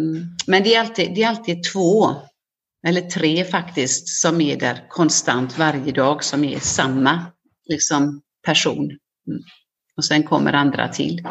mm. 0.00 0.36
men 0.46 0.62
det, 0.62 0.74
är 0.74 0.80
alltid, 0.80 1.14
det 1.14 1.22
är 1.22 1.28
alltid 1.28 1.64
två, 1.72 2.10
eller 2.86 3.00
tre 3.00 3.44
faktiskt, 3.44 4.08
som 4.08 4.40
är 4.40 4.56
där 4.56 4.86
konstant 4.88 5.58
varje 5.58 5.92
dag, 5.92 6.24
som 6.24 6.44
är 6.44 6.58
samma 6.58 7.26
liksom, 7.64 8.22
person. 8.46 8.84
Mm. 9.28 9.42
Och 9.96 10.04
sen 10.04 10.22
kommer 10.22 10.52
andra 10.52 10.88
till. 10.88 11.28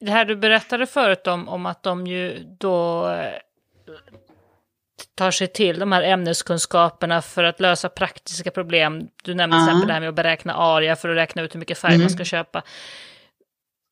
Det 0.00 0.10
här 0.10 0.24
du 0.24 0.36
berättade 0.36 0.86
förut 0.86 1.26
om, 1.26 1.48
om 1.48 1.66
att 1.66 1.82
de 1.82 2.06
ju 2.06 2.56
då 2.60 3.06
tar 5.14 5.30
sig 5.30 5.48
till 5.48 5.78
de 5.78 5.92
här 5.92 6.02
ämneskunskaperna 6.02 7.22
för 7.22 7.44
att 7.44 7.60
lösa 7.60 7.88
praktiska 7.88 8.50
problem. 8.50 9.08
Du 9.24 9.34
nämnde 9.34 9.56
till 9.56 9.64
exempel 9.64 9.86
det 9.86 9.92
här 9.92 10.00
med 10.00 10.08
att 10.08 10.14
beräkna 10.14 10.54
aria 10.54 10.96
för 10.96 11.08
att 11.08 11.16
räkna 11.16 11.42
ut 11.42 11.54
hur 11.54 11.60
mycket 11.60 11.78
färg 11.78 11.94
mm. 11.94 12.04
man 12.04 12.10
ska 12.10 12.24
köpa. 12.24 12.62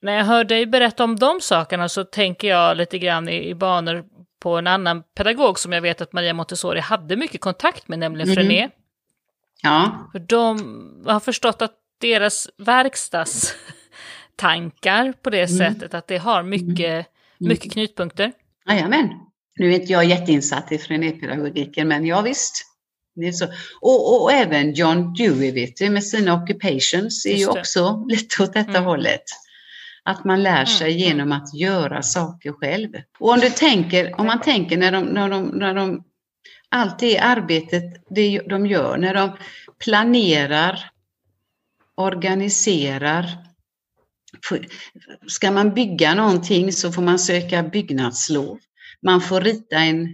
När 0.03 0.13
jag 0.13 0.25
hör 0.25 0.45
dig 0.45 0.67
berätta 0.67 1.05
om 1.05 1.17
de 1.17 1.41
sakerna 1.41 1.89
så 1.89 2.05
tänker 2.05 2.49
jag 2.49 2.77
lite 2.77 2.99
grann 2.99 3.29
i, 3.29 3.49
i 3.49 3.55
banor 3.55 4.05
på 4.41 4.59
en 4.59 4.67
annan 4.67 5.03
pedagog 5.15 5.59
som 5.59 5.73
jag 5.73 5.81
vet 5.81 6.01
att 6.01 6.13
Maria 6.13 6.35
Montessori 6.35 6.81
hade 6.81 7.17
mycket 7.17 7.41
kontakt 7.41 7.89
med, 7.89 7.99
nämligen 7.99 8.29
mm. 8.29 8.37
Frené. 8.37 8.71
Ja. 9.63 10.09
För 10.13 10.19
de 10.19 11.05
har 11.07 11.21
förstått 11.21 11.63
att 11.63 11.73
deras 12.01 12.49
verkstadstankar 12.59 15.13
på 15.23 15.31
det 15.31 15.51
mm. 15.51 15.59
sättet, 15.59 15.95
att 15.95 16.07
det 16.07 16.19
har 16.19 16.43
mycket, 16.43 16.91
mm. 16.91 17.05
mycket 17.39 17.73
knutpunkter. 17.73 18.33
Jajamän. 18.67 19.30
Nu 19.59 19.73
är 19.73 19.81
inte 19.81 19.93
jag 19.93 20.05
jätteinsatt 20.05 20.73
i 20.73 20.79
frenépedagogiken, 20.79 21.89
men 21.89 22.07
ja 22.07 22.21
visst. 22.21 22.67
Och, 23.81 24.23
och 24.23 24.33
även 24.33 24.75
John 24.75 25.15
Dewey 25.15 25.53
vet 25.53 25.77
du, 25.77 25.91
med 25.91 26.05
sina 26.05 26.43
occupations 26.43 27.27
är 27.27 27.37
ju 27.37 27.47
också 27.47 28.07
lite 28.09 28.43
åt 28.43 28.53
detta 28.53 28.71
mm. 28.71 28.85
hållet. 28.85 29.23
Att 30.03 30.25
man 30.25 30.43
lär 30.43 30.55
mm, 30.55 30.67
sig 30.67 30.93
mm. 30.93 30.99
genom 30.99 31.33
att 31.33 31.55
göra 31.55 32.03
saker 32.03 32.53
själv. 32.53 32.89
Och 33.19 33.31
om 33.31 33.41
du 33.41 33.51
tänker, 33.51 34.21
om 34.21 34.27
man 34.27 34.41
tänker 34.41 34.77
när 34.77 34.93
de, 34.93 35.05
när 35.05 35.29
de, 35.29 35.43
när 35.47 35.75
de 35.75 36.05
allt 36.69 36.99
det 36.99 37.19
arbetet 37.19 37.85
det 38.11 38.39
de 38.39 38.67
gör, 38.67 38.97
när 38.97 39.15
de 39.15 39.37
planerar, 39.79 40.91
organiserar, 41.97 43.51
Ska 45.27 45.51
man 45.51 45.75
bygga 45.75 46.15
någonting 46.15 46.73
så 46.73 46.93
får 46.93 47.03
man 47.03 47.19
söka 47.19 47.63
byggnadslov. 47.63 48.59
Man 49.07 49.21
får 49.21 49.41
rita 49.41 49.77
en 49.77 50.09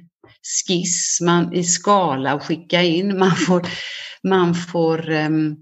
skiss 0.67 1.21
man, 1.21 1.53
i 1.55 1.65
skala 1.65 2.35
och 2.35 2.43
skicka 2.43 2.83
in. 2.83 3.19
Man 3.19 3.37
får, 3.37 3.67
man 4.23 4.55
får 4.55 5.11
um, 5.11 5.57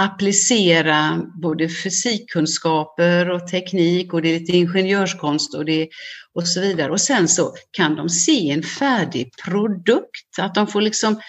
applicera 0.00 1.22
både 1.42 1.68
fysikkunskaper 1.68 3.30
och 3.30 3.48
teknik 3.48 4.12
och 4.12 4.22
det 4.22 4.28
är 4.28 4.40
lite 4.40 4.56
ingenjörskonst 4.56 5.54
och, 5.54 5.64
det, 5.64 5.88
och 6.34 6.48
så 6.48 6.60
vidare. 6.60 6.92
Och 6.92 7.00
sen 7.00 7.28
så 7.28 7.54
kan 7.70 7.96
de 7.96 8.08
se 8.08 8.50
en 8.50 8.62
färdig 8.62 9.30
produkt, 9.46 10.38
att 10.38 10.54
de 10.54 10.66
får 10.66 10.80
liksom 10.80 11.20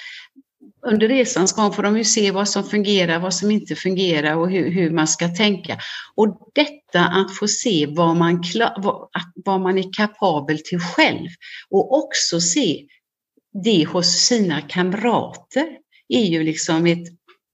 under 0.86 1.08
resans 1.08 1.54
gång 1.54 1.74
får 1.74 1.84
de 1.84 1.98
ju 1.98 2.04
se 2.04 2.32
vad 2.32 2.50
som 2.50 2.64
fungerar, 2.64 3.20
vad 3.20 3.34
som 3.34 3.52
inte 3.52 3.76
fungerar 3.76 4.36
och 4.36 4.52
hur, 4.52 4.72
hur 4.72 4.92
man 4.92 5.08
ska 5.08 5.28
tänka. 5.28 5.80
Och 6.16 6.52
detta 6.56 7.06
att 7.06 7.38
få 7.38 7.48
se 7.48 7.86
vad 7.90 8.16
man, 8.16 8.44
vad, 8.78 9.10
vad 9.46 9.62
man 9.62 9.78
är 9.78 9.94
kapabel 9.98 10.60
till 10.60 10.80
själv 10.80 11.30
och 11.70 11.98
också 11.98 12.42
se 12.42 12.86
det 13.64 13.86
hos 13.86 14.08
sina 14.08 14.62
kamrater 14.62 15.68
är 16.10 16.26
ju 16.26 16.44
liksom 16.44 16.86
ett, 16.86 17.08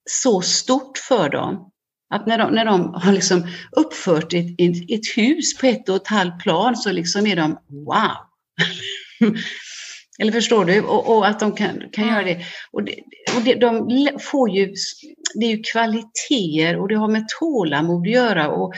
så 0.10 0.42
stort 0.42 0.98
för 0.98 1.30
dem. 1.30 1.72
Att 2.14 2.28
när 2.28 2.38
de, 2.38 2.52
när 2.52 2.66
de 2.66 2.94
har 2.94 3.12
liksom 3.12 3.48
uppfört 3.72 4.34
ett, 4.34 4.46
ett, 4.58 4.92
ett 4.92 5.18
hus 5.18 5.58
på 5.58 5.66
ett 5.66 5.90
och 5.90 5.96
ett 5.96 6.08
halvt 6.08 6.40
plan 6.40 6.76
så 6.76 6.92
liksom 6.92 7.28
är 7.28 7.36
de 7.36 7.58
wow! 7.70 8.16
Eller 10.22 10.32
förstår 10.32 10.66
du? 10.66 10.82
Och, 10.82 11.18
och 11.18 11.28
att 11.28 11.40
de 11.40 11.56
kan, 11.56 11.84
kan 11.92 12.08
göra 12.08 12.24
det. 12.24 12.46
Och, 12.72 12.84
det, 12.84 12.96
och 13.36 13.42
det, 13.46 13.56
de 13.56 13.90
får 14.20 14.50
ju, 14.50 14.74
det 15.36 15.46
är 15.46 15.50
ju 15.50 15.64
kvaliteter 15.74 16.80
och 16.80 16.88
det 16.88 16.96
har 16.96 17.08
med 17.08 17.26
tålamod 17.40 18.08
att 18.08 18.14
göra 18.14 18.50
och, 18.50 18.74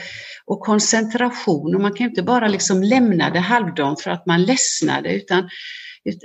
och 0.46 0.60
koncentration. 0.60 1.74
Och 1.74 1.80
man 1.80 1.92
kan 1.92 2.04
ju 2.04 2.10
inte 2.10 2.22
bara 2.22 2.48
liksom 2.48 2.82
lämna 2.82 3.30
det 3.30 3.38
halvdant 3.38 4.00
för 4.00 4.10
att 4.10 4.26
man 4.26 4.42
ledsnade 4.42 5.14
utan 5.14 5.48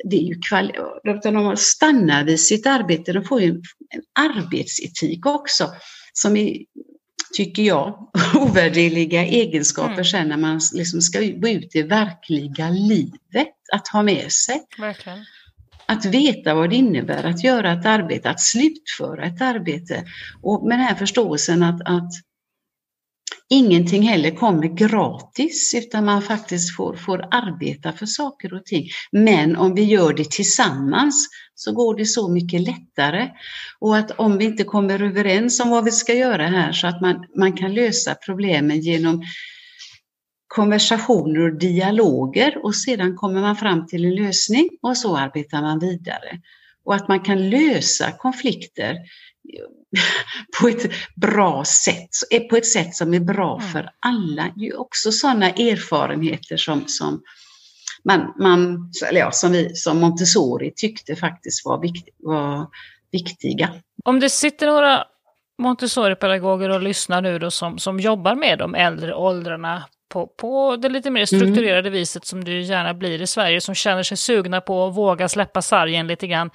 det 0.09 0.15
är 0.15 0.22
ju 0.22 0.39
kvali 0.49 0.74
utan 1.03 1.34
de 1.34 1.57
stannar 1.57 2.24
vid 2.24 2.39
sitt 2.39 2.68
arbete. 2.68 3.13
De 3.13 3.24
får 3.24 3.41
ju 3.41 3.47
en, 3.47 3.61
en 3.89 4.30
arbetsetik 4.30 5.26
också 5.26 5.68
som 6.13 6.38
är 6.38 6.57
tycker 7.34 7.64
jag, 7.64 8.10
ovärderliga 8.36 9.26
egenskaper 9.26 9.94
mm. 9.94 10.06
sen 10.06 10.28
när 10.28 10.38
man 10.38 10.60
liksom 10.74 11.02
ska 11.02 11.20
gå 11.20 11.50
ut 11.50 11.76
i 11.76 11.82
verkliga 11.82 12.70
livet 12.70 13.54
att 13.74 13.88
ha 13.88 14.04
med 14.04 14.32
sig. 14.32 14.62
Verkligen. 14.78 15.26
Att 15.86 16.06
veta 16.06 16.54
vad 16.54 16.70
det 16.70 16.76
innebär 16.76 17.24
att 17.24 17.44
göra 17.44 17.74
ett 17.74 17.86
arbete, 17.86 18.30
att 18.30 18.42
slutföra 18.42 19.26
ett 19.26 19.42
arbete. 19.42 20.04
Och 20.42 20.68
med 20.68 20.80
den 20.80 20.86
här 20.86 20.96
förståelsen 20.96 21.64
att, 21.64 21.82
att 21.82 22.12
ingenting 23.50 24.04
heller 24.04 24.32
kommer 24.32 24.68
gratis 24.68 25.76
utan 25.76 26.06
man 26.06 26.22
faktiskt 26.22 26.76
får, 26.76 26.96
får 26.96 27.26
arbeta 27.32 27.94
för 27.94 28.06
saker 28.06 28.54
och 28.54 28.66
ting. 28.66 28.88
Men 29.12 29.56
om 29.56 29.76
vi 29.76 29.84
gör 29.84 30.14
det 30.14 30.32
tillsammans 30.32 31.30
så 31.56 31.72
går 31.72 31.96
det 31.96 32.06
så 32.06 32.30
mycket 32.30 32.62
lättare. 32.62 33.30
Och 33.80 33.98
att 33.98 34.12
om 34.12 34.38
vi 34.38 34.46
inte 34.46 34.64
kommer 34.64 35.02
överens 35.02 35.60
om 35.60 35.70
vad 35.70 35.86
vi 35.86 35.92
ska 35.92 36.14
göra 36.14 36.48
här 36.48 36.72
så 36.72 36.88
att 36.88 37.02
man, 37.02 37.26
man 37.38 37.54
kan 37.54 37.74
lösa 37.74 38.16
problemen 38.16 38.80
genom 38.80 39.24
konversationer 40.48 41.40
och 41.40 41.60
dialoger 41.60 42.66
och 42.66 42.76
sedan 42.76 43.16
kommer 43.16 43.42
man 43.42 43.56
fram 43.56 43.88
till 43.88 44.06
en 44.06 44.16
lösning 44.16 44.70
och 44.82 44.98
så 44.98 45.18
arbetar 45.18 45.62
man 45.62 45.80
vidare. 45.80 46.42
Och 46.86 46.96
att 46.96 47.08
man 47.08 47.20
kan 47.20 47.50
lösa 47.50 48.12
konflikter 48.12 48.96
på 50.62 50.68
ett 50.68 50.91
bra 51.16 51.66
sätt, 51.66 52.10
på 52.50 52.56
ett 52.56 52.66
sätt 52.66 52.95
som 52.95 53.14
är 53.14 53.20
bra 53.20 53.60
mm. 53.60 53.72
för 53.72 53.89
alla. 54.00 54.54
Det 54.56 54.68
är 54.68 54.80
också 54.80 55.12
sådana 55.12 55.50
erfarenheter 55.50 56.58
som, 56.58 56.84
som 56.88 57.22
man, 58.04 58.34
man 58.39 58.91
eller 59.10 59.20
ja, 59.20 59.32
som 59.32 59.52
vi 59.52 59.76
som 59.76 60.00
Montessori 60.00 60.74
tyckte 60.76 61.16
faktiskt 61.16 61.66
var, 61.66 61.82
vikt, 61.82 62.10
var 62.18 62.68
viktiga. 63.12 63.70
Om 64.06 64.20
det 64.20 64.30
sitter 64.30 64.68
några 64.68 65.04
Montessori-pedagoger 65.58 66.70
och 66.70 66.82
lyssnar 66.82 67.22
nu 67.22 67.39
då 67.39 67.52
som, 67.52 67.80
som 67.80 68.00
jobbar 68.00 68.36
med 68.36 68.60
de 68.60 68.76
äldre 68.76 69.16
åldrarna 69.16 69.84
på, 70.10 70.28
på 70.28 70.76
det 70.76 70.89
lite 70.89 71.10
mer 71.10 71.26
strukturerade 71.26 71.88
mm. 71.88 71.93
viset 71.93 72.26
som 72.26 72.43
det 72.43 72.62
gärna 72.62 72.93
blir 72.93 73.22
i 73.22 73.28
Sverige, 73.28 73.62
som 73.62 73.76
känner 73.76 74.04
sig 74.04 74.18
sugna 74.18 74.62
på 74.62 74.88
att 74.88 74.95
våga 74.95 75.30
släppa 75.30 75.62
sargen 75.62 76.08
lite 76.08 76.28
grann. 76.28 76.50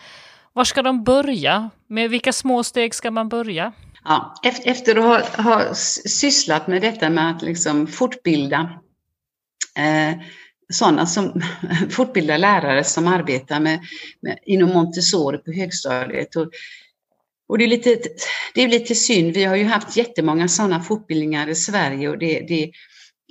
Var 0.53 0.64
ska 0.64 0.82
de 0.82 1.05
börja? 1.05 1.70
Med 1.88 2.11
vilka 2.11 2.32
små 2.32 2.64
steg 2.64 2.94
ska 2.94 3.11
man 3.11 3.28
börja? 3.28 3.72
Ja, 4.05 4.34
efter 4.64 4.96
att 4.96 5.26
ha, 5.26 5.42
ha 5.42 5.74
sysslat 5.74 6.66
med 6.66 6.82
detta 6.82 7.11
med 7.11 7.30
att 7.30 7.42
liksom 7.42 7.86
fortbilda 7.86 8.80
eh, 9.78 10.20
sådana 10.72 11.07
som 11.07 11.42
fortbildar 11.90 12.38
lärare 12.38 12.84
som 12.84 13.07
arbetar 13.07 13.61
med, 13.61 13.80
med, 14.22 14.38
inom 14.46 14.70
Montessori 14.70 15.38
på 15.38 15.53
högstadiet. 15.53 16.36
Och, 16.36 16.50
och 17.48 17.59
det, 17.59 17.64
är 17.64 17.68
lite, 17.68 17.96
det 18.55 18.62
är 18.62 18.68
lite 18.68 18.94
synd, 18.94 19.34
vi 19.34 19.44
har 19.44 19.57
ju 19.57 19.64
haft 19.64 19.96
jättemånga 19.96 20.48
sådana 20.48 20.82
fortbildningar 20.82 21.48
i 21.48 21.55
Sverige 21.55 22.09
och 22.09 22.18
det, 22.18 22.40
det 22.48 22.62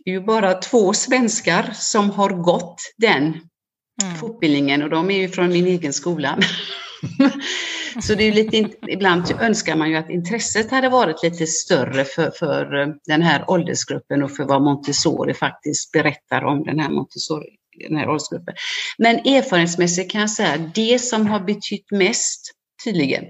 är 0.05 0.11
ju 0.11 0.21
bara 0.21 0.53
två 0.53 0.93
svenskar 0.93 1.71
som 1.73 2.09
har 2.09 2.29
gått 2.29 2.81
den 2.97 3.23
mm. 3.23 4.15
fortbildningen 4.19 4.83
och 4.83 4.89
de 4.89 5.11
är 5.11 5.17
ju 5.17 5.29
från 5.29 5.49
min 5.49 5.67
egen 5.67 5.93
skola. 5.93 6.39
Så 8.01 8.15
det 8.15 8.23
är 8.23 8.31
lite, 8.31 8.69
ibland 8.87 9.31
önskar 9.39 9.75
man 9.75 9.89
ju 9.89 9.95
att 9.95 10.09
intresset 10.09 10.71
hade 10.71 10.89
varit 10.89 11.23
lite 11.23 11.47
större 11.47 12.05
för, 12.05 12.31
för 12.31 12.81
eh, 12.81 12.87
den 13.05 13.21
här 13.21 13.45
åldersgruppen 13.47 14.23
och 14.23 14.31
för 14.31 14.43
vad 14.43 14.61
Montessori 14.61 15.33
faktiskt 15.33 15.91
berättar 15.91 16.43
om 16.43 16.63
den 16.63 16.79
här 16.79 16.89
Montessori, 16.89 17.49
den 17.87 17.97
här 17.97 18.09
åldersgruppen. 18.09 18.55
Men 18.97 19.15
erfarenhetsmässigt 19.15 20.11
kan 20.11 20.21
jag 20.21 20.31
säga, 20.31 20.71
det 20.75 20.99
som 20.99 21.27
har 21.27 21.39
betytt 21.39 21.91
mest 21.91 22.51
tydligen 22.83 23.23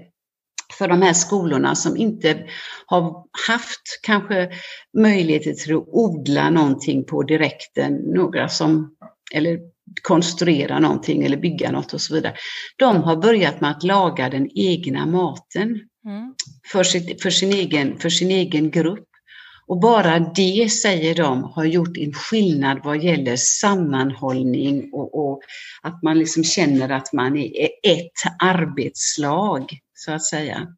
för 0.78 0.88
de 0.88 1.02
här 1.02 1.12
skolorna 1.12 1.74
som 1.74 1.96
inte 1.96 2.46
har 2.86 3.24
haft 3.48 4.00
kanske 4.02 4.50
möjligheter 4.98 5.52
till 5.52 5.76
att 5.76 5.84
odla 5.86 6.50
någonting 6.50 7.04
på 7.04 7.22
direkten, 7.22 7.94
några 7.94 8.48
som, 8.48 8.96
eller 9.34 9.58
konstruera 10.02 10.78
någonting 10.78 11.22
eller 11.22 11.36
bygga 11.36 11.70
något 11.70 11.92
och 11.94 12.00
så 12.00 12.14
vidare. 12.14 12.34
De 12.76 13.02
har 13.02 13.16
börjat 13.16 13.60
med 13.60 13.70
att 13.70 13.82
laga 13.82 14.28
den 14.28 14.48
egna 14.54 15.06
maten 15.06 15.80
mm. 16.04 16.34
för, 16.72 16.84
sitt, 16.84 17.22
för, 17.22 17.30
sin 17.30 17.52
egen, 17.52 17.98
för 17.98 18.10
sin 18.10 18.30
egen 18.30 18.70
grupp. 18.70 19.08
Och 19.66 19.80
bara 19.80 20.18
det, 20.18 20.72
säger 20.72 21.14
de, 21.14 21.42
har 21.42 21.64
gjort 21.64 21.96
en 21.96 22.12
skillnad 22.12 22.80
vad 22.84 23.02
gäller 23.02 23.36
sammanhållning 23.36 24.90
och, 24.92 25.28
och 25.28 25.40
att 25.82 26.02
man 26.02 26.18
liksom 26.18 26.44
känner 26.44 26.88
att 26.88 27.12
man 27.12 27.36
är 27.36 27.68
ett 27.82 28.22
arbetslag, 28.38 29.78
så 29.94 30.12
att 30.12 30.24
säga. 30.24 30.68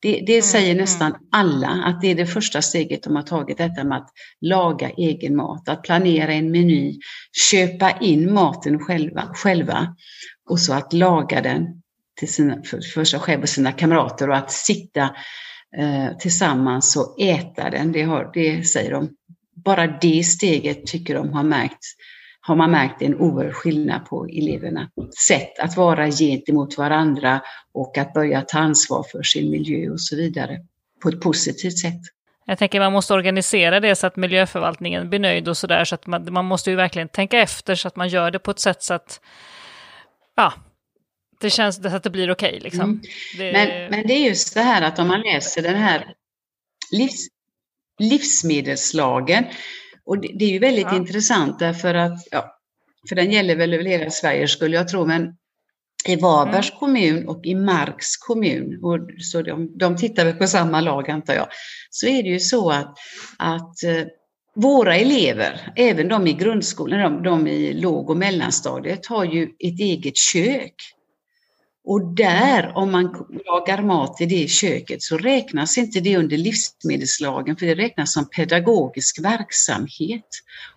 Det, 0.00 0.24
det 0.26 0.42
säger 0.42 0.70
mm, 0.72 0.80
nästan 0.80 1.10
mm. 1.10 1.20
alla 1.32 1.68
att 1.68 2.00
det 2.00 2.10
är 2.10 2.14
det 2.14 2.26
första 2.26 2.62
steget 2.62 3.02
de 3.02 3.16
har 3.16 3.22
tagit, 3.22 3.58
detta 3.58 3.84
med 3.84 3.98
att 3.98 4.10
laga 4.40 4.90
egen 4.90 5.36
mat, 5.36 5.68
att 5.68 5.82
planera 5.82 6.32
en 6.32 6.50
meny, 6.50 6.98
köpa 7.50 7.90
in 8.00 8.32
maten 8.32 8.78
själva, 8.78 9.30
själva 9.34 9.96
och 10.50 10.60
så 10.60 10.72
att 10.72 10.92
laga 10.92 11.40
den 11.40 11.66
till 12.18 12.32
sina, 12.32 12.62
för, 12.62 12.80
för 12.94 13.04
sig 13.04 13.20
själv 13.20 13.42
och 13.42 13.48
sina 13.48 13.72
kamrater 13.72 14.30
och 14.30 14.36
att 14.36 14.50
sitta 14.50 15.02
eh, 15.76 16.16
tillsammans 16.18 16.96
och 16.96 17.20
äta 17.20 17.70
den. 17.70 17.92
Det, 17.92 18.02
har, 18.02 18.30
det 18.34 18.64
säger 18.64 18.90
de. 18.90 19.08
Bara 19.64 19.86
det 19.86 20.24
steget 20.24 20.86
tycker 20.86 21.14
de 21.14 21.32
har 21.32 21.42
märkt 21.42 21.84
har 22.46 22.56
man 22.56 22.70
märkt 22.70 23.02
en 23.02 23.14
oerhörd 23.14 23.54
skillnad 23.54 24.06
på 24.06 24.26
eleverna. 24.26 24.90
Sätt 25.28 25.58
att 25.58 25.76
vara 25.76 26.10
gentemot 26.10 26.78
varandra 26.78 27.40
och 27.74 27.98
att 27.98 28.12
börja 28.12 28.42
ta 28.42 28.58
ansvar 28.58 29.06
för 29.12 29.22
sin 29.22 29.50
miljö 29.50 29.90
och 29.90 30.00
så 30.00 30.16
vidare 30.16 30.58
på 31.02 31.08
ett 31.08 31.20
positivt 31.20 31.78
sätt. 31.78 32.00
Jag 32.46 32.58
tänker 32.58 32.80
man 32.80 32.92
måste 32.92 33.14
organisera 33.14 33.80
det 33.80 33.96
så 33.96 34.06
att 34.06 34.16
miljöförvaltningen 34.16 35.08
blir 35.08 35.18
nöjd 35.18 35.48
och 35.48 35.56
sådär, 35.56 35.84
så 35.84 35.94
att 35.94 36.06
man, 36.06 36.32
man 36.32 36.44
måste 36.44 36.70
ju 36.70 36.76
verkligen 36.76 37.08
tänka 37.08 37.38
efter 37.38 37.74
så 37.74 37.88
att 37.88 37.96
man 37.96 38.08
gör 38.08 38.30
det 38.30 38.38
på 38.38 38.50
ett 38.50 38.60
sätt 38.60 38.82
så 38.82 38.94
att, 38.94 39.20
ja, 40.34 40.52
det 41.40 41.50
känns 41.50 41.76
så 41.76 41.88
att 41.88 42.02
det 42.02 42.10
blir 42.10 42.30
okej 42.30 42.48
okay, 42.48 42.60
liksom. 42.60 42.80
Mm. 42.80 43.00
Det... 43.38 43.52
Men, 43.52 43.90
men 43.90 44.06
det 44.06 44.14
är 44.14 44.28
just 44.28 44.54
det 44.54 44.62
här 44.62 44.82
att 44.82 44.98
om 44.98 45.08
man 45.08 45.20
läser 45.20 45.62
den 45.62 45.76
här 45.76 46.14
livs, 46.92 47.26
livsmedelslagen 47.98 49.44
och 50.06 50.20
det, 50.20 50.28
det 50.34 50.44
är 50.44 50.50
ju 50.50 50.58
väldigt 50.58 50.86
ja. 50.90 50.96
intressant 50.96 51.58
därför 51.58 51.94
att, 51.94 52.28
ja, 52.30 52.58
för 53.08 53.16
den 53.16 53.30
gäller 53.30 53.56
väl 53.56 53.74
över 53.74 53.84
hela 53.84 54.10
Sverige 54.10 54.48
skulle 54.48 54.76
jag 54.76 54.88
tro, 54.88 55.06
men 55.06 55.36
i 56.08 56.16
Varbergs 56.16 56.70
mm. 56.70 56.78
kommun 56.78 57.28
och 57.28 57.46
i 57.46 57.54
Marks 57.54 58.16
kommun, 58.16 58.80
och 58.82 58.98
så 59.20 59.42
de, 59.42 59.78
de 59.78 59.96
tittar 59.96 60.24
väl 60.24 60.34
på 60.34 60.46
samma 60.46 60.80
lag 60.80 61.10
antar 61.10 61.34
jag, 61.34 61.46
så 61.90 62.06
är 62.06 62.22
det 62.22 62.28
ju 62.28 62.40
så 62.40 62.70
att, 62.70 62.94
att 63.38 63.84
eh, 63.84 64.06
våra 64.54 64.96
elever, 64.96 65.72
även 65.76 66.08
de 66.08 66.26
i 66.26 66.32
grundskolan, 66.32 67.00
de, 67.00 67.22
de 67.22 67.46
i 67.46 67.72
låg 67.72 68.10
och 68.10 68.16
mellanstadiet, 68.16 69.06
har 69.06 69.24
ju 69.24 69.42
ett 69.42 69.80
eget 69.80 70.16
kök. 70.16 70.74
Och 71.86 72.14
där, 72.14 72.72
om 72.74 72.92
man 72.92 73.26
lagar 73.46 73.82
mat 73.82 74.20
i 74.20 74.26
det 74.26 74.50
köket, 74.50 75.02
så 75.02 75.18
räknas 75.18 75.78
inte 75.78 76.00
det 76.00 76.16
under 76.16 76.36
livsmedelslagen, 76.36 77.56
för 77.56 77.66
det 77.66 77.74
räknas 77.74 78.12
som 78.12 78.30
pedagogisk 78.30 79.24
verksamhet. 79.24 80.28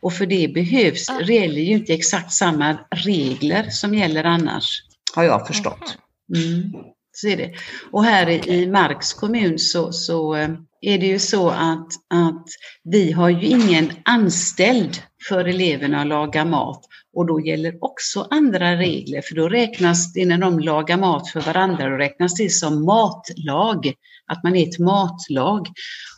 Och 0.01 0.13
för 0.13 0.25
det 0.25 0.53
behövs, 0.53 1.07
det 1.27 1.33
gäller 1.33 1.61
ju 1.61 1.73
inte 1.73 1.93
exakt 1.93 2.31
samma 2.31 2.79
regler 2.91 3.69
som 3.69 3.93
gäller 3.93 4.23
annars, 4.23 4.83
har 5.15 5.23
jag 5.23 5.47
förstått. 5.47 5.97
Mm. 6.35 6.73
Så 7.11 7.27
är 7.27 7.37
det. 7.37 7.53
Och 7.91 8.03
här 8.03 8.49
i 8.49 8.67
Marks 8.67 9.13
kommun 9.13 9.59
så, 9.59 9.91
så 9.91 10.35
eh, 10.35 10.49
är 10.81 10.97
det 10.97 11.05
ju 11.07 11.19
så 11.19 11.49
att, 11.49 11.87
att 12.13 12.45
vi 12.83 13.11
har 13.11 13.29
ju 13.29 13.47
ingen 13.47 13.91
anställd 14.05 15.01
för 15.29 15.45
eleverna 15.45 16.01
att 16.01 16.07
laga 16.07 16.45
mat. 16.45 16.85
Och 17.17 17.25
då 17.25 17.41
gäller 17.41 17.77
också 17.81 18.27
andra 18.31 18.75
regler, 18.75 19.21
för 19.21 19.35
då 19.35 19.49
räknas 19.49 20.13
det 20.13 20.25
när 20.25 20.37
de 20.37 20.59
lagar 20.59 20.97
mat 20.97 21.29
för 21.29 21.41
varandra, 21.41 21.89
då 21.89 21.95
räknas 21.95 22.33
det 22.33 22.49
som 22.49 22.85
matlag, 22.85 23.93
att 24.27 24.43
man 24.43 24.55
är 24.55 24.67
ett 24.67 24.79
matlag. 24.79 25.67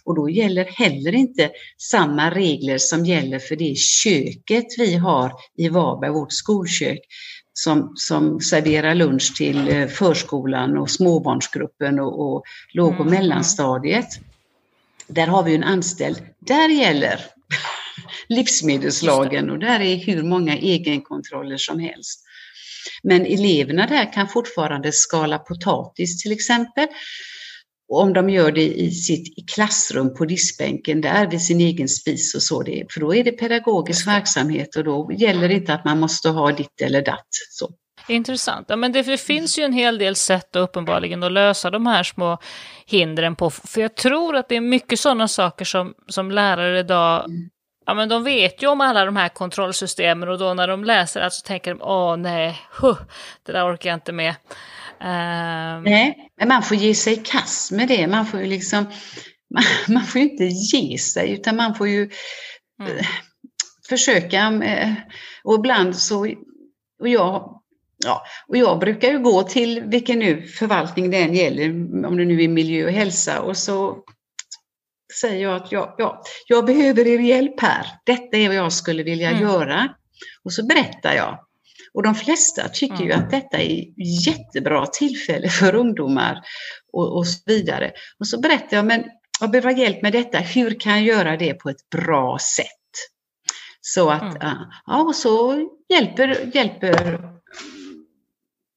Och 0.06 0.16
då 0.16 0.30
gäller 0.30 0.66
heller 0.66 1.16
inte 1.16 1.52
samma 1.78 2.32
regler 2.32 2.78
som 2.78 3.06
gäller 3.06 3.40
för 3.40 3.56
det 3.56 3.78
köket 3.78 4.66
vi 4.78 4.96
har 4.96 5.32
i 5.58 5.70
Varberg, 5.70 6.12
vårt 6.12 6.34
skolkök, 6.34 7.00
som, 7.54 7.92
som 7.96 8.40
serverar 8.40 8.96
lunch 8.96 9.38
till 9.38 9.70
eh, 9.70 9.88
förskolan 9.88 10.78
och 10.78 10.90
småbarnsgruppen 10.90 12.00
och, 12.00 12.34
och 12.34 12.44
låg 12.74 12.94
och 12.94 13.00
mm. 13.00 13.14
mellanstadiet. 13.14 14.08
Där 15.08 15.28
har 15.28 15.44
vi 15.44 15.56
en 15.56 15.64
anställd. 15.64 16.22
Där 16.40 16.70
gäller 16.70 17.20
livsmedelslagen 18.30 19.50
och 19.50 19.60
där 19.60 19.80
är 19.80 19.96
hur 19.96 20.24
många 20.24 20.58
egenkontroller 20.58 21.58
som 21.58 21.80
helst. 21.80 22.26
Men 23.04 23.26
eleverna 23.26 23.88
där 23.88 24.14
kan 24.14 24.28
fortfarande 24.28 24.92
skala 24.92 25.40
potatis 25.40 26.24
till 26.24 26.32
exempel. 26.32 26.88
Och 27.90 28.02
om 28.02 28.14
de 28.14 28.30
gör 28.30 28.52
det 28.52 28.80
i 28.80 28.92
sitt 28.92 29.50
klassrum 29.50 30.14
på 30.16 30.26
diskbänken 30.26 31.02
där 31.02 31.28
vid 31.28 31.42
sin 31.42 31.62
egen 31.62 31.88
spis 31.88 32.36
och 32.36 32.42
så, 32.42 32.64
det, 32.64 32.86
för 32.94 33.00
då 33.00 33.16
är 33.16 33.24
det 33.24 33.32
pedagogisk 33.32 34.08
verksamhet 34.08 34.76
och 34.76 34.84
då 34.84 35.12
gäller 35.18 35.48
det 35.48 35.54
inte 35.54 35.74
att 35.74 35.86
man 35.86 36.00
måste 36.00 36.30
ha 36.30 36.52
ditt 36.52 36.82
eller 36.82 37.02
datt. 37.02 37.28
Så. 37.50 37.70
Intressant. 38.08 38.66
Ja, 38.70 38.76
men 38.76 38.92
det, 38.92 39.02
det, 39.02 39.18
finns 39.18 39.60
ju 39.60 39.64
en 39.64 39.74
hel 39.74 39.98
del 39.98 40.16
sätt 40.16 40.56
uppenbarligen 40.56 41.24
att 41.24 41.32
lösa 41.32 41.70
de 41.70 41.86
här 41.86 42.04
små 42.04 42.38
hindren 42.86 43.36
på. 43.36 43.50
För 43.50 43.82
jag 43.82 43.96
tror 43.96 44.36
att 44.36 44.50
det 44.50 44.56
är 44.56 44.62
mycket 44.62 45.00
sådana 45.00 45.28
saker 45.28 45.66
som, 45.66 45.94
som 46.08 46.32
lärare 46.32 46.80
idag 46.80 47.26
mm 47.26 47.50
ja 47.90 47.94
men 47.94 48.10
de 48.10 48.24
vet 48.24 48.64
ju 48.64 48.68
om 48.68 48.82
alla 48.82 49.06
de 49.06 49.16
här 49.16 49.30
kontrollsystemen 49.30 50.30
och 50.30 50.38
då 50.38 50.54
när 50.54 50.68
de 50.68 50.84
läser 50.84 51.22
det 51.22 51.32
så 51.32 51.46
tänker 51.46 51.74
de 51.74 51.82
åh 51.82 52.18
nej, 52.18 52.62
huh, 52.82 52.98
det 53.46 53.52
där 53.52 53.74
orkar 53.74 53.90
jag 53.90 53.98
inte 53.98 54.12
med. 54.12 54.36
Um... 55.02 55.84
Nej, 55.84 56.32
men 56.38 56.48
man 56.48 56.64
får 56.64 56.78
ge 56.78 56.96
sig 56.96 57.14
i 57.14 57.16
kast 57.16 57.72
med 57.72 57.88
det. 57.88 58.08
Man 58.08 58.26
får 58.26 58.40
ju 58.40 58.46
liksom 58.46 58.86
man, 59.54 59.64
man 59.88 60.04
får 60.04 60.22
inte 60.22 60.44
ge 60.46 60.98
sig 60.98 61.32
utan 61.32 61.56
man 61.56 61.76
får 61.76 61.88
ju 61.88 62.10
mm. 62.82 62.98
Eh, 62.98 63.06
försöka. 63.90 64.52
Med, 64.52 64.96
och 65.44 65.56
ibland 65.56 65.96
så, 65.96 66.28
och 67.00 67.08
jag 67.08 67.56
Ja, 68.06 68.24
och 68.48 68.58
jag 68.58 68.80
brukar 68.80 69.12
ju 69.12 69.20
gå 69.20 69.44
till 69.44 69.84
vilken 69.86 70.20
nu 70.20 70.48
förvaltning 70.48 71.12
det 71.12 71.18
än 71.18 71.34
gäller, 71.34 71.70
om 72.06 72.18
det 72.18 72.26
nu 72.26 72.44
är 72.44 72.48
miljö 72.48 72.86
och 72.86 72.92
hälsa, 72.92 73.42
och 73.42 73.58
så 73.58 74.04
säger 75.22 75.44
jag 75.44 75.56
att 75.56 75.72
jag, 75.72 75.96
ja, 75.98 76.24
jag 76.48 76.66
behöver 76.66 77.08
er 77.08 77.20
hjälp 77.20 77.62
här. 77.62 77.86
Detta 78.06 78.38
är 78.38 78.48
vad 78.48 78.58
jag 78.58 78.74
skulle 78.74 79.04
vilja 79.04 79.30
mm. 79.30 79.42
göra. 79.42 79.90
Och 80.44 80.54
så 80.54 80.66
berättar 80.66 81.14
jag. 81.14 81.40
Och 81.94 82.04
de 82.04 82.16
flesta 82.16 82.70
tycker 82.70 82.96
mm. 82.96 83.08
ju 83.08 83.14
att 83.14 83.32
detta 83.32 83.58
är 83.58 83.86
jättebra 84.28 84.86
tillfälle 84.86 85.50
för 85.60 85.76
ungdomar 85.76 86.42
och, 86.94 87.18
och 87.18 87.28
så 87.28 87.40
vidare. 87.46 87.92
Och 88.20 88.28
så 88.28 88.40
berättar 88.40 88.78
jag, 88.78 88.86
men 88.86 89.04
jag 89.42 89.52
behöver 89.52 89.72
hjälp 89.72 90.02
med 90.02 90.14
detta. 90.14 90.38
Hur 90.38 90.80
kan 90.80 90.94
jag 90.94 91.18
göra 91.18 91.38
det 91.38 91.54
på 91.54 91.70
ett 91.70 91.90
bra 91.90 92.38
sätt? 92.56 92.66
Så 93.82 94.10
att, 94.10 94.44
mm. 94.44 94.58
ja, 94.86 95.02
och 95.02 95.16
så 95.16 95.68
hjälper, 95.90 96.56
hjälper 96.56 97.20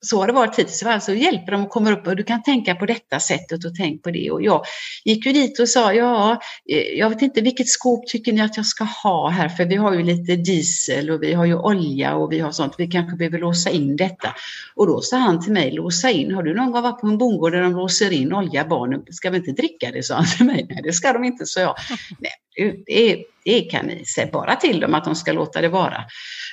så 0.07 0.21
har 0.21 0.27
det 0.27 0.33
varit 0.33 0.59
hittills. 0.59 0.83
Alltså 0.83 1.15
hjälper 1.15 1.53
dem 1.53 1.63
att 1.63 1.71
komma 1.71 1.93
upp 1.93 2.07
och 2.07 2.17
du 2.17 2.25
kan 2.25 2.43
tänka 2.43 2.75
på 2.75 2.87
detta 2.87 3.21
sättet 3.21 3.65
och 3.65 3.75
tänk 3.75 4.03
på 4.03 4.11
det. 4.11 4.31
Och 4.31 4.43
jag 4.43 4.65
gick 5.05 5.27
ju 5.27 5.33
dit 5.33 5.61
och 5.61 5.69
sa, 5.69 5.93
ja, 5.93 6.41
eh, 6.71 6.79
jag 6.79 7.11
vet 7.11 7.23
inte 7.23 7.41
vilket 7.41 7.69
skåp 7.69 8.07
tycker 8.07 8.33
ni 8.33 8.41
att 8.41 8.57
jag 8.57 8.67
ska 8.67 8.85
ha 8.85 9.29
här? 9.29 9.49
För 9.49 9.65
vi 9.65 9.77
har 9.77 9.95
ju 9.95 10.03
lite 10.03 10.37
diesel 10.37 11.11
och 11.11 11.23
vi 11.23 11.33
har 11.33 11.45
ju 11.45 11.55
olja 11.55 12.15
och 12.15 12.33
vi 12.33 12.39
har 12.39 12.53
sånt. 12.53 12.75
Vi 12.79 12.87
kanske 12.87 13.17
behöver 13.17 13.39
låsa 13.39 13.71
in 13.71 13.97
detta. 13.97 14.35
Och 14.75 14.87
då 14.87 15.01
sa 15.01 15.17
han 15.17 15.45
till 15.45 15.53
mig, 15.53 15.71
låsa 15.71 16.11
in. 16.11 16.35
Har 16.35 16.43
du 16.43 16.55
någon 16.55 16.73
gång 16.73 16.83
varit 16.83 17.01
på 17.01 17.07
en 17.07 17.19
bondgård 17.19 17.53
där 17.53 17.63
de 17.63 17.73
låser 17.73 18.13
in 18.13 18.33
olja? 18.33 18.65
Barnen 18.65 19.03
ska 19.11 19.31
vi 19.31 19.37
inte 19.37 19.53
dricka 19.53 19.91
det? 19.91 20.03
sa 20.03 20.15
han 20.15 20.27
till 20.37 20.47
mig. 20.47 20.67
Nej, 20.71 20.81
det 20.85 20.93
ska 20.93 21.13
de 21.13 21.25
inte, 21.25 21.47
sa 21.47 21.61
jag. 21.61 21.75
Nej, 22.19 22.83
det, 22.87 23.25
det 23.45 23.61
kan 23.61 23.87
ni 23.87 24.05
säga 24.05 24.29
bara 24.33 24.57
till 24.57 24.81
dem 24.81 24.95
att 24.95 25.05
de 25.05 25.15
ska 25.15 25.33
låta 25.33 25.61
det 25.61 25.69
vara. 25.69 26.05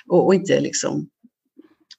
Och, 0.07 0.25
och 0.25 0.35
inte 0.35 0.59
liksom 0.59 1.09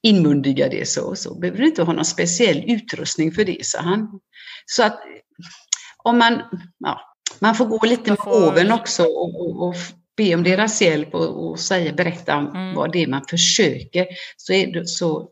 inmundiga 0.03 0.69
det 0.69 0.87
så, 0.87 1.15
så 1.15 1.39
behöver 1.39 1.59
du 1.59 1.67
inte 1.67 1.83
ha 1.83 1.93
någon 1.93 2.05
speciell 2.05 2.63
utrustning 2.71 3.31
för 3.31 3.45
det, 3.45 3.65
sa 3.65 3.81
han. 3.81 4.19
Så 4.65 4.83
att 4.83 4.99
om 6.03 6.17
man, 6.17 6.41
ja, 6.79 7.01
man 7.39 7.55
får 7.55 7.65
gå 7.65 7.85
lite 7.85 8.09
med 8.09 8.19
oven 8.25 8.71
också 8.71 9.03
och, 9.03 9.41
och, 9.41 9.67
och 9.67 9.75
be 10.17 10.35
om 10.35 10.43
deras 10.43 10.81
hjälp 10.81 11.13
och, 11.15 11.49
och 11.49 11.59
säga, 11.59 11.93
berätta 11.93 12.37
om 12.37 12.47
mm. 12.47 12.75
vad 12.75 12.91
det 12.91 13.03
är 13.03 13.07
man 13.07 13.25
försöker. 13.29 14.07
Så, 14.37 14.53
det, 14.53 14.87
så 14.87 15.29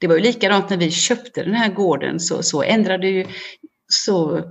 det 0.00 0.06
var 0.06 0.16
ju 0.16 0.22
likadant 0.22 0.70
när 0.70 0.76
vi 0.76 0.90
köpte 0.90 1.42
den 1.42 1.54
här 1.54 1.72
gården 1.72 2.20
så, 2.20 2.42
så 2.42 2.62
ändrade 2.62 3.08
ju 3.08 3.26
så, 3.86 4.50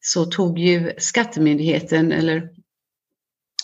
så 0.00 0.24
tog 0.24 0.58
ju 0.58 0.92
skattemyndigheten 0.98 2.12
eller 2.12 2.48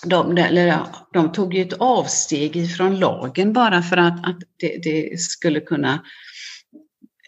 de, 0.05 0.39
eller, 0.39 0.83
de 1.13 1.33
tog 1.33 1.55
ju 1.55 1.63
ett 1.63 1.73
avsteg 1.73 2.57
ifrån 2.57 2.99
lagen 2.99 3.53
bara 3.53 3.83
för 3.83 3.97
att, 3.97 4.27
att 4.27 4.37
det, 4.61 4.79
det 4.83 5.21
skulle 5.21 5.61
kunna 5.61 6.01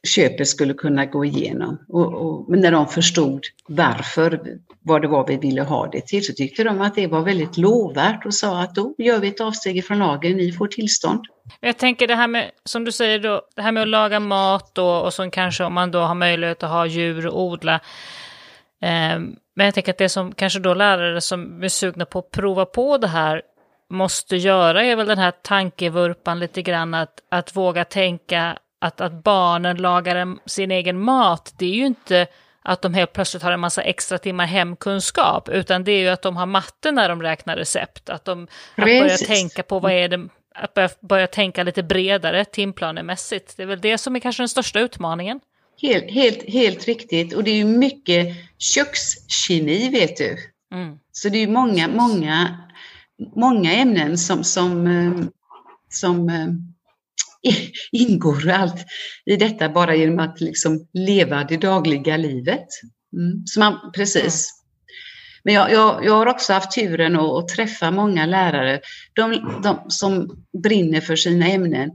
köpet 0.02 0.48
skulle 0.48 0.74
kunna 0.74 1.06
gå 1.06 1.24
igenom. 1.24 1.78
Och, 1.88 2.14
och, 2.14 2.50
men 2.50 2.60
när 2.60 2.72
de 2.72 2.88
förstod 2.88 3.44
varför, 3.68 4.40
vad 4.82 5.02
det 5.02 5.08
var 5.08 5.26
vi 5.26 5.36
ville 5.36 5.62
ha 5.62 5.86
det 5.86 6.06
till, 6.06 6.24
så 6.24 6.32
tyckte 6.32 6.64
de 6.64 6.80
att 6.80 6.94
det 6.94 7.06
var 7.06 7.22
väldigt 7.22 7.56
lovvärt 7.56 8.26
och 8.26 8.34
sa 8.34 8.60
att 8.60 8.74
då 8.74 8.94
gör 8.98 9.18
vi 9.18 9.28
ett 9.28 9.40
avsteg 9.40 9.84
från 9.84 9.98
lagen, 9.98 10.36
ni 10.36 10.52
får 10.52 10.66
tillstånd. 10.66 11.20
Jag 11.60 11.78
tänker 11.78 12.06
det 12.06 12.14
här 12.14 12.28
med, 12.28 12.50
som 12.64 12.84
du 12.84 12.92
säger 12.92 13.18
då, 13.18 13.42
det 13.56 13.62
här 13.62 13.72
med 13.72 13.82
att 13.82 13.88
laga 13.88 14.20
mat 14.20 14.74
då, 14.74 14.88
och 14.88 15.14
som 15.14 15.30
kanske 15.30 15.64
om 15.64 15.74
man 15.74 15.90
då 15.90 16.00
har 16.00 16.14
möjlighet 16.14 16.62
att 16.62 16.70
ha 16.70 16.86
djur 16.86 17.26
och 17.26 17.42
odla. 17.42 17.80
Eh, 18.82 19.18
men 19.58 19.64
jag 19.64 19.74
tänker 19.74 19.92
att 19.92 19.98
det 19.98 20.08
som 20.08 20.34
kanske 20.34 20.58
då 20.58 20.74
lärare 20.74 21.20
som 21.20 21.62
är 21.62 21.68
sugna 21.68 22.04
på 22.04 22.18
att 22.18 22.30
prova 22.30 22.64
på 22.64 22.98
det 22.98 23.08
här 23.08 23.42
måste 23.90 24.36
göra 24.36 24.84
är 24.84 24.96
väl 24.96 25.06
den 25.06 25.18
här 25.18 25.30
tankevurpan 25.30 26.38
lite 26.38 26.62
grann 26.62 26.94
att, 26.94 27.22
att 27.30 27.56
våga 27.56 27.84
tänka 27.84 28.58
att, 28.80 29.00
att 29.00 29.12
barnen 29.12 29.76
lagar 29.76 30.36
sin 30.48 30.70
egen 30.70 31.00
mat. 31.00 31.54
Det 31.58 31.66
är 31.66 31.74
ju 31.74 31.86
inte 31.86 32.26
att 32.62 32.82
de 32.82 32.94
helt 32.94 33.12
plötsligt 33.12 33.42
har 33.42 33.52
en 33.52 33.60
massa 33.60 33.82
extra 33.82 34.18
timmar 34.18 34.46
hemkunskap, 34.46 35.48
utan 35.48 35.84
det 35.84 35.92
är 35.92 36.00
ju 36.00 36.08
att 36.08 36.22
de 36.22 36.36
har 36.36 36.46
matte 36.46 36.92
när 36.92 37.08
de 37.08 37.22
räknar 37.22 37.56
recept. 37.56 38.10
Att 38.10 38.24
de 38.24 38.48
att 38.74 38.84
börja 38.84 39.16
tänka 39.16 39.62
på 39.62 39.78
vad 39.78 39.92
är 39.92 40.08
det, 40.08 40.28
att 40.54 40.74
börja, 40.74 40.88
börja 41.00 41.26
tänka 41.26 41.62
lite 41.62 41.82
bredare 41.82 42.44
timplanemässigt. 42.44 43.56
Det 43.56 43.62
är 43.62 43.66
väl 43.66 43.80
det 43.80 43.98
som 43.98 44.16
är 44.16 44.20
kanske 44.20 44.42
den 44.42 44.48
största 44.48 44.80
utmaningen. 44.80 45.40
Helt, 45.82 46.10
helt, 46.10 46.50
helt 46.50 46.84
riktigt. 46.84 47.34
Och 47.34 47.44
det 47.44 47.50
är 47.50 47.56
ju 47.56 47.64
mycket 47.64 48.36
kökskemi, 48.58 49.88
vet 49.88 50.16
du. 50.16 50.36
Mm. 50.74 50.98
Så 51.12 51.28
det 51.28 51.38
är 51.38 51.48
många, 51.48 51.88
många, 51.88 52.58
många 53.36 53.72
ämnen 53.72 54.18
som, 54.18 54.44
som, 54.44 54.86
eh, 54.86 55.28
som 55.88 56.28
eh, 56.28 56.48
ingår 57.92 58.50
allt 58.50 58.86
i 59.26 59.36
detta 59.36 59.68
bara 59.68 59.94
genom 59.94 60.18
att 60.18 60.40
liksom 60.40 60.88
leva 60.92 61.44
det 61.44 61.56
dagliga 61.56 62.16
livet. 62.16 62.66
Mm. 63.12 63.46
Så 63.46 63.60
man, 63.60 63.92
precis. 63.94 64.24
Mm. 64.24 64.58
Men 65.44 65.54
jag, 65.54 65.72
jag, 65.72 66.04
jag, 66.04 66.12
har 66.12 66.26
också 66.26 66.52
haft 66.52 66.72
turen 66.72 67.16
att, 67.16 67.30
att 67.30 67.48
träffa 67.48 67.90
många 67.90 68.26
lärare 68.26 68.80
de, 69.12 69.60
de, 69.62 69.84
som 69.88 70.44
brinner 70.62 71.00
för 71.00 71.16
sina 71.16 71.46
ämnen 71.46 71.90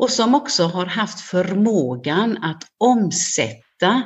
och 0.00 0.10
som 0.10 0.34
också 0.34 0.64
har 0.64 0.86
haft 0.86 1.20
förmågan 1.20 2.38
att 2.42 2.62
omsätta 2.78 4.02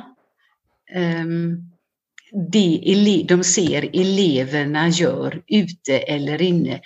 um, 0.95 1.71
det 2.51 3.25
de 3.27 3.43
ser 3.43 3.89
eleverna 3.93 4.87
gör 4.89 5.41
ute 5.47 5.97
eller 5.97 6.41
inne 6.41 6.81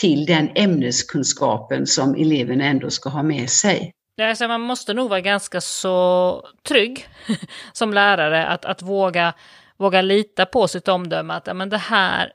till 0.00 0.26
den 0.26 0.50
ämneskunskapen 0.54 1.86
som 1.86 2.14
eleverna 2.14 2.64
ändå 2.64 2.90
ska 2.90 3.10
ha 3.10 3.22
med 3.22 3.50
sig. 3.50 3.92
Alltså 4.22 4.48
man 4.48 4.60
måste 4.60 4.94
nog 4.94 5.10
vara 5.10 5.20
ganska 5.20 5.60
så 5.60 6.44
trygg 6.68 7.08
som 7.72 7.94
lärare 7.94 8.46
att, 8.46 8.64
att 8.64 8.82
våga, 8.82 9.34
våga 9.76 10.02
lita 10.02 10.46
på 10.46 10.68
sitt 10.68 10.88
omdöme 10.88 11.34
att 11.34 11.56
men 11.56 11.68
det 11.68 11.78
här 11.78 12.32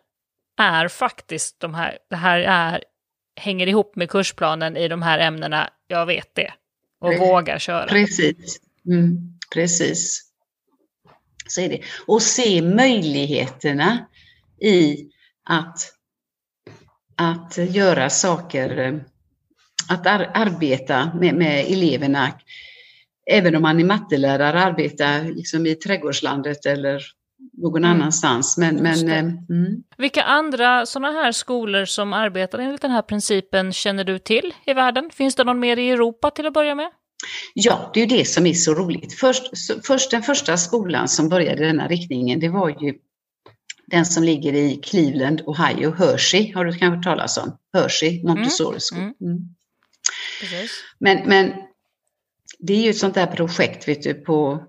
är 0.62 0.88
faktiskt 0.88 1.60
de 1.60 1.74
här, 1.74 1.97
det 2.10 2.16
här 2.16 2.39
är, 2.39 2.84
hänger 3.36 3.67
ihop 3.67 3.95
med 3.95 4.09
kursplanen 4.09 4.77
i 4.77 4.88
de 4.88 5.01
här 5.01 5.19
ämnena 5.19 5.69
jag 5.88 6.05
vet 6.05 6.36
det. 6.36 6.53
Och 6.99 7.09
Pre 7.09 7.19
vågar 7.19 7.59
köra. 7.59 7.88
Precis. 7.88 8.59
Mm, 8.88 9.17
precis. 9.53 10.21
Så 11.47 11.61
är 11.61 11.69
det. 11.69 11.81
Och 12.07 12.21
se 12.21 12.61
möjligheterna 12.61 14.05
i 14.61 15.09
att, 15.43 15.93
att 17.15 17.57
göra 17.57 18.09
saker, 18.09 19.03
att 19.89 20.07
ar 20.07 20.31
arbeta 20.33 21.11
med, 21.13 21.36
med 21.36 21.65
eleverna. 21.65 22.31
Även 23.31 23.55
om 23.55 23.61
man 23.61 23.79
är 23.79 23.83
mattelärare, 23.83 24.59
arbeta 24.59 25.17
liksom 25.17 25.65
i 25.65 25.75
trädgårdslandet 25.75 26.65
eller 26.65 27.03
någon 27.58 27.84
mm. 27.84 27.91
annanstans. 27.91 28.58
Men, 28.58 28.76
men, 28.76 29.10
eh, 29.10 29.20
mm. 29.20 29.84
Vilka 29.97 30.24
andra 30.24 30.86
sådana 30.86 31.12
här 31.12 31.32
skolor 31.32 31.86
som 31.86 32.14
arbetar 32.14 32.60
enligt 32.60 32.82
den 32.82 32.91
här 32.91 33.01
principen 33.01 33.74
känner 33.74 34.03
du 34.03 34.20
till 34.20 34.53
i 34.66 34.74
världen? 34.74 35.10
Finns 35.14 35.36
det 35.36 35.43
någon 35.43 35.60
mer 35.60 35.78
i 35.78 35.89
Europa 35.89 36.32
till 36.32 36.47
att 36.47 36.53
börja 36.53 36.76
med? 36.76 36.89
Ja, 37.53 37.91
det 37.93 38.01
är 38.01 38.08
ju 38.08 38.18
det 38.18 38.26
som 38.26 38.45
är 38.45 38.53
så 38.53 38.74
roligt. 38.74 39.14
Först, 39.14 39.43
först, 39.88 40.12
den 40.12 40.24
första 40.24 40.58
skolan 40.58 41.08
som 41.08 41.30
började 41.30 41.64
i 41.64 41.68
denna 41.68 41.88
riktningen, 41.88 42.39
det 42.39 42.49
var 42.49 42.70
ju 42.70 42.93
den 43.88 44.06
som 44.06 44.24
ligger 44.24 44.53
i 44.53 44.80
Cleveland, 44.84 45.41
Ohio, 45.45 45.91
Hershey, 45.91 46.53
har 46.53 46.66
du 46.66 46.72
kanske 46.72 46.95
hört 46.95 47.03
talas 47.03 47.38
om? 47.38 47.58
Hershey 47.74 48.24
Montessori 48.24 48.80
School. 48.80 49.01
Mm. 49.01 49.14
Mm. 49.22 49.39
Men, 50.99 51.30
men 51.30 51.53
det 52.60 52.74
är 52.74 52.82
ju 52.82 52.89
ett 52.89 52.97
sånt 52.97 53.16
där 53.16 53.28
projekt 53.28 53.88
vet 53.88 54.03
du, 54.03 54.14
på 54.14 54.64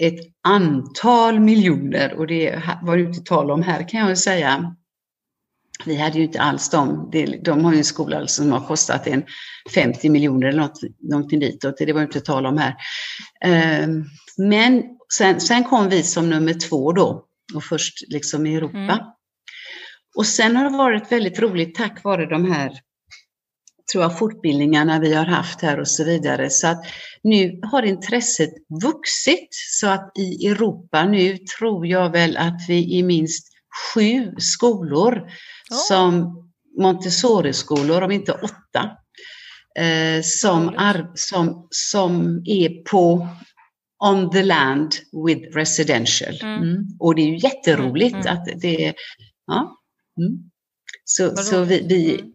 ett 0.00 0.20
antal 0.48 1.40
miljoner 1.40 2.14
och 2.14 2.26
det 2.26 2.62
var 2.82 2.96
det 2.96 3.02
inte 3.02 3.20
tal 3.20 3.50
om 3.50 3.62
här 3.62 3.88
kan 3.88 4.08
jag 4.08 4.18
säga. 4.18 4.76
Vi 5.84 5.96
hade 5.96 6.18
ju 6.18 6.24
inte 6.24 6.40
alls 6.40 6.70
dem. 6.70 7.10
De 7.44 7.64
har 7.64 7.72
ju 7.72 7.78
en 7.78 7.84
skola 7.84 8.26
som 8.26 8.52
har 8.52 8.66
kostat 8.66 9.06
en 9.06 9.24
50 9.74 10.10
miljoner 10.10 10.46
eller 10.48 10.60
något, 10.60 10.80
någonting 11.10 11.40
ditåt. 11.40 11.78
Det 11.78 11.92
var 11.92 12.02
inte 12.02 12.20
tal 12.20 12.46
om 12.46 12.58
här. 12.58 12.74
Ehm, 13.44 14.04
men 14.38 14.82
sen, 15.18 15.40
sen 15.40 15.64
kom 15.64 15.88
vi 15.88 16.02
som 16.02 16.30
nummer 16.30 16.54
två 16.54 16.92
då 16.92 17.24
och 17.54 17.64
först 17.64 17.94
liksom 18.08 18.46
i 18.46 18.56
Europa. 18.56 18.78
Mm. 18.78 18.98
Och 20.16 20.26
sen 20.26 20.56
har 20.56 20.70
det 20.70 20.76
varit 20.76 21.12
väldigt 21.12 21.38
roligt 21.38 21.74
tack 21.74 22.04
vare 22.04 22.26
de 22.26 22.52
här 22.52 22.72
tror 23.92 24.04
jag, 24.04 24.18
fortbildningarna 24.18 25.00
vi 25.00 25.14
har 25.14 25.26
haft 25.26 25.62
här 25.62 25.80
och 25.80 25.88
så 25.88 26.04
vidare. 26.04 26.50
Så 26.50 26.66
att 26.66 26.84
nu 27.22 27.60
har 27.62 27.82
intresset 27.82 28.50
vuxit 28.82 29.48
så 29.50 29.86
att 29.88 30.12
i 30.18 30.46
Europa 30.46 31.04
nu 31.04 31.38
tror 31.58 31.86
jag 31.86 32.12
väl 32.12 32.36
att 32.36 32.60
vi 32.68 32.98
är 32.98 33.04
minst 33.04 33.48
sju 33.94 34.34
skolor 34.38 35.14
oh. 35.70 35.78
som 35.88 36.36
Montessori-skolor, 36.78 38.02
om 38.02 38.10
inte 38.10 38.32
åtta, 38.32 38.90
eh, 39.78 40.22
som, 40.22 40.68
ar, 40.68 41.10
som, 41.14 41.66
som 41.70 42.42
är 42.44 42.84
på 42.90 43.28
on 44.04 44.30
the 44.30 44.42
land 44.42 44.94
with 45.26 45.56
residential. 45.56 46.38
Mm. 46.42 46.62
Mm. 46.62 46.84
Och 47.00 47.14
det 47.14 47.22
är 47.22 47.26
ju 47.26 47.36
jätteroligt 47.36 48.14
mm. 48.14 48.26
att 48.26 48.44
det 48.60 48.94
ja. 49.46 49.76
Mm. 50.20 50.50
Så, 51.04 51.36
så 51.36 51.64
vi, 51.64 51.86
vi 51.88 52.14
mm. 52.14 52.32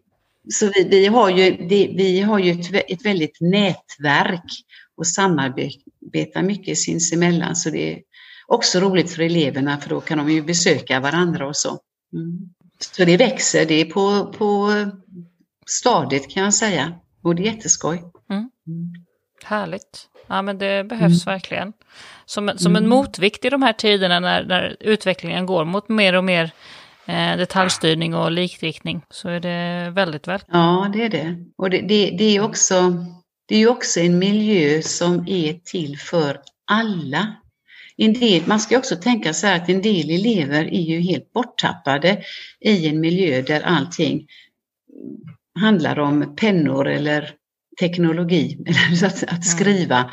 Så 0.50 0.70
vi, 0.74 0.88
vi, 0.90 1.06
har 1.06 1.30
ju, 1.30 1.56
vi 1.96 2.20
har 2.20 2.38
ju 2.38 2.50
ett, 2.50 2.90
ett 2.90 3.06
väldigt 3.06 3.40
nätverk 3.40 4.50
och 4.96 5.06
samarbetar 5.06 6.42
mycket 6.42 6.78
sinsemellan. 6.78 7.56
Så 7.56 7.70
det 7.70 7.92
är 7.92 8.02
också 8.46 8.80
roligt 8.80 9.10
för 9.10 9.22
eleverna 9.22 9.78
för 9.78 9.88
då 9.88 10.00
kan 10.00 10.18
de 10.18 10.30
ju 10.30 10.42
besöka 10.42 11.00
varandra 11.00 11.46
och 11.46 11.56
så. 11.56 11.78
Mm. 12.12 12.38
Så 12.78 13.04
det 13.04 13.16
växer, 13.16 13.66
det 13.66 13.80
är 13.80 13.84
på, 13.84 14.32
på 14.38 14.72
stadigt 15.66 16.30
kan 16.30 16.44
jag 16.44 16.54
säga. 16.54 16.92
Och 17.22 17.34
det 17.34 17.42
är 17.42 17.52
jätteskoj. 17.52 18.02
Mm. 18.30 18.50
mm. 18.66 18.92
Härligt. 19.44 20.08
Ja 20.26 20.42
men 20.42 20.58
det 20.58 20.84
behövs 20.84 21.26
mm. 21.26 21.34
verkligen. 21.34 21.72
Som, 22.26 22.52
som 22.56 22.76
en 22.76 22.84
mm. 22.84 22.90
motvikt 22.90 23.44
i 23.44 23.50
de 23.50 23.62
här 23.62 23.72
tiderna 23.72 24.20
när, 24.20 24.44
när 24.44 24.76
utvecklingen 24.80 25.46
går 25.46 25.64
mot 25.64 25.88
mer 25.88 26.12
och 26.12 26.24
mer 26.24 26.50
detaljstyrning 27.36 28.14
och 28.14 28.32
likriktning 28.32 29.02
så 29.10 29.28
är 29.28 29.40
det 29.40 29.90
väldigt 29.90 30.28
väl. 30.28 30.40
Ja 30.48 30.90
det 30.92 31.04
är 31.04 31.08
det. 31.08 31.36
Och 31.58 31.70
det, 31.70 31.80
det, 31.80 32.16
det 32.18 32.36
är 32.36 32.40
också 32.40 32.74
det 33.48 33.56
är 33.56 33.70
också 33.70 34.00
en 34.00 34.18
miljö 34.18 34.82
som 34.82 35.24
är 35.28 35.52
till 35.64 35.98
för 35.98 36.40
alla. 36.70 37.36
En 37.96 38.12
del, 38.12 38.42
man 38.46 38.60
ska 38.60 38.78
också 38.78 38.96
tänka 38.96 39.34
så 39.34 39.46
här 39.46 39.56
att 39.56 39.68
en 39.68 39.82
del 39.82 40.10
elever 40.10 40.64
är 40.64 40.80
ju 40.80 41.00
helt 41.00 41.32
borttappade 41.32 42.22
i 42.60 42.88
en 42.88 43.00
miljö 43.00 43.42
där 43.42 43.60
allting 43.60 44.26
handlar 45.60 45.98
om 45.98 46.36
pennor 46.36 46.88
eller 46.88 47.30
teknologi, 47.80 48.58
eller 48.66 49.06
att, 49.06 49.22
att 49.22 49.30
mm. 49.30 49.42
skriva 49.42 50.10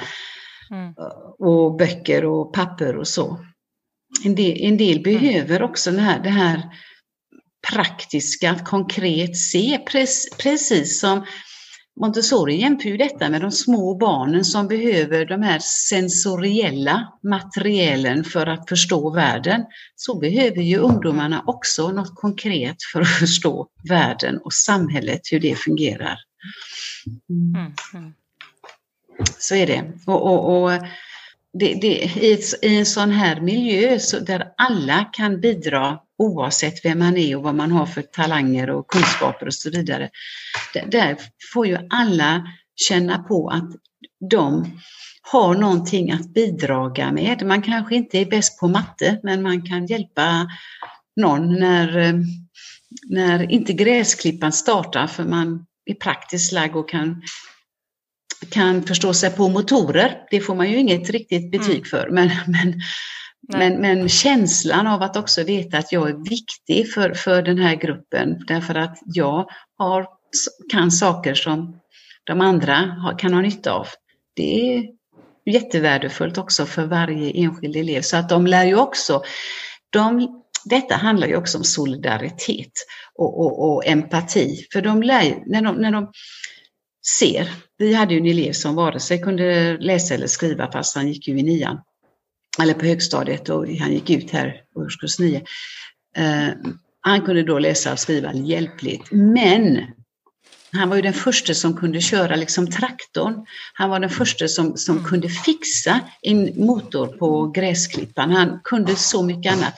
mm. 0.72 0.94
och 1.39 1.78
böcker 1.78 2.26
och 2.26 2.54
papper 2.54 2.98
och 2.98 3.08
så. 3.08 3.46
En 4.24 4.36
del, 4.36 4.57
en 4.61 4.78
del 4.78 4.97
mm. 4.97 5.03
behöver 5.03 5.61
också 5.61 5.91
det 5.91 6.01
här, 6.01 6.24
det 6.24 6.30
här 6.30 6.61
praktiska, 7.72 8.51
att 8.51 8.66
konkret 8.66 9.38
se, 9.38 9.80
precis 10.38 10.99
som 10.99 11.26
Montessori 11.99 12.55
jämför 12.61 12.89
ju 12.89 12.97
detta 12.97 13.30
med 13.30 13.41
de 13.41 13.51
små 13.51 13.95
barnen 13.95 14.45
som 14.45 14.68
behöver 14.68 15.26
de 15.26 15.41
här 15.41 15.59
sensoriella 15.89 17.14
materialen 17.24 18.24
för 18.24 18.47
att 18.47 18.70
förstå 18.70 19.09
världen. 19.09 19.66
Så 19.95 20.20
behöver 20.20 20.61
ju 20.61 20.78
ungdomarna 20.78 21.43
också 21.47 21.91
något 21.91 22.16
konkret 22.16 22.76
för 22.93 23.01
att 23.01 23.20
förstå 23.20 23.68
världen 23.89 24.38
och 24.38 24.53
samhället, 24.53 25.22
hur 25.32 25.39
det 25.39 25.55
fungerar. 25.55 26.18
Mm, 27.30 27.74
mm. 27.93 28.14
Så 29.39 29.55
är 29.55 29.68
det. 29.68 29.91
Och, 30.07 30.22
och, 30.22 30.64
och 30.64 30.72
det, 31.60 31.74
det, 31.74 31.88
i, 31.88 32.34
ett, 32.34 32.64
i, 32.64 32.78
en 32.78 32.86
sån 32.86 33.12
här 33.12 33.41
miljö 33.41 33.99
så 33.99 34.20
där 34.20 34.54
alla 34.58 35.06
kan 35.14 35.41
bidra 35.41 35.99
oavsett 36.18 36.86
vem 36.86 36.99
man 36.99 37.18
är 37.18 37.36
och 37.36 37.43
vad 37.43 37.56
man 37.56 37.72
har 37.72 37.86
för 37.86 38.01
talanger 38.01 38.70
och 38.70 38.88
kunskaper 38.88 39.45
och 39.45 39.54
så 39.54 39.70
vidare. 39.70 40.10
Där, 40.74 40.86
där 40.86 41.18
får 41.54 41.68
ju 41.68 41.78
alla 41.89 42.47
känna 42.76 43.24
på 43.24 43.49
att 43.49 43.70
de 44.30 44.80
har 45.22 45.56
någonting 45.56 46.12
att 46.12 46.34
bidraga 46.34 47.12
med. 47.12 47.45
Man 47.45 47.62
kanske 47.62 47.95
inte 47.95 48.18
är 48.18 48.26
bäst 48.26 48.60
på 48.60 48.68
matte 48.68 49.20
men 49.24 49.41
man 49.41 49.62
kan 49.62 49.86
hjälpa 49.86 50.47
någon 51.16 51.60
när, 51.60 52.20
när 53.10 53.51
inte 53.51 53.74
gräsklippan 53.74 54.51
startar 54.51 55.08
för 55.08 55.24
man 55.24 55.66
är 55.86 55.93
praktiskt 55.93 56.51
lagd 56.51 56.76
och 56.76 56.89
kan, 56.89 57.22
kan 58.50 58.84
förstå 58.84 59.14
sig 59.14 59.30
på 59.30 59.50
motorer. 59.50 60.18
Det 60.32 60.39
får 60.39 60.56
man 60.56 60.72
ju 60.72 60.78
inget 60.78 61.10
riktigt 61.10 61.52
betyg 61.52 61.76
mm. 61.76 61.86
för, 61.86 62.10
men, 62.10 62.30
men, 62.48 62.82
men, 63.48 63.82
men, 63.82 64.10
känslan 64.10 64.88
av 64.88 65.02
att 65.02 65.18
också 65.18 65.44
veta 65.44 65.78
att 65.78 65.91
jag 65.91 66.10
är 66.10 66.30
viktig 66.30 66.94
för, 66.94 67.14
för 67.14 67.41
den 67.41 67.58
här 67.58 67.76
gruppen 67.76 68.46
därför 68.48 68.76
att 68.76 68.98
jag 69.06 69.50
har, 69.78 70.08
kan 70.72 70.91
saker 70.91 71.34
som 71.34 71.80
de 72.24 72.41
andra 72.41 72.76
har, 72.76 73.20
kan 73.20 73.34
ha 73.34 73.41
nytta 73.41 73.72
av. 73.72 73.88
Det 74.36 74.76
är 74.76 74.84
jättevärdefullt 75.46 76.38
också 76.38 76.66
för 76.66 76.86
varje 76.86 77.32
enskild 77.32 77.76
elev. 77.76 78.02
Så 78.02 78.18
att 78.18 78.30
de 78.30 78.48
lär 78.48 78.66
ju 78.66 78.76
också, 78.76 79.24
de, 79.89 80.41
detta 80.66 80.96
handlar 80.96 81.28
ju 81.28 81.36
också 81.36 81.58
om 81.58 81.64
solidaritet 81.64 82.72
och, 83.16 83.39
och, 83.39 83.74
och 83.74 83.88
empati. 83.88 84.68
För 84.74 84.82
de 84.82 85.04
lär, 85.04 85.44
när, 85.46 85.62
de, 85.62 85.76
när 85.76 85.91
de 85.91 86.12
ser, 87.20 87.49
vi 87.78 87.93
hade 87.93 88.14
ju 88.14 88.20
en 88.20 88.26
elev 88.26 88.54
som 88.54 88.76
vare 88.76 88.99
sig 88.99 89.22
kunde 89.22 89.78
läsa 89.78 90.14
eller 90.14 90.28
skriva 90.28 90.72
fast 90.72 90.95
han 90.95 91.08
gick 91.08 91.28
ju 91.28 91.39
i 91.39 91.43
nian, 91.43 91.80
eller 92.62 92.74
på 92.74 92.86
högstadiet 92.86 93.49
och 93.49 93.68
han 93.68 93.93
gick 93.93 94.10
ut 94.10 94.32
här 94.32 94.62
årskurs 94.76 95.20
nio. 95.20 95.39
Uh, 96.18 96.54
han 97.01 97.22
kunde 97.22 97.43
då 97.43 97.60
läsa 97.60 97.91
och 97.91 97.99
skriva 97.99 98.34
hjälpligt, 98.34 99.12
men 99.12 99.86
han 100.72 100.89
var 100.89 100.95
ju 100.95 101.01
den 101.01 101.14
första 101.14 101.54
som 101.54 101.78
kunde 101.78 102.01
köra 102.01 102.36
liksom 102.36 102.72
traktorn. 102.72 103.45
Han 103.74 103.89
var 103.89 103.99
den 103.99 104.10
första 104.10 104.47
som, 104.47 104.78
som 104.78 104.97
mm. 104.97 105.10
kunde 105.10 105.30
fixa 105.30 105.99
en 106.22 106.66
motor 106.66 107.08
på 107.08 107.47
gräsklippan. 107.47 108.32
Han 108.32 108.60
kunde 108.64 108.95
så 108.95 109.24
mycket 109.24 109.54
annat. 109.54 109.74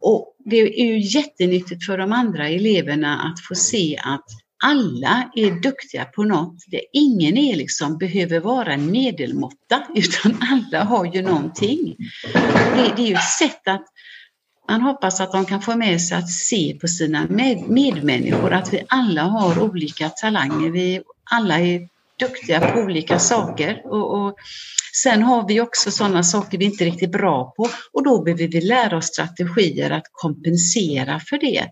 Och 0.00 0.36
det 0.44 0.56
är 0.56 0.84
ju 0.84 1.00
jättenyttigt 1.00 1.86
för 1.86 1.98
de 1.98 2.12
andra 2.12 2.48
eleverna 2.48 3.22
att 3.22 3.46
få 3.46 3.54
se 3.54 3.98
att 4.04 4.24
alla 4.62 5.30
är 5.34 5.50
duktiga 5.50 6.04
på 6.04 6.22
något. 6.22 6.64
Det, 6.66 6.80
ingen 6.92 7.36
är 7.36 7.56
liksom, 7.56 7.98
behöver 7.98 8.40
vara 8.40 8.72
en 8.72 8.90
medelmåtta 8.90 9.82
utan 9.94 10.42
alla 10.50 10.84
har 10.84 11.04
ju 11.04 11.22
någonting. 11.22 11.96
Det, 12.76 12.92
det 12.96 13.02
är 13.02 13.06
ju 13.06 13.14
ett 13.14 13.38
sätt 13.38 13.68
att 13.68 13.86
man 14.68 14.80
hoppas 14.80 15.20
att 15.20 15.32
de 15.32 15.44
kan 15.44 15.62
få 15.62 15.76
med 15.76 16.02
sig 16.02 16.18
att 16.18 16.30
se 16.30 16.78
på 16.80 16.88
sina 16.88 17.26
med, 17.28 17.68
medmänniskor, 17.68 18.52
att 18.52 18.72
vi 18.72 18.84
alla 18.88 19.22
har 19.22 19.62
olika 19.62 20.08
talanger. 20.08 20.70
Vi 20.70 21.02
alla 21.30 21.58
är 21.58 21.88
duktiga 22.18 22.60
på 22.72 22.80
olika 22.80 23.18
saker. 23.18 23.82
Och, 23.84 24.26
och 24.26 24.36
sen 25.02 25.22
har 25.22 25.48
vi 25.48 25.60
också 25.60 25.90
sådana 25.90 26.22
saker 26.22 26.58
vi 26.58 26.64
inte 26.64 26.84
är 26.84 26.90
riktigt 26.90 27.12
bra 27.12 27.52
på 27.56 27.68
och 27.92 28.04
då 28.04 28.22
behöver 28.22 28.48
vi 28.48 28.60
lära 28.60 28.96
oss 28.96 29.06
strategier 29.06 29.90
att 29.90 30.06
kompensera 30.12 31.20
för 31.20 31.38
det. 31.38 31.66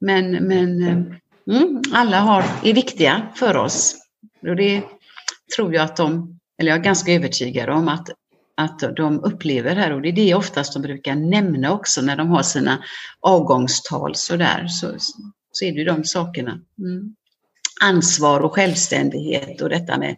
Men, 0.00 0.30
men 0.30 0.82
eh, 0.82 1.16
mm, 1.50 1.82
alla 1.92 2.20
har, 2.20 2.44
är 2.64 2.74
viktiga 2.74 3.28
för 3.34 3.56
oss. 3.56 3.96
Och 4.48 4.56
det 4.56 4.82
tror 5.56 5.74
jag 5.74 5.84
att 5.84 5.96
de, 5.96 6.38
eller 6.58 6.70
jag 6.70 6.78
är 6.78 6.84
ganska 6.84 7.12
övertygad 7.12 7.68
om 7.68 7.88
att, 7.88 8.10
att 8.56 8.96
de 8.96 9.20
upplever 9.24 9.76
här 9.76 9.92
och 9.92 10.02
det 10.02 10.08
är 10.08 10.12
det 10.12 10.34
oftast 10.34 10.72
de 10.72 10.82
brukar 10.82 11.14
nämna 11.14 11.72
också 11.72 12.02
när 12.02 12.16
de 12.16 12.28
har 12.28 12.42
sina 12.42 12.84
avgångstal 13.20 14.14
sådär. 14.14 14.66
Så, 14.68 14.94
så 15.52 15.64
är 15.64 15.72
det 15.72 15.78
ju 15.78 15.84
de 15.84 16.04
sakerna. 16.04 16.60
Mm 16.78 17.14
ansvar 17.80 18.40
och 18.40 18.54
självständighet 18.54 19.60
och 19.60 19.68
detta 19.68 19.98
med 19.98 20.16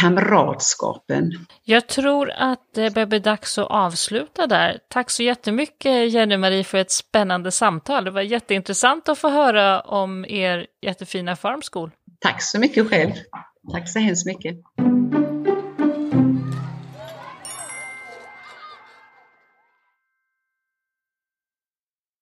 kamratskapen. 0.00 1.32
Jag 1.64 1.86
tror 1.88 2.30
att 2.30 2.60
det 2.74 2.94
börjar 2.94 3.06
bli 3.06 3.18
dags 3.18 3.58
att 3.58 3.70
avsluta 3.70 4.46
där. 4.46 4.78
Tack 4.88 5.10
så 5.10 5.22
jättemycket 5.22 6.12
Jenny-Marie 6.12 6.64
för 6.64 6.78
ett 6.78 6.90
spännande 6.90 7.50
samtal. 7.50 8.04
Det 8.04 8.10
var 8.10 8.22
jätteintressant 8.22 9.08
att 9.08 9.18
få 9.18 9.28
höra 9.28 9.80
om 9.80 10.24
er 10.24 10.66
jättefina 10.82 11.36
farmskol. 11.36 11.90
Tack 12.20 12.42
så 12.42 12.58
mycket 12.58 12.88
själv. 12.88 13.12
Tack 13.72 13.88
så 13.88 13.98
hemskt 13.98 14.26
mycket. 14.26 14.56